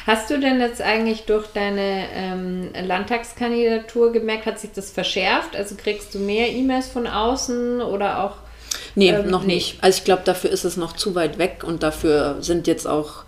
Hast 0.05 0.29
du 0.29 0.39
denn 0.39 0.59
jetzt 0.59 0.81
eigentlich 0.81 1.23
durch 1.23 1.47
deine 1.47 2.07
ähm, 2.13 2.69
Landtagskandidatur 2.85 4.11
gemerkt, 4.11 4.45
hat 4.45 4.59
sich 4.59 4.71
das 4.73 4.91
verschärft? 4.91 5.55
Also 5.55 5.75
kriegst 5.75 6.13
du 6.13 6.19
mehr 6.19 6.49
E-Mails 6.49 6.87
von 6.87 7.07
außen 7.07 7.81
oder 7.81 8.23
auch? 8.23 8.37
Nee, 8.95 9.11
ähm, 9.11 9.29
noch 9.29 9.43
nicht. 9.43 9.77
Also 9.81 9.99
ich 9.99 10.03
glaube, 10.03 10.23
dafür 10.25 10.49
ist 10.49 10.65
es 10.65 10.75
noch 10.75 10.93
zu 10.93 11.15
weit 11.15 11.37
weg 11.37 11.63
und 11.65 11.83
dafür 11.83 12.37
sind 12.41 12.67
jetzt 12.67 12.85
auch, 12.85 13.23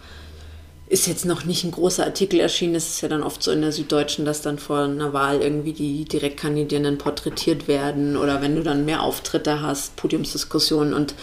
ist 0.88 1.08
jetzt 1.08 1.26
noch 1.26 1.46
nicht 1.46 1.64
ein 1.64 1.72
großer 1.72 2.04
Artikel 2.04 2.42
erschienen. 2.42 2.76
Es 2.76 2.90
ist 2.90 3.02
ja 3.02 3.08
dann 3.08 3.24
oft 3.24 3.42
so 3.42 3.52
in 3.52 3.62
der 3.62 3.72
Süddeutschen, 3.72 4.26
dass 4.26 4.42
dann 4.42 4.60
vor 4.60 4.80
einer 4.80 5.14
Wahl 5.14 5.42
irgendwie 5.42 5.74
die 5.74 6.04
Direktkandidierenden 6.04 6.98
porträtiert 6.98 7.70
werden 7.70 8.18
oder 8.18 8.42
wenn 8.42 8.56
du 8.58 8.64
dann 8.64 8.84
mehr 8.84 9.02
Auftritte 9.02 9.62
hast, 9.62 9.96
Podiumsdiskussionen 9.96 10.94
und 10.94 11.14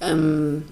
ähm, 0.00 0.64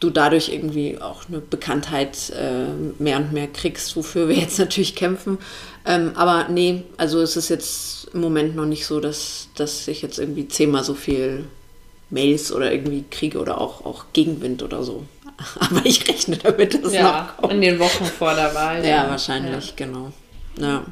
du 0.00 0.10
dadurch 0.10 0.48
irgendwie 0.48 1.00
auch 1.00 1.28
eine 1.28 1.40
Bekanntheit 1.40 2.30
äh, 2.30 2.66
mehr 3.02 3.16
und 3.18 3.32
mehr 3.32 3.48
kriegst, 3.48 3.96
wofür 3.96 4.28
wir 4.28 4.36
jetzt 4.36 4.58
natürlich 4.58 4.94
kämpfen. 4.94 5.38
Ähm, 5.84 6.12
aber 6.14 6.48
nee, 6.48 6.84
also 6.96 7.20
es 7.20 7.36
ist 7.36 7.48
jetzt 7.48 8.08
im 8.14 8.20
Moment 8.20 8.56
noch 8.56 8.66
nicht 8.66 8.86
so, 8.86 9.00
dass, 9.00 9.48
dass 9.54 9.88
ich 9.88 10.02
jetzt 10.02 10.18
irgendwie 10.18 10.48
zehnmal 10.48 10.84
so 10.84 10.94
viel 10.94 11.44
Mails 12.10 12.52
oder 12.52 12.72
irgendwie 12.72 13.04
kriege 13.10 13.38
oder 13.38 13.60
auch, 13.60 13.84
auch 13.84 14.06
Gegenwind 14.12 14.62
oder 14.62 14.82
so. 14.82 15.04
Aber 15.60 15.84
ich 15.84 16.08
rechne 16.08 16.36
damit, 16.36 16.82
dass 16.82 16.92
ja, 16.92 17.22
noch 17.22 17.36
kommt. 17.36 17.52
in 17.52 17.60
den 17.60 17.78
Wochen 17.78 18.04
vor 18.04 18.34
der 18.34 18.54
Wahl. 18.54 18.82
Ja, 18.82 19.04
ja. 19.04 19.10
wahrscheinlich, 19.10 19.66
ja. 19.68 19.72
genau. 19.76 20.12
Ja. 20.58 20.84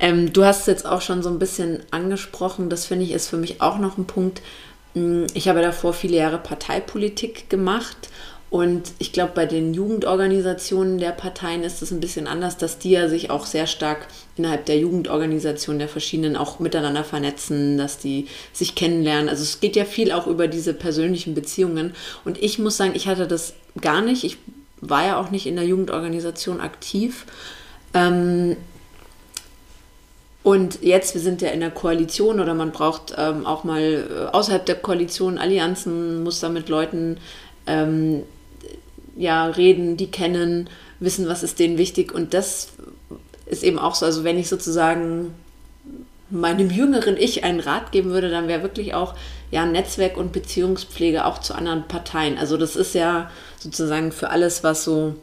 Ähm, 0.00 0.32
du 0.32 0.44
hast 0.44 0.60
es 0.60 0.66
jetzt 0.66 0.86
auch 0.86 1.00
schon 1.00 1.22
so 1.22 1.28
ein 1.28 1.38
bisschen 1.38 1.80
angesprochen, 1.90 2.68
das 2.68 2.86
finde 2.86 3.04
ich 3.04 3.12
ist 3.12 3.28
für 3.28 3.36
mich 3.36 3.60
auch 3.60 3.78
noch 3.78 3.96
ein 3.96 4.06
Punkt. 4.06 4.42
Hm, 4.94 5.26
ich 5.34 5.48
habe 5.48 5.62
davor 5.62 5.92
viele 5.92 6.16
Jahre 6.16 6.38
Parteipolitik 6.38 7.48
gemacht 7.48 8.08
Und 8.52 8.92
ich 8.98 9.14
glaube, 9.14 9.32
bei 9.34 9.46
den 9.46 9.72
Jugendorganisationen 9.72 10.98
der 10.98 11.12
Parteien 11.12 11.62
ist 11.62 11.80
es 11.80 11.90
ein 11.90 12.00
bisschen 12.00 12.26
anders, 12.26 12.58
dass 12.58 12.78
die 12.78 12.90
ja 12.90 13.08
sich 13.08 13.30
auch 13.30 13.46
sehr 13.46 13.66
stark 13.66 14.06
innerhalb 14.36 14.66
der 14.66 14.76
Jugendorganisation 14.76 15.78
der 15.78 15.88
verschiedenen 15.88 16.36
auch 16.36 16.58
miteinander 16.58 17.02
vernetzen, 17.02 17.78
dass 17.78 17.96
die 17.96 18.26
sich 18.52 18.74
kennenlernen. 18.74 19.30
Also 19.30 19.42
es 19.42 19.60
geht 19.60 19.74
ja 19.74 19.86
viel 19.86 20.12
auch 20.12 20.26
über 20.26 20.48
diese 20.48 20.74
persönlichen 20.74 21.32
Beziehungen. 21.32 21.94
Und 22.26 22.42
ich 22.42 22.58
muss 22.58 22.76
sagen, 22.76 22.92
ich 22.94 23.08
hatte 23.08 23.26
das 23.26 23.54
gar 23.80 24.02
nicht. 24.02 24.22
Ich 24.22 24.36
war 24.82 25.06
ja 25.06 25.18
auch 25.18 25.30
nicht 25.30 25.46
in 25.46 25.56
der 25.56 25.64
Jugendorganisation 25.64 26.60
aktiv. 26.60 27.24
Ähm, 27.94 28.58
und 30.42 30.82
jetzt, 30.82 31.14
wir 31.14 31.20
sind 31.20 31.40
ja 31.40 31.50
in 31.50 31.60
der 31.60 31.70
Koalition 31.70 32.40
oder 32.40 32.54
man 32.54 32.72
braucht 32.72 33.14
ähm, 33.16 33.46
auch 33.46 33.62
mal 33.62 34.06
äh, 34.10 34.34
außerhalb 34.34 34.66
der 34.66 34.74
Koalition 34.74 35.38
Allianzen, 35.38 36.24
muss 36.24 36.40
da 36.40 36.48
mit 36.48 36.68
Leuten 36.68 37.18
ähm, 37.66 38.22
ja, 39.16 39.46
reden, 39.46 39.96
die 39.96 40.10
kennen, 40.10 40.68
wissen, 40.98 41.28
was 41.28 41.42
ist 41.42 41.58
denen 41.58 41.78
wichtig. 41.78 42.12
Und 42.12 42.34
das 42.34 42.70
ist 43.46 43.62
eben 43.62 43.78
auch 43.78 43.94
so, 43.94 44.04
also 44.04 44.24
wenn 44.24 44.38
ich 44.38 44.48
sozusagen 44.48 45.34
meinem 46.30 46.70
jüngeren 46.70 47.16
Ich 47.16 47.44
einen 47.44 47.60
Rat 47.60 47.92
geben 47.92 48.10
würde, 48.10 48.30
dann 48.30 48.48
wäre 48.48 48.62
wirklich 48.62 48.94
auch 48.94 49.14
ja 49.50 49.66
Netzwerk 49.66 50.16
und 50.16 50.32
Beziehungspflege 50.32 51.24
auch 51.24 51.38
zu 51.38 51.54
anderen 51.54 51.86
Parteien. 51.86 52.38
Also 52.38 52.56
das 52.56 52.74
ist 52.74 52.94
ja 52.94 53.30
sozusagen 53.58 54.10
für 54.10 54.30
alles, 54.30 54.64
was 54.64 54.82
so 54.82 55.14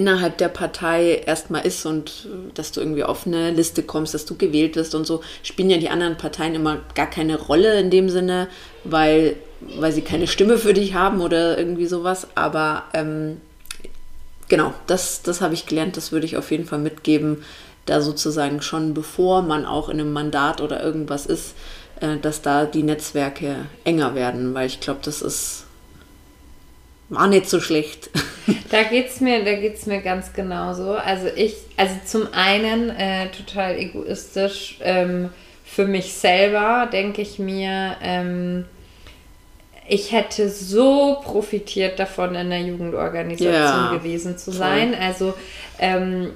innerhalb 0.00 0.38
der 0.38 0.48
Partei 0.48 1.22
erstmal 1.26 1.66
ist 1.66 1.84
und 1.84 2.26
äh, 2.26 2.52
dass 2.54 2.72
du 2.72 2.80
irgendwie 2.80 3.04
auf 3.04 3.26
eine 3.26 3.50
Liste 3.50 3.82
kommst, 3.82 4.14
dass 4.14 4.24
du 4.24 4.34
gewählt 4.34 4.74
wirst 4.76 4.94
und 4.94 5.06
so, 5.06 5.20
spielen 5.42 5.68
ja 5.68 5.76
die 5.76 5.90
anderen 5.90 6.16
Parteien 6.16 6.54
immer 6.54 6.78
gar 6.94 7.08
keine 7.08 7.38
Rolle 7.38 7.78
in 7.78 7.90
dem 7.90 8.08
Sinne, 8.08 8.48
weil, 8.82 9.36
weil 9.76 9.92
sie 9.92 10.00
keine 10.00 10.26
Stimme 10.26 10.56
für 10.56 10.72
dich 10.72 10.94
haben 10.94 11.20
oder 11.20 11.58
irgendwie 11.58 11.84
sowas. 11.84 12.28
Aber 12.34 12.84
ähm, 12.94 13.42
genau, 14.48 14.72
das, 14.86 15.20
das 15.20 15.42
habe 15.42 15.52
ich 15.52 15.66
gelernt, 15.66 15.98
das 15.98 16.12
würde 16.12 16.24
ich 16.24 16.38
auf 16.38 16.50
jeden 16.50 16.64
Fall 16.64 16.78
mitgeben, 16.78 17.44
da 17.84 18.00
sozusagen 18.00 18.62
schon 18.62 18.94
bevor 18.94 19.42
man 19.42 19.66
auch 19.66 19.90
in 19.90 20.00
einem 20.00 20.14
Mandat 20.14 20.62
oder 20.62 20.82
irgendwas 20.82 21.26
ist, 21.26 21.54
äh, 22.00 22.16
dass 22.16 22.40
da 22.40 22.64
die 22.64 22.84
Netzwerke 22.84 23.66
enger 23.84 24.14
werden, 24.14 24.54
weil 24.54 24.66
ich 24.66 24.80
glaube, 24.80 25.00
das 25.04 25.20
ist 25.20 25.66
war 27.10 27.26
nicht 27.26 27.48
so 27.48 27.60
schlecht. 27.60 28.10
Da 28.70 28.84
geht's 28.84 29.20
mir, 29.20 29.44
da 29.44 29.54
geht's 29.54 29.86
mir 29.86 30.00
ganz 30.00 30.32
genauso. 30.32 30.94
Also 30.94 31.26
ich, 31.36 31.56
also 31.76 31.94
zum 32.04 32.28
einen 32.32 32.90
äh, 32.90 33.28
total 33.30 33.76
egoistisch 33.78 34.78
ähm, 34.80 35.30
für 35.64 35.86
mich 35.86 36.14
selber 36.14 36.88
denke 36.92 37.22
ich 37.22 37.38
mir, 37.38 37.96
ähm, 38.02 38.64
ich 39.88 40.12
hätte 40.12 40.48
so 40.48 41.18
profitiert 41.22 41.98
davon, 41.98 42.34
in 42.34 42.50
der 42.50 42.60
Jugendorganisation 42.60 43.52
ja, 43.52 43.92
gewesen 43.92 44.38
zu 44.38 44.52
sein. 44.52 44.94
Also 44.94 45.34
ähm, 45.78 46.30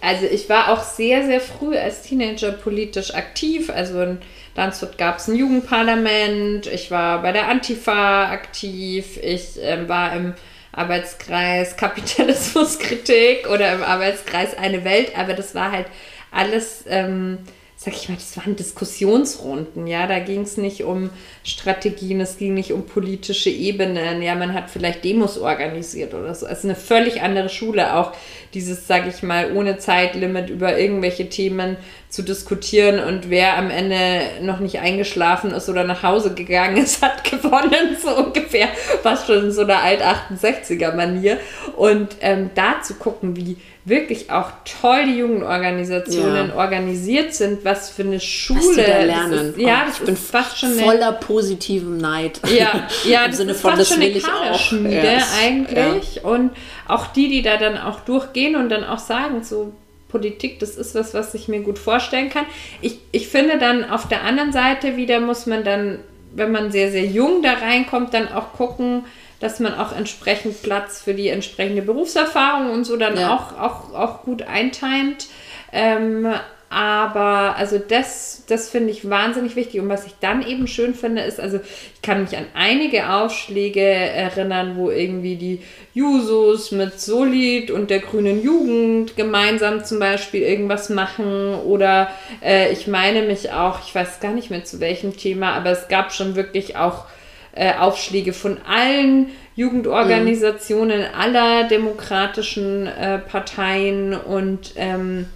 also 0.00 0.26
ich 0.26 0.48
war 0.48 0.72
auch 0.72 0.82
sehr, 0.82 1.24
sehr 1.24 1.40
früh 1.40 1.76
als 1.76 2.02
Teenager 2.02 2.52
politisch 2.52 3.14
aktiv. 3.14 3.70
Also 3.70 4.02
in 4.02 4.18
Landshut 4.58 4.98
gab 4.98 5.18
es 5.18 5.28
ein 5.28 5.36
Jugendparlament, 5.36 6.66
ich 6.66 6.90
war 6.90 7.22
bei 7.22 7.30
der 7.30 7.46
Antifa 7.46 8.28
aktiv, 8.28 9.16
ich 9.22 9.62
äh, 9.62 9.88
war 9.88 10.12
im 10.12 10.34
Arbeitskreis 10.72 11.76
Kapitalismuskritik 11.76 13.48
oder 13.48 13.72
im 13.72 13.84
Arbeitskreis 13.84 14.58
Eine 14.58 14.84
Welt, 14.84 15.16
aber 15.16 15.34
das 15.34 15.54
war 15.54 15.70
halt 15.70 15.86
alles... 16.32 16.84
Ähm, 16.88 17.38
sag 17.80 17.94
ich 17.94 18.08
mal, 18.08 18.16
das 18.16 18.36
waren 18.36 18.56
Diskussionsrunden, 18.56 19.86
ja, 19.86 20.08
da 20.08 20.18
ging 20.18 20.40
es 20.40 20.56
nicht 20.56 20.82
um 20.82 21.10
Strategien, 21.44 22.20
es 22.20 22.36
ging 22.36 22.54
nicht 22.54 22.72
um 22.72 22.86
politische 22.86 23.50
Ebenen, 23.50 24.20
ja, 24.20 24.34
man 24.34 24.52
hat 24.52 24.68
vielleicht 24.68 25.04
Demos 25.04 25.38
organisiert 25.38 26.12
oder 26.12 26.34
so. 26.34 26.48
Ist 26.48 26.64
eine 26.64 26.74
völlig 26.74 27.22
andere 27.22 27.48
Schule, 27.48 27.94
auch 27.94 28.14
dieses, 28.52 28.88
sag 28.88 29.06
ich 29.06 29.22
mal, 29.22 29.52
ohne 29.54 29.78
Zeitlimit 29.78 30.50
über 30.50 30.76
irgendwelche 30.76 31.28
Themen 31.28 31.76
zu 32.08 32.22
diskutieren 32.22 32.98
und 32.98 33.30
wer 33.30 33.56
am 33.56 33.70
Ende 33.70 34.22
noch 34.42 34.58
nicht 34.58 34.80
eingeschlafen 34.80 35.52
ist 35.52 35.68
oder 35.68 35.84
nach 35.84 36.02
Hause 36.02 36.34
gegangen 36.34 36.78
ist, 36.78 37.00
hat 37.02 37.22
gewonnen, 37.22 37.96
so 38.02 38.16
ungefähr, 38.16 38.70
was 39.04 39.24
schon 39.24 39.44
in 39.44 39.52
so 39.52 39.60
einer 39.60 39.80
Alt-68er-Manier. 39.80 41.38
Und 41.76 42.16
ähm, 42.22 42.50
da 42.56 42.82
zu 42.82 42.94
gucken, 42.94 43.36
wie 43.36 43.56
wirklich 43.88 44.30
auch 44.30 44.50
toll 44.80 45.04
die 45.06 45.18
Jugendorganisationen 45.18 46.48
ja. 46.48 46.54
organisiert 46.54 47.34
sind, 47.34 47.64
was 47.64 47.90
für 47.90 48.02
eine 48.02 48.20
Schule. 48.20 48.60
Was 48.60 48.74
die 48.76 48.82
da 48.82 49.02
lernen. 49.02 49.50
Ist, 49.50 49.58
ja, 49.58 49.82
oh, 49.82 49.86
das 49.86 49.98
ich 49.98 50.04
bin 50.04 50.16
fast 50.16 50.58
schon 50.58 50.72
voller 50.74 51.08
eine, 51.08 51.18
positivem 51.18 51.98
Neid. 51.98 52.40
Ja, 52.46 52.88
ja 53.04 53.24
Im 53.24 53.30
das 53.30 53.38
Sinne 53.38 53.52
ist 53.52 53.60
von, 53.60 53.70
fast 53.70 53.80
das 53.80 53.88
schon 53.88 53.98
eine 53.98 54.08
ich 54.08 54.24
auch. 54.24 54.72
Ja, 54.72 55.22
eigentlich. 55.42 56.16
Ja. 56.16 56.22
Und 56.22 56.50
auch 56.86 57.08
die, 57.08 57.28
die 57.28 57.42
da 57.42 57.56
dann 57.56 57.78
auch 57.78 58.00
durchgehen 58.00 58.56
und 58.56 58.68
dann 58.68 58.84
auch 58.84 58.98
sagen, 58.98 59.42
so 59.42 59.72
Politik, 60.08 60.58
das 60.58 60.76
ist 60.76 60.94
was, 60.94 61.14
was 61.14 61.34
ich 61.34 61.48
mir 61.48 61.60
gut 61.60 61.78
vorstellen 61.78 62.30
kann. 62.30 62.46
Ich, 62.80 62.98
ich 63.12 63.28
finde 63.28 63.58
dann 63.58 63.88
auf 63.88 64.08
der 64.08 64.24
anderen 64.24 64.52
Seite 64.52 64.96
wieder 64.96 65.20
muss 65.20 65.46
man 65.46 65.64
dann, 65.64 66.00
wenn 66.34 66.50
man 66.50 66.72
sehr, 66.72 66.90
sehr 66.90 67.04
jung 67.04 67.42
da 67.42 67.54
reinkommt, 67.54 68.14
dann 68.14 68.32
auch 68.32 68.52
gucken, 68.52 69.04
dass 69.40 69.60
man 69.60 69.74
auch 69.74 69.96
entsprechend 69.96 70.62
Platz 70.62 71.00
für 71.00 71.14
die 71.14 71.28
entsprechende 71.28 71.82
Berufserfahrung 71.82 72.70
und 72.70 72.84
so 72.84 72.96
dann 72.96 73.16
ja. 73.16 73.34
auch, 73.34 73.58
auch, 73.58 73.94
auch 73.94 74.22
gut 74.22 74.42
eintimet. 74.42 75.26
Ähm, 75.72 76.28
aber 76.70 77.56
also 77.56 77.78
das, 77.78 78.44
das 78.46 78.68
finde 78.68 78.90
ich 78.90 79.08
wahnsinnig 79.08 79.56
wichtig. 79.56 79.80
Und 79.80 79.88
was 79.88 80.06
ich 80.06 80.12
dann 80.20 80.46
eben 80.46 80.66
schön 80.66 80.94
finde, 80.94 81.22
ist, 81.22 81.40
also 81.40 81.58
ich 81.58 82.02
kann 82.02 82.22
mich 82.22 82.36
an 82.36 82.44
einige 82.52 83.08
Aufschläge 83.10 83.80
erinnern, 83.80 84.76
wo 84.76 84.90
irgendwie 84.90 85.36
die 85.36 85.62
Jusos 85.94 86.70
mit 86.70 87.00
Solid 87.00 87.70
und 87.70 87.88
der 87.88 88.00
grünen 88.00 88.42
Jugend 88.42 89.16
gemeinsam 89.16 89.82
zum 89.84 89.98
Beispiel 89.98 90.42
irgendwas 90.42 90.90
machen. 90.90 91.54
Oder 91.54 92.10
äh, 92.44 92.70
ich 92.70 92.86
meine 92.86 93.22
mich 93.22 93.50
auch, 93.50 93.80
ich 93.86 93.94
weiß 93.94 94.20
gar 94.20 94.32
nicht 94.32 94.50
mehr 94.50 94.64
zu 94.64 94.78
welchem 94.78 95.16
Thema, 95.16 95.54
aber 95.54 95.70
es 95.70 95.88
gab 95.88 96.12
schon 96.12 96.36
wirklich 96.36 96.76
auch 96.76 97.06
äh, 97.52 97.74
Aufschläge 97.74 98.32
von 98.32 98.58
allen 98.66 99.30
Jugendorganisationen 99.56 101.00
mhm. 101.00 101.20
aller 101.20 101.64
demokratischen 101.68 102.86
äh, 102.86 103.18
Parteien 103.18 104.14
und 104.14 104.72
ähm, 104.76 105.26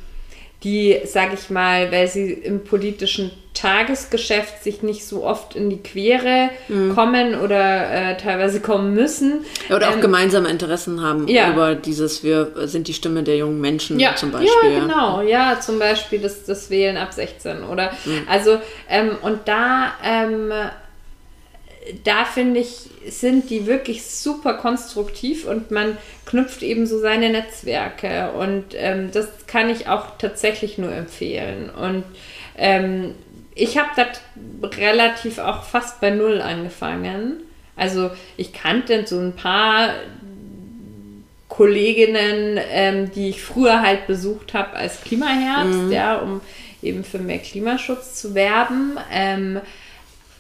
die, 0.65 1.01
sage 1.05 1.35
ich 1.35 1.51
mal, 1.51 1.91
weil 1.91 2.07
sie 2.07 2.33
im 2.33 2.63
politischen 2.63 3.33
Tagesgeschäft 3.55 4.63
sich 4.63 4.83
nicht 4.83 5.05
so 5.05 5.25
oft 5.25 5.57
in 5.57 5.69
die 5.69 5.83
Quere 5.83 6.51
mhm. 6.69 6.95
kommen 6.95 7.35
oder 7.41 8.11
äh, 8.11 8.17
teilweise 8.17 8.61
kommen 8.61 8.95
müssen. 8.95 9.45
Oder 9.69 9.91
auch 9.91 9.95
ähm, 9.95 10.01
gemeinsame 10.01 10.49
Interessen 10.49 11.03
haben 11.03 11.29
ja. 11.29 11.53
über 11.53 11.75
dieses, 11.75 12.23
wir 12.23 12.53
sind 12.69 12.89
die 12.89 12.95
Stimme 12.95 13.25
der 13.25 13.37
jungen 13.37 13.61
Menschen 13.61 14.01
ja. 14.01 14.15
zum 14.15 14.31
Beispiel. 14.31 14.73
Ja, 14.73 14.81
genau, 14.81 15.21
ja, 15.21 15.61
zum 15.61 15.79
Beispiel 15.79 16.21
das, 16.21 16.45
das 16.45 16.71
Wählen 16.71 16.97
ab 16.97 17.13
16 17.13 17.65
oder 17.65 17.91
mhm. 18.05 18.23
also 18.29 18.59
ähm, 18.89 19.17
und 19.21 19.41
da 19.47 19.93
ähm, 20.05 20.53
da 22.05 22.25
finde 22.25 22.61
ich, 22.61 22.91
sind 23.09 23.51
die 23.51 23.67
wirklich 23.67 24.05
super 24.05 24.55
konstruktiv 24.55 25.47
und 25.47 25.71
man 25.71 25.97
knüpft 26.27 26.63
eben 26.63 26.87
so 26.87 26.99
seine 26.99 27.31
Netzwerke. 27.31 28.33
Und 28.33 28.67
ähm, 28.75 29.11
das 29.13 29.29
kann 29.47 29.69
ich 29.69 29.89
auch 29.89 30.17
tatsächlich 30.19 30.79
nur 30.79 30.93
empfehlen. 30.93 31.71
Und 31.71 32.05
ähm, 32.57 33.15
ich 33.55 33.79
habe 33.79 33.91
das 33.97 34.21
relativ 34.79 35.39
auch 35.39 35.65
fast 35.65 36.01
bei 36.01 36.11
Null 36.11 36.41
angefangen. 36.41 37.43
Also 37.77 38.11
ich 38.37 38.53
kannte 38.53 39.07
so 39.07 39.19
ein 39.19 39.35
paar 39.35 39.91
Kolleginnen, 41.49 42.59
ähm, 42.71 43.11
die 43.13 43.31
ich 43.31 43.43
früher 43.43 43.83
halt 43.83 44.07
besucht 44.07 44.55
habe 44.55 44.75
als 44.75 45.03
Klimaherbst, 45.03 45.81
mhm. 45.81 45.93
ja, 45.93 46.17
um 46.17 46.41
eben 46.81 47.05
für 47.05 47.19
mehr 47.19 47.39
Klimaschutz 47.39 48.15
zu 48.15 48.35
werben. 48.35 48.99
Ähm, 49.13 49.61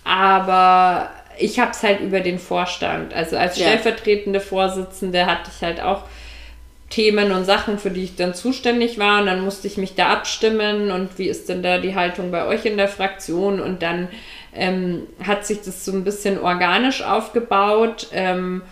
aber 0.04 1.10
ich 1.38 1.58
habe 1.58 1.70
es 1.72 1.82
halt 1.82 2.00
über 2.00 2.20
den 2.20 2.38
Vorstand. 2.38 3.14
Also 3.14 3.36
als 3.36 3.58
ja. 3.58 3.66
stellvertretende 3.66 4.40
Vorsitzende 4.40 5.26
hatte 5.26 5.50
ich 5.54 5.62
halt 5.62 5.80
auch 5.80 6.04
Themen 6.90 7.32
und 7.32 7.44
Sachen, 7.44 7.78
für 7.78 7.90
die 7.90 8.04
ich 8.04 8.16
dann 8.16 8.34
zuständig 8.34 8.98
war. 8.98 9.20
Und 9.20 9.26
dann 9.26 9.40
musste 9.42 9.66
ich 9.66 9.76
mich 9.76 9.94
da 9.94 10.08
abstimmen 10.10 10.90
und 10.90 11.18
wie 11.18 11.28
ist 11.28 11.48
denn 11.48 11.62
da 11.62 11.78
die 11.78 11.94
Haltung 11.94 12.30
bei 12.30 12.46
euch 12.46 12.64
in 12.64 12.76
der 12.76 12.88
Fraktion? 12.88 13.60
Und 13.60 13.82
dann 13.82 14.08
ähm, 14.54 15.06
hat 15.24 15.46
sich 15.46 15.62
das 15.62 15.84
so 15.84 15.92
ein 15.92 16.04
bisschen 16.04 16.38
organisch 16.38 17.02
aufgebaut. 17.02 18.08
Ähm, 18.12 18.62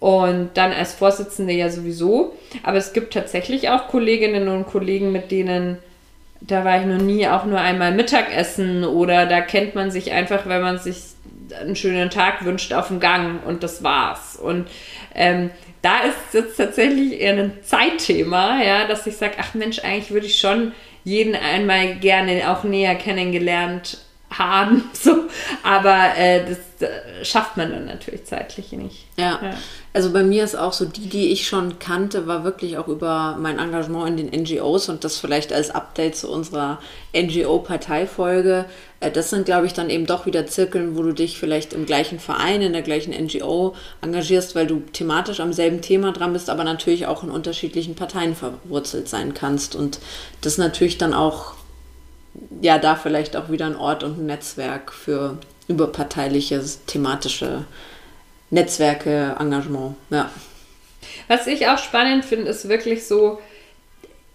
und 0.00 0.50
dann 0.54 0.72
als 0.72 0.94
Vorsitzende 0.94 1.52
ja 1.52 1.70
sowieso. 1.70 2.36
Aber 2.62 2.76
es 2.76 2.92
gibt 2.92 3.14
tatsächlich 3.14 3.68
auch 3.70 3.88
Kolleginnen 3.88 4.48
und 4.48 4.66
Kollegen, 4.66 5.10
mit 5.10 5.30
denen 5.30 5.78
da 6.40 6.64
war 6.64 6.80
ich 6.80 6.86
noch 6.86 6.98
nie 7.02 7.26
auch 7.26 7.44
nur 7.44 7.58
einmal 7.58 7.92
Mittagessen 7.92 8.84
oder 8.84 9.26
da 9.26 9.40
kennt 9.40 9.74
man 9.74 9.90
sich 9.90 10.12
einfach, 10.12 10.46
wenn 10.46 10.62
man 10.62 10.78
sich 10.78 10.96
einen 11.52 11.76
schönen 11.76 12.10
Tag 12.10 12.44
wünscht 12.44 12.72
auf 12.72 12.88
dem 12.88 13.00
Gang 13.00 13.44
und 13.46 13.62
das 13.62 13.82
war's. 13.82 14.36
Und 14.36 14.68
ähm, 15.14 15.50
da 15.82 16.00
ist 16.00 16.16
es 16.28 16.32
jetzt 16.34 16.56
tatsächlich 16.56 17.20
eher 17.20 17.34
ein 17.34 17.58
Zeitthema, 17.62 18.62
ja, 18.62 18.86
dass 18.86 19.06
ich 19.06 19.16
sage, 19.16 19.34
ach 19.38 19.54
Mensch, 19.54 19.78
eigentlich 19.80 20.10
würde 20.10 20.26
ich 20.26 20.38
schon 20.38 20.72
jeden 21.04 21.34
einmal 21.34 21.96
gerne 21.96 22.50
auch 22.50 22.64
näher 22.64 22.94
kennengelernt 22.94 23.98
haben. 24.30 24.84
So. 24.92 25.24
Aber 25.62 26.16
äh, 26.16 26.44
das 26.44 26.88
äh, 26.88 27.24
schafft 27.24 27.56
man 27.56 27.70
dann 27.70 27.86
natürlich 27.86 28.24
zeitlich 28.24 28.72
nicht. 28.72 29.06
Ja. 29.16 29.38
ja. 29.42 29.54
Also 29.92 30.12
bei 30.12 30.22
mir 30.22 30.44
ist 30.44 30.54
auch 30.54 30.72
so, 30.72 30.84
die, 30.84 31.08
die 31.08 31.28
ich 31.28 31.46
schon 31.46 31.78
kannte, 31.78 32.26
war 32.26 32.44
wirklich 32.44 32.76
auch 32.78 32.88
über 32.88 33.36
mein 33.40 33.58
Engagement 33.58 34.08
in 34.08 34.30
den 34.30 34.42
NGOs 34.42 34.88
und 34.88 35.02
das 35.02 35.16
vielleicht 35.18 35.52
als 35.52 35.70
Update 35.70 36.16
zu 36.16 36.30
unserer 36.30 36.78
NGO-Parteifolge. 37.16 38.66
Äh, 39.00 39.10
das 39.10 39.30
sind, 39.30 39.46
glaube 39.46 39.66
ich, 39.66 39.72
dann 39.72 39.90
eben 39.90 40.06
doch 40.06 40.26
wieder 40.26 40.46
Zirkeln, 40.46 40.96
wo 40.96 41.02
du 41.02 41.12
dich 41.12 41.38
vielleicht 41.38 41.72
im 41.72 41.86
gleichen 41.86 42.20
Verein, 42.20 42.60
in 42.60 42.74
der 42.74 42.82
gleichen 42.82 43.12
NGO 43.12 43.74
engagierst, 44.02 44.54
weil 44.54 44.66
du 44.66 44.80
thematisch 44.92 45.40
am 45.40 45.52
selben 45.52 45.80
Thema 45.80 46.12
dran 46.12 46.32
bist, 46.32 46.50
aber 46.50 46.64
natürlich 46.64 47.06
auch 47.06 47.22
in 47.22 47.30
unterschiedlichen 47.30 47.94
Parteien 47.94 48.36
verwurzelt 48.36 49.08
sein 49.08 49.34
kannst. 49.34 49.74
Und 49.74 50.00
das 50.42 50.58
natürlich 50.58 50.98
dann 50.98 51.14
auch 51.14 51.54
ja, 52.60 52.78
da 52.78 52.96
vielleicht 52.96 53.36
auch 53.36 53.50
wieder 53.50 53.66
ein 53.66 53.76
Ort 53.76 54.04
und 54.04 54.18
ein 54.18 54.26
Netzwerk 54.26 54.92
für 54.92 55.38
überparteiliche, 55.66 56.62
thematische 56.86 57.64
Netzwerke, 58.50 59.36
Engagement. 59.38 59.96
Ja. 60.10 60.30
Was 61.28 61.46
ich 61.46 61.68
auch 61.68 61.78
spannend 61.78 62.24
finde, 62.24 62.50
ist 62.50 62.68
wirklich 62.68 63.06
so, 63.06 63.38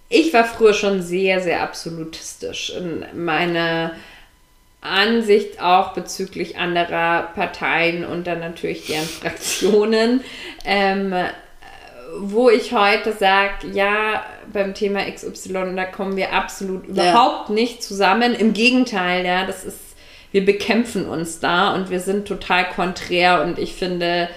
ich 0.09 0.33
war 0.33 0.45
früher 0.45 0.73
schon 0.73 1.01
sehr, 1.01 1.39
sehr 1.39 1.63
absolutistisch 1.63 2.71
in 2.71 3.05
meiner 3.13 3.93
Ansicht 4.81 5.61
auch 5.61 5.93
bezüglich 5.93 6.57
anderer 6.57 7.29
Parteien 7.33 8.05
und 8.05 8.27
dann 8.27 8.39
natürlich 8.39 8.85
deren 8.85 9.07
Fraktionen. 9.07 10.23
Ähm, 10.65 11.15
wo 12.19 12.49
ich 12.49 12.73
heute 12.73 13.13
sage, 13.13 13.67
ja, 13.73 14.23
beim 14.51 14.73
Thema 14.73 15.09
XY, 15.09 15.73
da 15.75 15.85
kommen 15.85 16.15
wir 16.15 16.33
absolut 16.33 16.85
überhaupt 16.87 17.49
ja. 17.49 17.55
nicht 17.55 17.81
zusammen. 17.81 18.35
Im 18.35 18.53
Gegenteil, 18.53 19.25
ja, 19.25 19.45
das 19.45 19.65
ist, 19.65 19.79
wir 20.33 20.43
bekämpfen 20.43 21.05
uns 21.05 21.39
da 21.39 21.73
und 21.75 21.89
wir 21.91 21.99
sind 21.99 22.27
total 22.27 22.67
konträr 22.67 23.43
und 23.43 23.59
ich 23.59 23.75
finde, 23.75 24.27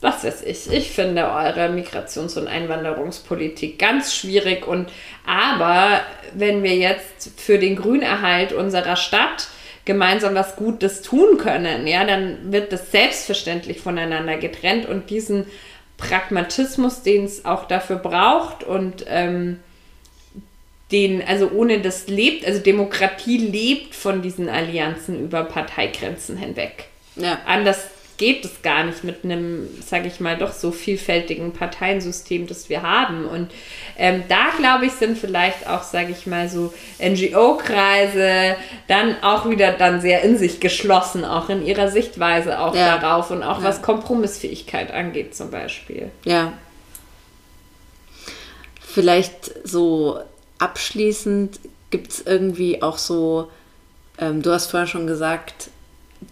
was 0.00 0.24
weiß 0.24 0.42
ich, 0.42 0.70
ich 0.70 0.90
finde 0.90 1.26
eure 1.26 1.68
Migrations- 1.68 2.36
und 2.36 2.48
Einwanderungspolitik 2.48 3.78
ganz 3.78 4.14
schwierig 4.14 4.66
und 4.66 4.90
aber 5.24 6.00
wenn 6.34 6.62
wir 6.64 6.74
jetzt 6.74 7.40
für 7.40 7.58
den 7.58 7.76
Grünerhalt 7.76 8.52
unserer 8.52 8.96
Stadt 8.96 9.46
gemeinsam 9.84 10.34
was 10.34 10.56
Gutes 10.56 11.00
tun 11.00 11.38
können, 11.38 11.86
ja, 11.86 12.04
dann 12.04 12.52
wird 12.52 12.72
das 12.72 12.90
selbstverständlich 12.90 13.80
voneinander 13.80 14.36
getrennt 14.36 14.86
und 14.86 15.10
diesen 15.10 15.46
Pragmatismus, 15.96 17.02
den 17.02 17.24
es 17.24 17.44
auch 17.44 17.68
dafür 17.68 17.96
braucht 17.96 18.64
und 18.64 19.04
ähm, 19.08 19.60
den, 20.92 21.22
also 21.26 21.50
ohne 21.50 21.80
das 21.80 22.08
lebt, 22.08 22.46
also 22.46 22.60
Demokratie 22.60 23.38
lebt 23.38 23.94
von 23.94 24.22
diesen 24.22 24.48
Allianzen 24.48 25.22
über 25.22 25.44
Parteigrenzen 25.44 26.36
hinweg. 26.36 26.86
Ja. 27.16 27.38
Anders 27.46 27.88
geht 28.20 28.44
es 28.44 28.60
gar 28.60 28.84
nicht 28.84 29.02
mit 29.02 29.24
einem, 29.24 29.66
sage 29.82 30.06
ich 30.06 30.20
mal, 30.20 30.36
doch 30.36 30.52
so 30.52 30.72
vielfältigen 30.72 31.52
Parteiensystem, 31.52 32.46
das 32.46 32.68
wir 32.68 32.82
haben. 32.82 33.24
Und 33.24 33.50
ähm, 33.96 34.24
da, 34.28 34.50
glaube 34.58 34.84
ich, 34.84 34.92
sind 34.92 35.16
vielleicht 35.16 35.66
auch, 35.66 35.82
sage 35.82 36.10
ich 36.10 36.26
mal, 36.26 36.46
so 36.46 36.74
NGO-Kreise 36.98 38.56
dann 38.88 39.16
auch 39.22 39.48
wieder 39.48 39.72
dann 39.72 40.02
sehr 40.02 40.20
in 40.20 40.36
sich 40.36 40.60
geschlossen, 40.60 41.24
auch 41.24 41.48
in 41.48 41.64
ihrer 41.64 41.88
Sichtweise 41.88 42.60
auch 42.60 42.74
ja. 42.74 42.98
darauf 42.98 43.30
und 43.30 43.42
auch 43.42 43.60
ja. 43.60 43.64
was 43.64 43.80
Kompromissfähigkeit 43.80 44.92
angeht 44.92 45.34
zum 45.34 45.50
Beispiel. 45.50 46.10
Ja. 46.26 46.52
Vielleicht 48.82 49.66
so 49.66 50.20
abschließend 50.60 51.58
gibt 51.90 52.12
es 52.12 52.20
irgendwie 52.22 52.82
auch 52.82 52.98
so, 52.98 53.50
ähm, 54.18 54.42
du 54.42 54.52
hast 54.52 54.66
vorher 54.66 54.86
schon 54.86 55.06
gesagt, 55.06 55.70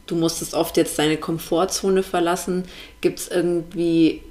du 0.07 0.15
musstest 0.15 0.55
oft 0.55 0.77
jetzt 0.77 0.99
deine 0.99 1.17
Komfortzone 1.17 2.03
verlassen. 2.03 2.65
Gibt 3.01 3.19
es 3.19 3.29
irgendwie 3.29 4.23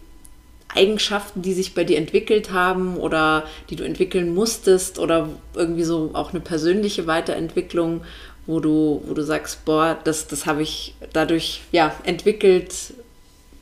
Eigenschaften, 0.69 1.41
die 1.41 1.53
sich 1.53 1.73
bei 1.73 1.83
dir 1.83 1.97
entwickelt 1.97 2.51
haben 2.51 2.97
oder 2.97 3.45
die 3.69 3.75
du 3.75 3.83
entwickeln 3.83 4.33
musstest 4.33 4.99
oder 4.99 5.29
irgendwie 5.55 5.83
so 5.83 6.11
auch 6.13 6.31
eine 6.31 6.39
persönliche 6.39 7.07
Weiterentwicklung, 7.07 8.03
wo 8.45 8.59
du, 8.59 9.03
wo 9.05 9.13
du 9.13 9.23
sagst, 9.23 9.65
boah, 9.65 9.97
das, 10.03 10.27
das 10.27 10.45
habe 10.45 10.61
ich 10.61 10.95
dadurch 11.13 11.61
ja, 11.71 11.93
entwickelt, 12.03 12.93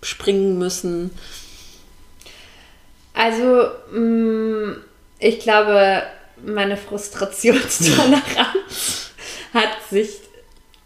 springen 0.01 0.57
müssen? 0.57 1.11
Also, 3.13 3.69
mm, 3.93 4.75
ich 5.19 5.39
glaube, 5.39 6.03
meine 6.43 6.77
Frustrationstoleranz 6.77 9.11
hat 9.53 9.69
sich 9.89 10.09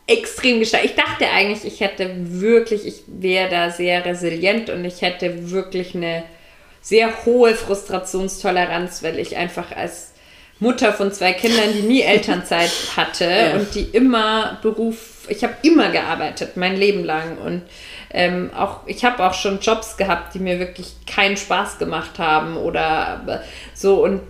extrem 0.08 0.60
gesteigert. 0.60 0.90
Ich 0.90 0.96
dachte 0.96 1.30
eigentlich, 1.30 1.66
ich 1.66 1.82
hätte 1.82 2.10
wirklich, 2.16 2.86
ich 2.86 3.04
wäre 3.08 3.50
da 3.50 3.70
sehr 3.70 4.06
resilient 4.06 4.70
und 4.70 4.84
ich 4.84 5.02
hätte 5.02 5.52
wirklich 5.52 5.96
eine 5.96 6.24
sehr 6.82 7.26
hohe 7.26 7.54
Frustrationstoleranz, 7.54 9.04
weil 9.04 9.20
ich 9.20 9.38
einfach 9.38 9.76
als 9.76 10.14
Mutter 10.60 10.94
von 10.94 11.12
zwei 11.12 11.34
Kindern, 11.34 11.74
die 11.74 11.82
nie 11.82 12.02
Elternzeit 12.02 12.72
hatte 12.98 13.26
ja. 13.26 13.54
und 13.54 13.74
die 13.76 13.84
immer 13.84 14.60
Beruf, 14.62 15.28
ich 15.30 15.44
habe 15.44 15.54
immer 15.62 15.92
gearbeitet, 15.92 16.58
mein 16.58 16.76
Leben 16.76 17.04
lang 17.04 17.38
und 17.38 17.62
ähm, 18.12 18.50
auch 18.56 18.88
ich 18.88 19.06
habe 19.06 19.24
auch 19.24 19.36
schon 19.36 19.60
Jobs 19.60 19.96
gehabt, 19.96 20.34
die 20.34 20.40
mir 20.40 20.60
wirklich 20.60 20.94
keinen 21.06 21.38
Spaß 21.38 21.78
gemacht 21.78 22.18
haben 22.18 22.58
oder 22.58 23.44
so 23.76 24.04
und 24.04 24.22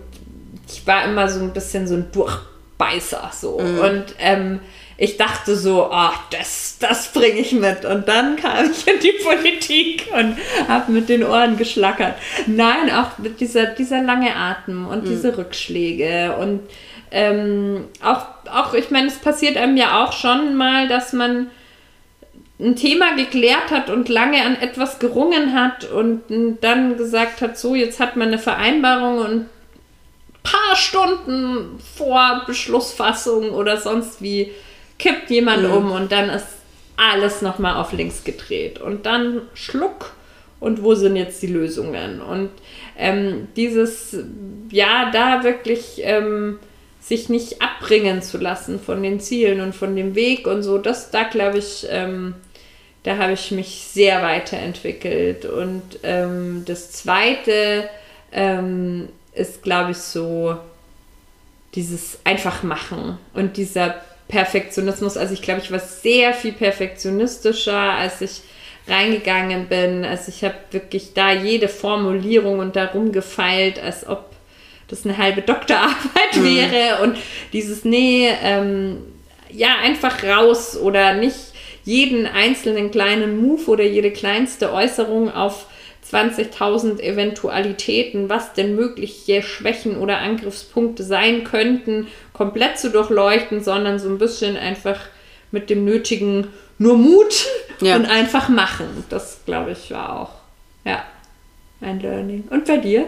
ich 0.70 0.86
war 0.86 1.04
immer 1.04 1.28
so 1.28 1.40
ein 1.40 1.52
bisschen 1.52 1.86
so 1.86 1.94
ein 1.94 2.10
Durchbeißer 2.12 3.30
so 3.34 3.58
mhm. 3.58 3.78
und 3.78 4.04
ähm, 4.18 4.60
ich 5.02 5.16
dachte 5.16 5.56
so, 5.56 5.88
ach, 5.90 6.28
das, 6.28 6.76
das 6.78 7.08
bringe 7.08 7.38
ich 7.40 7.52
mit. 7.52 7.86
Und 7.86 8.06
dann 8.06 8.36
kam 8.36 8.70
ich 8.70 8.86
in 8.86 9.00
die 9.00 9.14
Politik 9.24 10.08
und 10.12 10.36
habe 10.68 10.92
mit 10.92 11.08
den 11.08 11.24
Ohren 11.24 11.56
geschlackert. 11.56 12.16
Nein, 12.46 12.92
auch 12.92 13.16
mit 13.16 13.40
dieser, 13.40 13.64
dieser 13.64 14.02
lange 14.02 14.36
Atem 14.36 14.86
und 14.86 15.04
mhm. 15.04 15.08
diese 15.08 15.38
Rückschläge 15.38 16.36
und 16.38 16.60
ähm, 17.12 17.86
auch, 18.04 18.26
auch, 18.52 18.74
ich 18.74 18.90
meine, 18.90 19.08
es 19.08 19.16
passiert 19.16 19.56
einem 19.56 19.78
ja 19.78 20.04
auch 20.04 20.12
schon 20.12 20.54
mal, 20.56 20.86
dass 20.86 21.14
man 21.14 21.46
ein 22.60 22.76
Thema 22.76 23.16
geklärt 23.16 23.70
hat 23.70 23.88
und 23.88 24.10
lange 24.10 24.44
an 24.44 24.56
etwas 24.60 24.98
gerungen 24.98 25.54
hat 25.54 25.90
und 25.90 26.22
dann 26.60 26.98
gesagt 26.98 27.40
hat, 27.40 27.56
so, 27.58 27.74
jetzt 27.74 28.00
hat 28.00 28.16
man 28.16 28.28
eine 28.28 28.38
Vereinbarung 28.38 29.18
und 29.18 29.46
paar 30.42 30.76
Stunden 30.76 31.78
vor 31.96 32.42
Beschlussfassung 32.46 33.50
oder 33.50 33.76
sonst 33.76 34.22
wie 34.22 34.52
kippt 34.98 35.30
jemand 35.30 35.64
mhm. 35.64 35.72
um 35.72 35.92
und 35.92 36.12
dann 36.12 36.28
ist 36.30 36.46
alles 36.96 37.40
nochmal 37.40 37.76
auf 37.76 37.92
links 37.92 38.24
gedreht. 38.24 38.80
Und 38.80 39.06
dann 39.06 39.42
Schluck 39.54 40.12
und 40.60 40.82
wo 40.82 40.94
sind 40.94 41.16
jetzt 41.16 41.42
die 41.42 41.46
Lösungen? 41.46 42.20
Und 42.20 42.50
ähm, 42.98 43.48
dieses, 43.56 44.16
ja, 44.70 45.10
da 45.10 45.42
wirklich 45.42 46.02
ähm, 46.02 46.58
sich 47.00 47.30
nicht 47.30 47.62
abbringen 47.62 48.20
zu 48.20 48.36
lassen 48.36 48.78
von 48.78 49.02
den 49.02 49.20
Zielen 49.20 49.62
und 49.62 49.74
von 49.74 49.96
dem 49.96 50.14
Weg 50.14 50.46
und 50.46 50.62
so, 50.62 50.76
das, 50.76 51.10
da 51.10 51.24
glaube 51.24 51.58
ich, 51.58 51.86
ähm, 51.88 52.34
da 53.02 53.16
habe 53.16 53.32
ich 53.32 53.50
mich 53.50 53.86
sehr 53.90 54.22
weiterentwickelt. 54.22 55.46
Und 55.46 55.82
ähm, 56.02 56.64
das 56.66 56.92
Zweite 56.92 57.88
ähm, 58.32 59.08
ist, 59.32 59.62
glaube 59.62 59.92
ich, 59.92 59.98
so 59.98 60.56
dieses 61.74 62.18
einfach 62.24 62.62
machen 62.62 63.18
und 63.32 63.56
dieser 63.56 63.96
Perfektionismus. 64.28 65.16
Also 65.16 65.34
ich 65.34 65.42
glaube, 65.42 65.60
ich 65.60 65.70
war 65.70 65.78
sehr 65.78 66.32
viel 66.34 66.52
perfektionistischer, 66.52 67.78
als 67.78 68.20
ich 68.20 68.42
reingegangen 68.88 69.66
bin. 69.66 70.04
Also 70.04 70.30
ich 70.30 70.42
habe 70.44 70.56
wirklich 70.72 71.14
da 71.14 71.32
jede 71.32 71.68
Formulierung 71.68 72.58
und 72.58 72.76
darum 72.76 73.12
gefeilt, 73.12 73.80
als 73.80 74.06
ob 74.06 74.30
das 74.88 75.04
eine 75.04 75.16
halbe 75.16 75.42
Doktorarbeit 75.42 76.36
mhm. 76.36 76.44
wäre. 76.44 77.02
Und 77.02 77.16
dieses, 77.52 77.84
nee, 77.84 78.28
ähm, 78.42 78.98
ja, 79.50 79.76
einfach 79.82 80.22
raus 80.24 80.76
oder 80.76 81.14
nicht 81.14 81.36
jeden 81.84 82.26
einzelnen 82.26 82.90
kleinen 82.90 83.40
Move 83.40 83.66
oder 83.66 83.84
jede 83.84 84.10
kleinste 84.10 84.72
Äußerung 84.72 85.32
auf 85.32 85.66
20.000 86.12 87.00
Eventualitäten, 87.00 88.28
was 88.28 88.52
denn 88.52 88.74
mögliche 88.74 89.42
Schwächen 89.42 89.98
oder 89.98 90.18
Angriffspunkte 90.18 91.04
sein 91.04 91.44
könnten, 91.44 92.08
komplett 92.32 92.78
zu 92.78 92.90
durchleuchten, 92.90 93.62
sondern 93.62 93.98
so 93.98 94.08
ein 94.08 94.18
bisschen 94.18 94.56
einfach 94.56 94.98
mit 95.50 95.70
dem 95.70 95.84
nötigen 95.84 96.48
nur 96.78 96.96
Mut 96.96 97.46
ja. 97.80 97.96
und 97.96 98.06
einfach 98.06 98.48
machen. 98.48 99.04
Das, 99.08 99.40
glaube 99.44 99.72
ich, 99.72 99.90
war 99.90 100.20
auch 100.20 100.30
ja, 100.84 101.04
ein 101.80 102.00
Learning. 102.00 102.44
Und 102.50 102.64
bei 102.64 102.78
dir? 102.78 103.06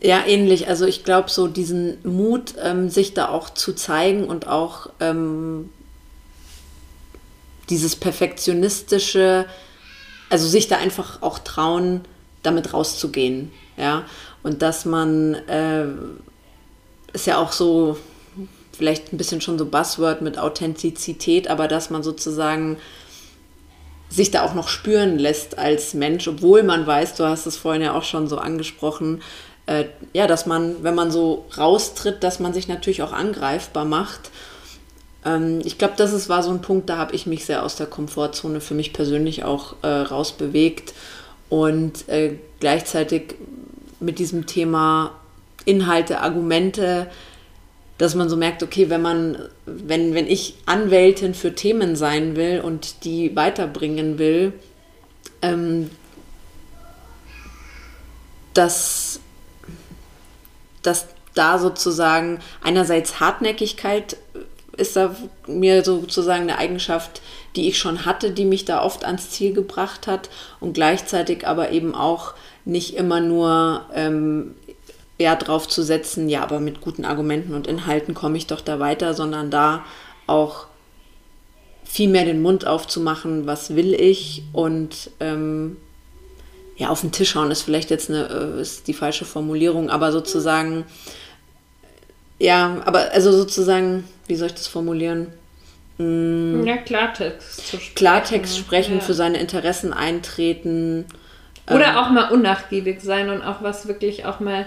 Ja, 0.00 0.24
ähnlich. 0.26 0.68
Also 0.68 0.86
ich 0.86 1.04
glaube, 1.04 1.30
so 1.30 1.46
diesen 1.46 1.98
Mut, 2.04 2.54
ähm, 2.62 2.88
sich 2.90 3.14
da 3.14 3.28
auch 3.28 3.50
zu 3.50 3.72
zeigen 3.74 4.24
und 4.24 4.48
auch 4.48 4.90
ähm, 5.00 5.70
dieses 7.70 7.96
perfektionistische, 7.96 9.46
also 10.30 10.46
sich 10.46 10.68
da 10.68 10.78
einfach 10.78 11.22
auch 11.22 11.38
trauen, 11.38 12.02
damit 12.42 12.72
rauszugehen. 12.72 13.52
Ja, 13.76 14.04
und 14.42 14.62
dass 14.62 14.84
man 14.84 15.34
äh, 15.34 15.86
ist 17.12 17.26
ja 17.26 17.38
auch 17.38 17.52
so 17.52 17.96
vielleicht 18.76 19.12
ein 19.12 19.16
bisschen 19.16 19.40
schon 19.40 19.58
so 19.58 19.66
Buzzword 19.66 20.22
mit 20.22 20.38
Authentizität, 20.38 21.48
aber 21.48 21.68
dass 21.68 21.90
man 21.90 22.02
sozusagen 22.02 22.76
sich 24.10 24.30
da 24.30 24.44
auch 24.44 24.54
noch 24.54 24.68
spüren 24.68 25.18
lässt 25.18 25.58
als 25.58 25.94
Mensch, 25.94 26.28
obwohl 26.28 26.62
man 26.62 26.86
weiß, 26.86 27.14
du 27.14 27.24
hast 27.24 27.46
es 27.46 27.56
vorhin 27.56 27.82
ja 27.82 27.96
auch 27.96 28.04
schon 28.04 28.28
so 28.28 28.38
angesprochen, 28.38 29.22
äh, 29.66 29.86
ja, 30.12 30.26
dass 30.26 30.46
man, 30.46 30.82
wenn 30.82 30.94
man 30.94 31.10
so 31.10 31.46
raustritt, 31.56 32.22
dass 32.22 32.38
man 32.38 32.52
sich 32.52 32.68
natürlich 32.68 33.02
auch 33.02 33.12
angreifbar 33.12 33.84
macht. 33.84 34.30
Ähm, 35.24 35.60
ich 35.64 35.78
glaube, 35.78 35.94
das 35.96 36.12
ist, 36.12 36.28
war 36.28 36.42
so 36.42 36.50
ein 36.50 36.62
Punkt, 36.62 36.88
da 36.88 36.98
habe 36.98 37.14
ich 37.14 37.26
mich 37.26 37.44
sehr 37.44 37.62
aus 37.62 37.76
der 37.76 37.86
Komfortzone 37.86 38.60
für 38.60 38.74
mich 38.74 38.92
persönlich 38.92 39.44
auch 39.44 39.76
äh, 39.82 39.86
rausbewegt 39.86 40.94
und 41.48 42.08
äh, 42.08 42.38
gleichzeitig 42.60 43.34
mit 44.00 44.18
diesem 44.18 44.46
Thema 44.46 45.12
Inhalte, 45.64 46.20
Argumente, 46.20 47.08
dass 47.98 48.14
man 48.14 48.28
so 48.28 48.36
merkt, 48.36 48.62
okay, 48.62 48.90
wenn 48.90 49.02
man, 49.02 49.38
wenn, 49.66 50.14
wenn 50.14 50.26
ich 50.26 50.56
Anwältin 50.66 51.34
für 51.34 51.54
Themen 51.54 51.96
sein 51.96 52.36
will 52.36 52.60
und 52.60 53.04
die 53.04 53.34
weiterbringen 53.36 54.18
will, 54.18 54.52
ähm, 55.42 55.90
dass, 58.52 59.20
dass 60.82 61.06
da 61.34 61.58
sozusagen 61.58 62.40
einerseits 62.62 63.20
Hartnäckigkeit 63.20 64.16
ist 64.76 64.96
da 64.96 65.14
mir 65.46 65.84
sozusagen 65.84 66.42
eine 66.42 66.58
Eigenschaft, 66.58 67.22
die 67.56 67.68
ich 67.68 67.78
schon 67.78 68.04
hatte, 68.04 68.30
die 68.30 68.44
mich 68.44 68.64
da 68.64 68.82
oft 68.82 69.04
ans 69.04 69.30
Ziel 69.30 69.52
gebracht 69.52 70.06
hat 70.06 70.30
und 70.60 70.74
gleichzeitig 70.74 71.46
aber 71.46 71.70
eben 71.70 71.94
auch 71.94 72.34
nicht 72.64 72.96
immer 72.96 73.20
nur 73.20 73.82
ähm, 73.94 74.54
Wert 75.18 75.46
drauf 75.46 75.68
zu 75.68 75.82
setzen, 75.82 76.28
ja, 76.28 76.42
aber 76.42 76.60
mit 76.60 76.80
guten 76.80 77.04
Argumenten 77.04 77.54
und 77.54 77.66
Inhalten 77.66 78.14
komme 78.14 78.36
ich 78.36 78.46
doch 78.46 78.60
da 78.60 78.80
weiter, 78.80 79.14
sondern 79.14 79.50
da 79.50 79.84
auch 80.26 80.66
viel 81.84 82.08
mehr 82.08 82.24
den 82.24 82.42
Mund 82.42 82.66
aufzumachen, 82.66 83.46
was 83.46 83.76
will 83.76 83.94
ich 83.94 84.42
und 84.52 85.10
ähm, 85.20 85.76
ja, 86.76 86.88
auf 86.88 87.02
den 87.02 87.12
Tisch 87.12 87.36
hauen 87.36 87.50
ist 87.50 87.62
vielleicht 87.62 87.90
jetzt 87.90 88.10
eine, 88.10 88.56
äh, 88.56 88.60
ist 88.60 88.88
die 88.88 88.94
falsche 88.94 89.24
Formulierung, 89.24 89.90
aber 89.90 90.10
sozusagen, 90.10 90.84
ja, 92.40 92.82
aber 92.84 93.12
also 93.12 93.30
sozusagen, 93.30 94.04
wie 94.26 94.34
soll 94.36 94.48
ich 94.48 94.54
das 94.54 94.66
formulieren? 94.66 95.28
Hm, 95.98 96.66
ja, 96.66 96.76
Klartext 96.78 97.68
zu 97.68 97.76
sprechen. 97.76 97.94
Klartext 97.94 98.58
sprechen, 98.58 98.94
ja. 98.96 99.00
für 99.00 99.14
seine 99.14 99.38
Interessen 99.38 99.92
eintreten. 99.92 101.06
Oder 101.68 101.90
ähm, 101.90 101.96
auch 101.96 102.10
mal 102.10 102.30
unnachgiebig 102.30 103.00
sein 103.00 103.30
und 103.30 103.42
auch 103.42 103.62
was 103.62 103.86
wirklich 103.86 104.24
auch 104.26 104.40
mal 104.40 104.66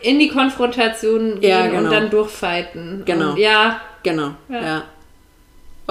in 0.00 0.18
die 0.18 0.28
Konfrontation 0.28 1.40
gehen 1.40 1.50
ja, 1.50 1.66
genau. 1.66 1.84
und 1.84 1.90
dann 1.92 2.10
durchfighten. 2.10 3.02
Genau. 3.04 3.32
Und 3.32 3.38
ja. 3.38 3.80
Genau. 4.02 4.32
Ja. 4.48 4.62
ja. 4.62 4.84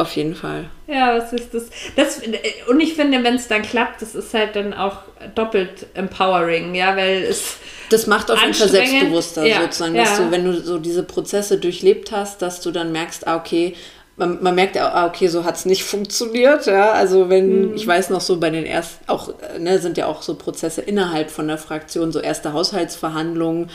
Auf 0.02 0.16
jeden 0.16 0.34
Fall. 0.34 0.66
Ja, 0.88 1.16
was 1.16 1.32
ist 1.32 1.54
das? 1.54 1.66
das 1.96 2.22
und 2.68 2.80
ich 2.80 2.96
finde, 2.96 3.24
wenn 3.24 3.36
es 3.36 3.48
dann 3.48 3.62
klappt, 3.62 4.02
das 4.02 4.16
ist 4.16 4.34
halt 4.34 4.56
dann 4.56 4.74
auch 4.74 4.98
doppelt 5.36 5.86
empowering, 5.94 6.74
ja, 6.74 6.96
weil 6.96 7.22
es. 7.22 7.58
Das 7.92 8.08
macht 8.08 8.32
auf 8.32 8.42
jeden 8.42 8.56
Fall 8.56 8.68
selbstbewusster 8.68 9.46
ja, 9.46 9.62
sozusagen, 9.62 9.94
dass 9.94 10.18
ja. 10.18 10.26
du, 10.26 10.32
wenn 10.32 10.44
du 10.44 10.60
so 10.60 10.80
diese 10.80 11.04
Prozesse 11.04 11.60
durchlebt 11.60 12.12
hast, 12.12 12.42
dass 12.42 12.62
du 12.62 12.72
dann 12.72 12.92
merkst, 12.92 13.28
ah, 13.28 13.36
okay, 13.36 13.76
man, 14.16 14.42
man 14.42 14.56
merkt 14.56 14.76
ja, 14.76 14.92
ah, 14.92 15.06
okay, 15.06 15.28
so 15.28 15.44
hat 15.44 15.58
es 15.58 15.66
nicht 15.66 15.84
funktioniert. 15.94 16.66
Ja? 16.66 16.94
Also 16.94 17.30
wenn, 17.30 17.70
mhm. 17.70 17.76
ich 17.76 17.86
weiß 17.86 18.10
noch 18.10 18.22
so 18.22 18.40
bei 18.40 18.50
den 18.50 18.66
ersten, 18.66 19.08
auch, 19.08 19.36
ne, 19.60 19.78
sind 19.78 20.00
ja 20.00 20.08
auch 20.08 20.24
so 20.24 20.34
Prozesse 20.34 20.82
innerhalb 20.82 21.30
von 21.30 21.48
der 21.48 21.60
Fraktion, 21.60 22.12
so 22.12 22.20
erste 22.20 22.54
Haushaltsverhandlungen, 22.54 23.70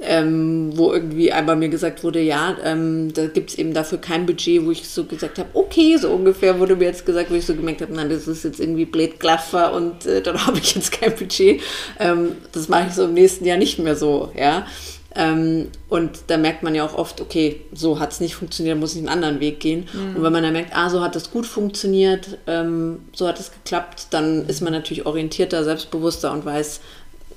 ähm, 0.00 0.70
wo 0.76 0.92
irgendwie 0.92 1.32
einmal 1.32 1.56
mir 1.56 1.68
gesagt 1.68 2.04
wurde, 2.04 2.20
ja, 2.20 2.56
ähm, 2.64 3.12
da 3.12 3.26
gibt 3.26 3.50
es 3.50 3.58
eben 3.58 3.74
dafür 3.74 3.98
kein 3.98 4.26
Budget, 4.26 4.64
wo 4.64 4.70
ich 4.70 4.88
so 4.88 5.04
gesagt 5.04 5.38
habe, 5.38 5.48
okay, 5.54 5.96
so 5.96 6.10
ungefähr 6.10 6.58
wurde 6.58 6.76
mir 6.76 6.84
jetzt 6.84 7.04
gesagt, 7.04 7.30
wo 7.30 7.34
ich 7.34 7.46
so 7.46 7.54
gemerkt 7.54 7.82
habe, 7.82 7.92
nein, 7.92 8.08
das 8.08 8.28
ist 8.28 8.44
jetzt 8.44 8.60
irgendwie 8.60 8.84
blöd 8.84 9.18
Klaffer 9.18 9.72
und 9.72 10.06
äh, 10.06 10.22
dann 10.22 10.46
habe 10.46 10.58
ich 10.58 10.74
jetzt 10.74 10.92
kein 10.92 11.14
Budget. 11.14 11.60
Ähm, 11.98 12.32
das 12.52 12.68
mache 12.68 12.86
ich 12.88 12.94
so 12.94 13.04
im 13.04 13.14
nächsten 13.14 13.44
Jahr 13.44 13.58
nicht 13.58 13.78
mehr 13.78 13.96
so, 13.96 14.32
ja. 14.36 14.66
Ähm, 15.14 15.68
und 15.88 16.10
da 16.28 16.36
merkt 16.36 16.62
man 16.62 16.74
ja 16.74 16.84
auch 16.84 16.94
oft, 16.94 17.20
okay, 17.20 17.62
so 17.72 17.98
hat 17.98 18.12
es 18.12 18.20
nicht 18.20 18.36
funktioniert, 18.36 18.78
muss 18.78 18.92
ich 18.92 18.98
einen 18.98 19.08
anderen 19.08 19.40
Weg 19.40 19.58
gehen. 19.58 19.88
Mhm. 19.92 20.16
Und 20.16 20.22
wenn 20.22 20.32
man 20.32 20.42
dann 20.44 20.52
merkt, 20.52 20.76
ah, 20.76 20.90
so 20.90 21.00
hat 21.02 21.16
es 21.16 21.30
gut 21.30 21.46
funktioniert, 21.46 22.38
ähm, 22.46 23.00
so 23.12 23.26
hat 23.26 23.40
es 23.40 23.50
geklappt, 23.50 24.08
dann 24.10 24.46
ist 24.46 24.60
man 24.60 24.72
natürlich 24.72 25.06
orientierter, 25.06 25.64
selbstbewusster 25.64 26.30
und 26.30 26.44
weiß, 26.44 26.80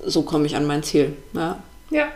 so 0.05 0.22
komme 0.22 0.45
ich 0.45 0.55
an 0.55 0.68
mein 0.68 0.84
Ziel. 0.84 1.14
Ja. 1.34 1.64
ja. 1.89 2.07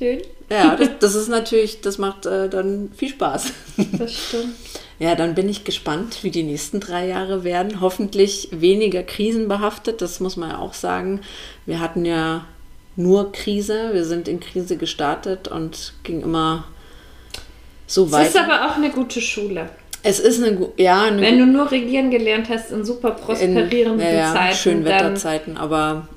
Schön. 0.00 0.22
Ja, 0.50 0.76
das, 0.76 0.88
das 0.98 1.14
ist 1.14 1.28
natürlich, 1.28 1.82
das 1.82 1.98
macht 1.98 2.24
äh, 2.24 2.48
dann 2.48 2.90
viel 2.96 3.10
Spaß. 3.10 3.52
Das 3.98 4.14
stimmt. 4.14 4.54
Ja, 4.98 5.14
dann 5.14 5.34
bin 5.34 5.48
ich 5.48 5.64
gespannt, 5.64 6.18
wie 6.24 6.30
die 6.30 6.42
nächsten 6.42 6.78
drei 6.78 7.06
Jahre 7.06 7.42
werden. 7.42 7.80
Hoffentlich 7.80 8.48
weniger 8.50 9.02
krisenbehaftet, 9.02 10.02
das 10.02 10.20
muss 10.20 10.36
man 10.36 10.50
ja 10.50 10.58
auch 10.58 10.74
sagen. 10.74 11.22
Wir 11.64 11.80
hatten 11.80 12.04
ja 12.04 12.44
nur 12.96 13.32
Krise. 13.32 13.94
Wir 13.94 14.04
sind 14.04 14.28
in 14.28 14.40
Krise 14.40 14.76
gestartet 14.76 15.48
und 15.48 15.94
ging 16.02 16.20
immer 16.20 16.64
so 17.86 18.12
weiter. 18.12 18.24
Es 18.24 18.34
ist 18.34 18.40
aber 18.40 18.66
auch 18.66 18.76
eine 18.76 18.90
gute 18.90 19.22
Schule. 19.22 19.70
Es 20.02 20.20
ist 20.20 20.42
eine, 20.42 20.68
ja, 20.76 21.04
eine 21.04 21.22
Wenn 21.22 21.38
du 21.38 21.46
nur 21.46 21.70
regieren 21.70 22.10
gelernt 22.10 22.50
hast 22.50 22.70
in 22.70 22.84
super 22.84 23.12
prosperierenden 23.12 24.06
in, 24.06 24.16
ja, 24.16 24.34
Zeiten. 24.34 24.56
Schönen 24.56 24.84
Wetterzeiten, 24.84 25.56
aber. 25.56 26.08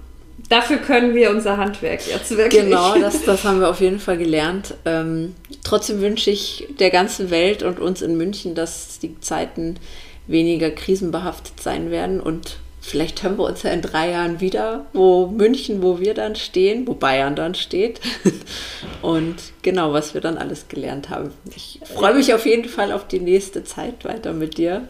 Dafür 0.53 0.77
können 0.77 1.15
wir 1.15 1.31
unser 1.31 1.57
Handwerk 1.57 2.05
jetzt 2.05 2.37
wirklich. 2.37 2.61
Genau, 2.61 2.95
das, 2.99 3.23
das 3.23 3.43
haben 3.43 3.59
wir 3.59 3.69
auf 3.69 3.81
jeden 3.81 3.99
Fall 3.99 4.19
gelernt. 4.19 4.75
Ähm, 4.85 5.33
trotzdem 5.63 5.99
wünsche 5.99 6.29
ich 6.29 6.67
der 6.79 6.91
ganzen 6.91 7.31
Welt 7.31 7.63
und 7.63 7.79
uns 7.79 8.03
in 8.03 8.17
München, 8.17 8.53
dass 8.53 8.99
die 8.99 9.19
Zeiten 9.19 9.77
weniger 10.27 10.69
krisenbehaftet 10.69 11.59
sein 11.59 11.89
werden 11.89 12.19
und 12.19 12.57
Vielleicht 12.85 13.23
hören 13.23 13.37
wir 13.37 13.45
uns 13.45 13.63
ja 13.63 13.69
in 13.69 13.81
drei 13.81 14.11
Jahren 14.11 14.41
wieder, 14.41 14.87
wo 14.91 15.27
München, 15.27 15.81
wo 15.81 16.01
wir 16.01 16.13
dann 16.13 16.35
stehen, 16.35 16.85
wo 16.85 16.93
Bayern 16.93 17.33
dann 17.33 17.55
steht. 17.55 18.01
Und 19.01 19.35
genau, 19.61 19.93
was 19.93 20.13
wir 20.13 20.19
dann 20.19 20.37
alles 20.37 20.67
gelernt 20.67 21.09
haben. 21.09 21.31
Ich 21.55 21.79
freue 21.85 22.13
mich 22.13 22.33
auf 22.33 22.45
jeden 22.45 22.67
Fall 22.67 22.91
auf 22.91 23.07
die 23.07 23.21
nächste 23.21 23.63
Zeit 23.63 24.03
weiter 24.03 24.33
mit 24.33 24.57
dir, 24.57 24.89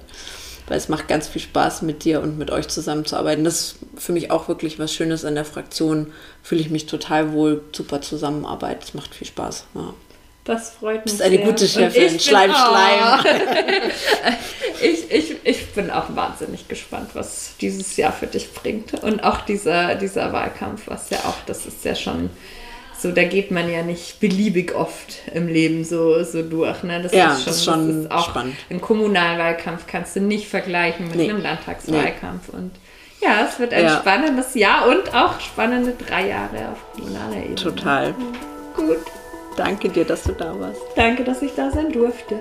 weil 0.74 0.80
es 0.80 0.90
macht 0.90 1.08
ganz 1.08 1.28
viel 1.28 1.40
Spaß, 1.40 1.84
mit 1.84 2.04
dir 2.04 2.20
und 2.20 2.40
mit 2.40 2.50
euch 2.50 2.68
zusammenzuarbeiten. 2.68 3.44
Das 3.44 3.60
ist 3.60 3.76
für 3.96 4.12
mich 4.12 4.32
auch 4.32 4.48
wirklich 4.48 4.80
was 4.80 4.92
Schönes 4.92 5.24
in 5.24 5.36
der 5.36 5.46
Fraktion. 5.46 6.12
Fühle 6.42 6.62
ich 6.62 6.72
mich 6.72 6.88
total 6.88 7.32
wohl, 7.32 7.62
super 7.74 8.02
Zusammenarbeit. 8.02 8.84
Es 8.84 8.96
macht 8.96 9.14
viel 9.14 9.28
Spaß. 9.28 9.66
Ja. 9.76 9.94
Das 10.46 10.72
freut 10.72 11.06
mich. 11.06 11.14
Du 11.14 11.20
bist 11.20 11.22
eine 11.22 11.36
sehr. 11.36 11.46
gute 11.46 11.68
Chefin. 11.68 12.20
Schleim, 12.20 12.52
Schleim. 12.52 13.24
ich, 14.82 15.12
ich, 15.12 15.36
ich 15.44 15.68
bin 15.74 15.92
auch 15.92 16.16
wahnsinnig 16.16 16.68
gespannt, 16.68 17.12
was 17.14 17.52
dieses 17.62 17.96
Jahr 17.96 18.12
für 18.12 18.26
dich 18.26 18.52
bringt. 18.52 19.04
Und 19.04 19.24
auch 19.24 19.42
dieser, 19.42 19.94
dieser 19.94 20.34
Wahlkampf, 20.34 20.88
was 20.88 21.12
ja 21.12 21.20
auch, 21.20 21.38
das 21.46 21.68
ist 21.68 21.86
ja 21.86 21.94
schon 21.94 22.32
so, 23.04 23.12
da 23.12 23.26
geht 23.26 23.52
man 23.52 23.70
ja 23.70 23.84
nicht 23.84 24.22
beliebig 24.22 24.74
oft 24.74 25.30
im 25.34 25.50
Leben 25.50 25.84
so, 25.84 26.24
so 26.24 26.42
durch. 26.42 26.84
Ne? 26.84 27.02
Das 27.04 27.12
ja, 27.12 27.34
ist 27.34 27.44
schon, 27.44 27.52
ist 27.54 27.66
schon 27.66 27.88
das 27.88 27.96
ist 27.98 28.12
auch 28.12 28.30
spannend. 28.30 28.56
Ein 28.70 28.80
Kommunalwahlkampf 28.80 29.88
kannst 29.88 30.16
du 30.16 30.22
nicht 30.22 30.48
vergleichen 30.48 31.10
mit 31.10 31.18
nee. 31.18 31.30
einem 31.30 31.42
Landtagswahlkampf. 31.42 32.54
Nee. 32.54 32.58
Und 32.58 32.72
ja, 33.22 33.46
es 33.46 33.60
wird 33.60 33.74
ein 33.74 33.84
ja. 33.84 34.00
spannendes 34.00 34.56
Jahr 34.56 34.88
und 34.88 35.14
auch 35.14 35.38
spannende 35.42 35.94
drei 36.08 36.30
Jahre 36.30 36.72
auf 36.72 36.94
kommunaler 36.94 37.36
Ebene. 37.36 37.56
Total. 37.56 38.16
Gut. 38.74 39.00
Danke 39.58 39.90
dir, 39.90 40.06
dass 40.06 40.24
du 40.24 40.32
da 40.32 40.58
warst. 40.58 40.82
Danke, 40.96 41.26
dass 41.26 41.42
ich 41.42 41.52
da 41.56 41.72
sein 41.72 41.92
durfte. 41.92 42.40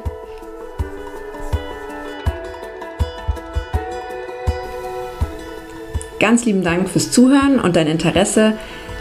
Ganz 6.20 6.44
lieben 6.44 6.62
Dank 6.62 6.88
fürs 6.88 7.10
Zuhören 7.10 7.58
und 7.58 7.74
dein 7.74 7.88
Interesse. 7.88 8.56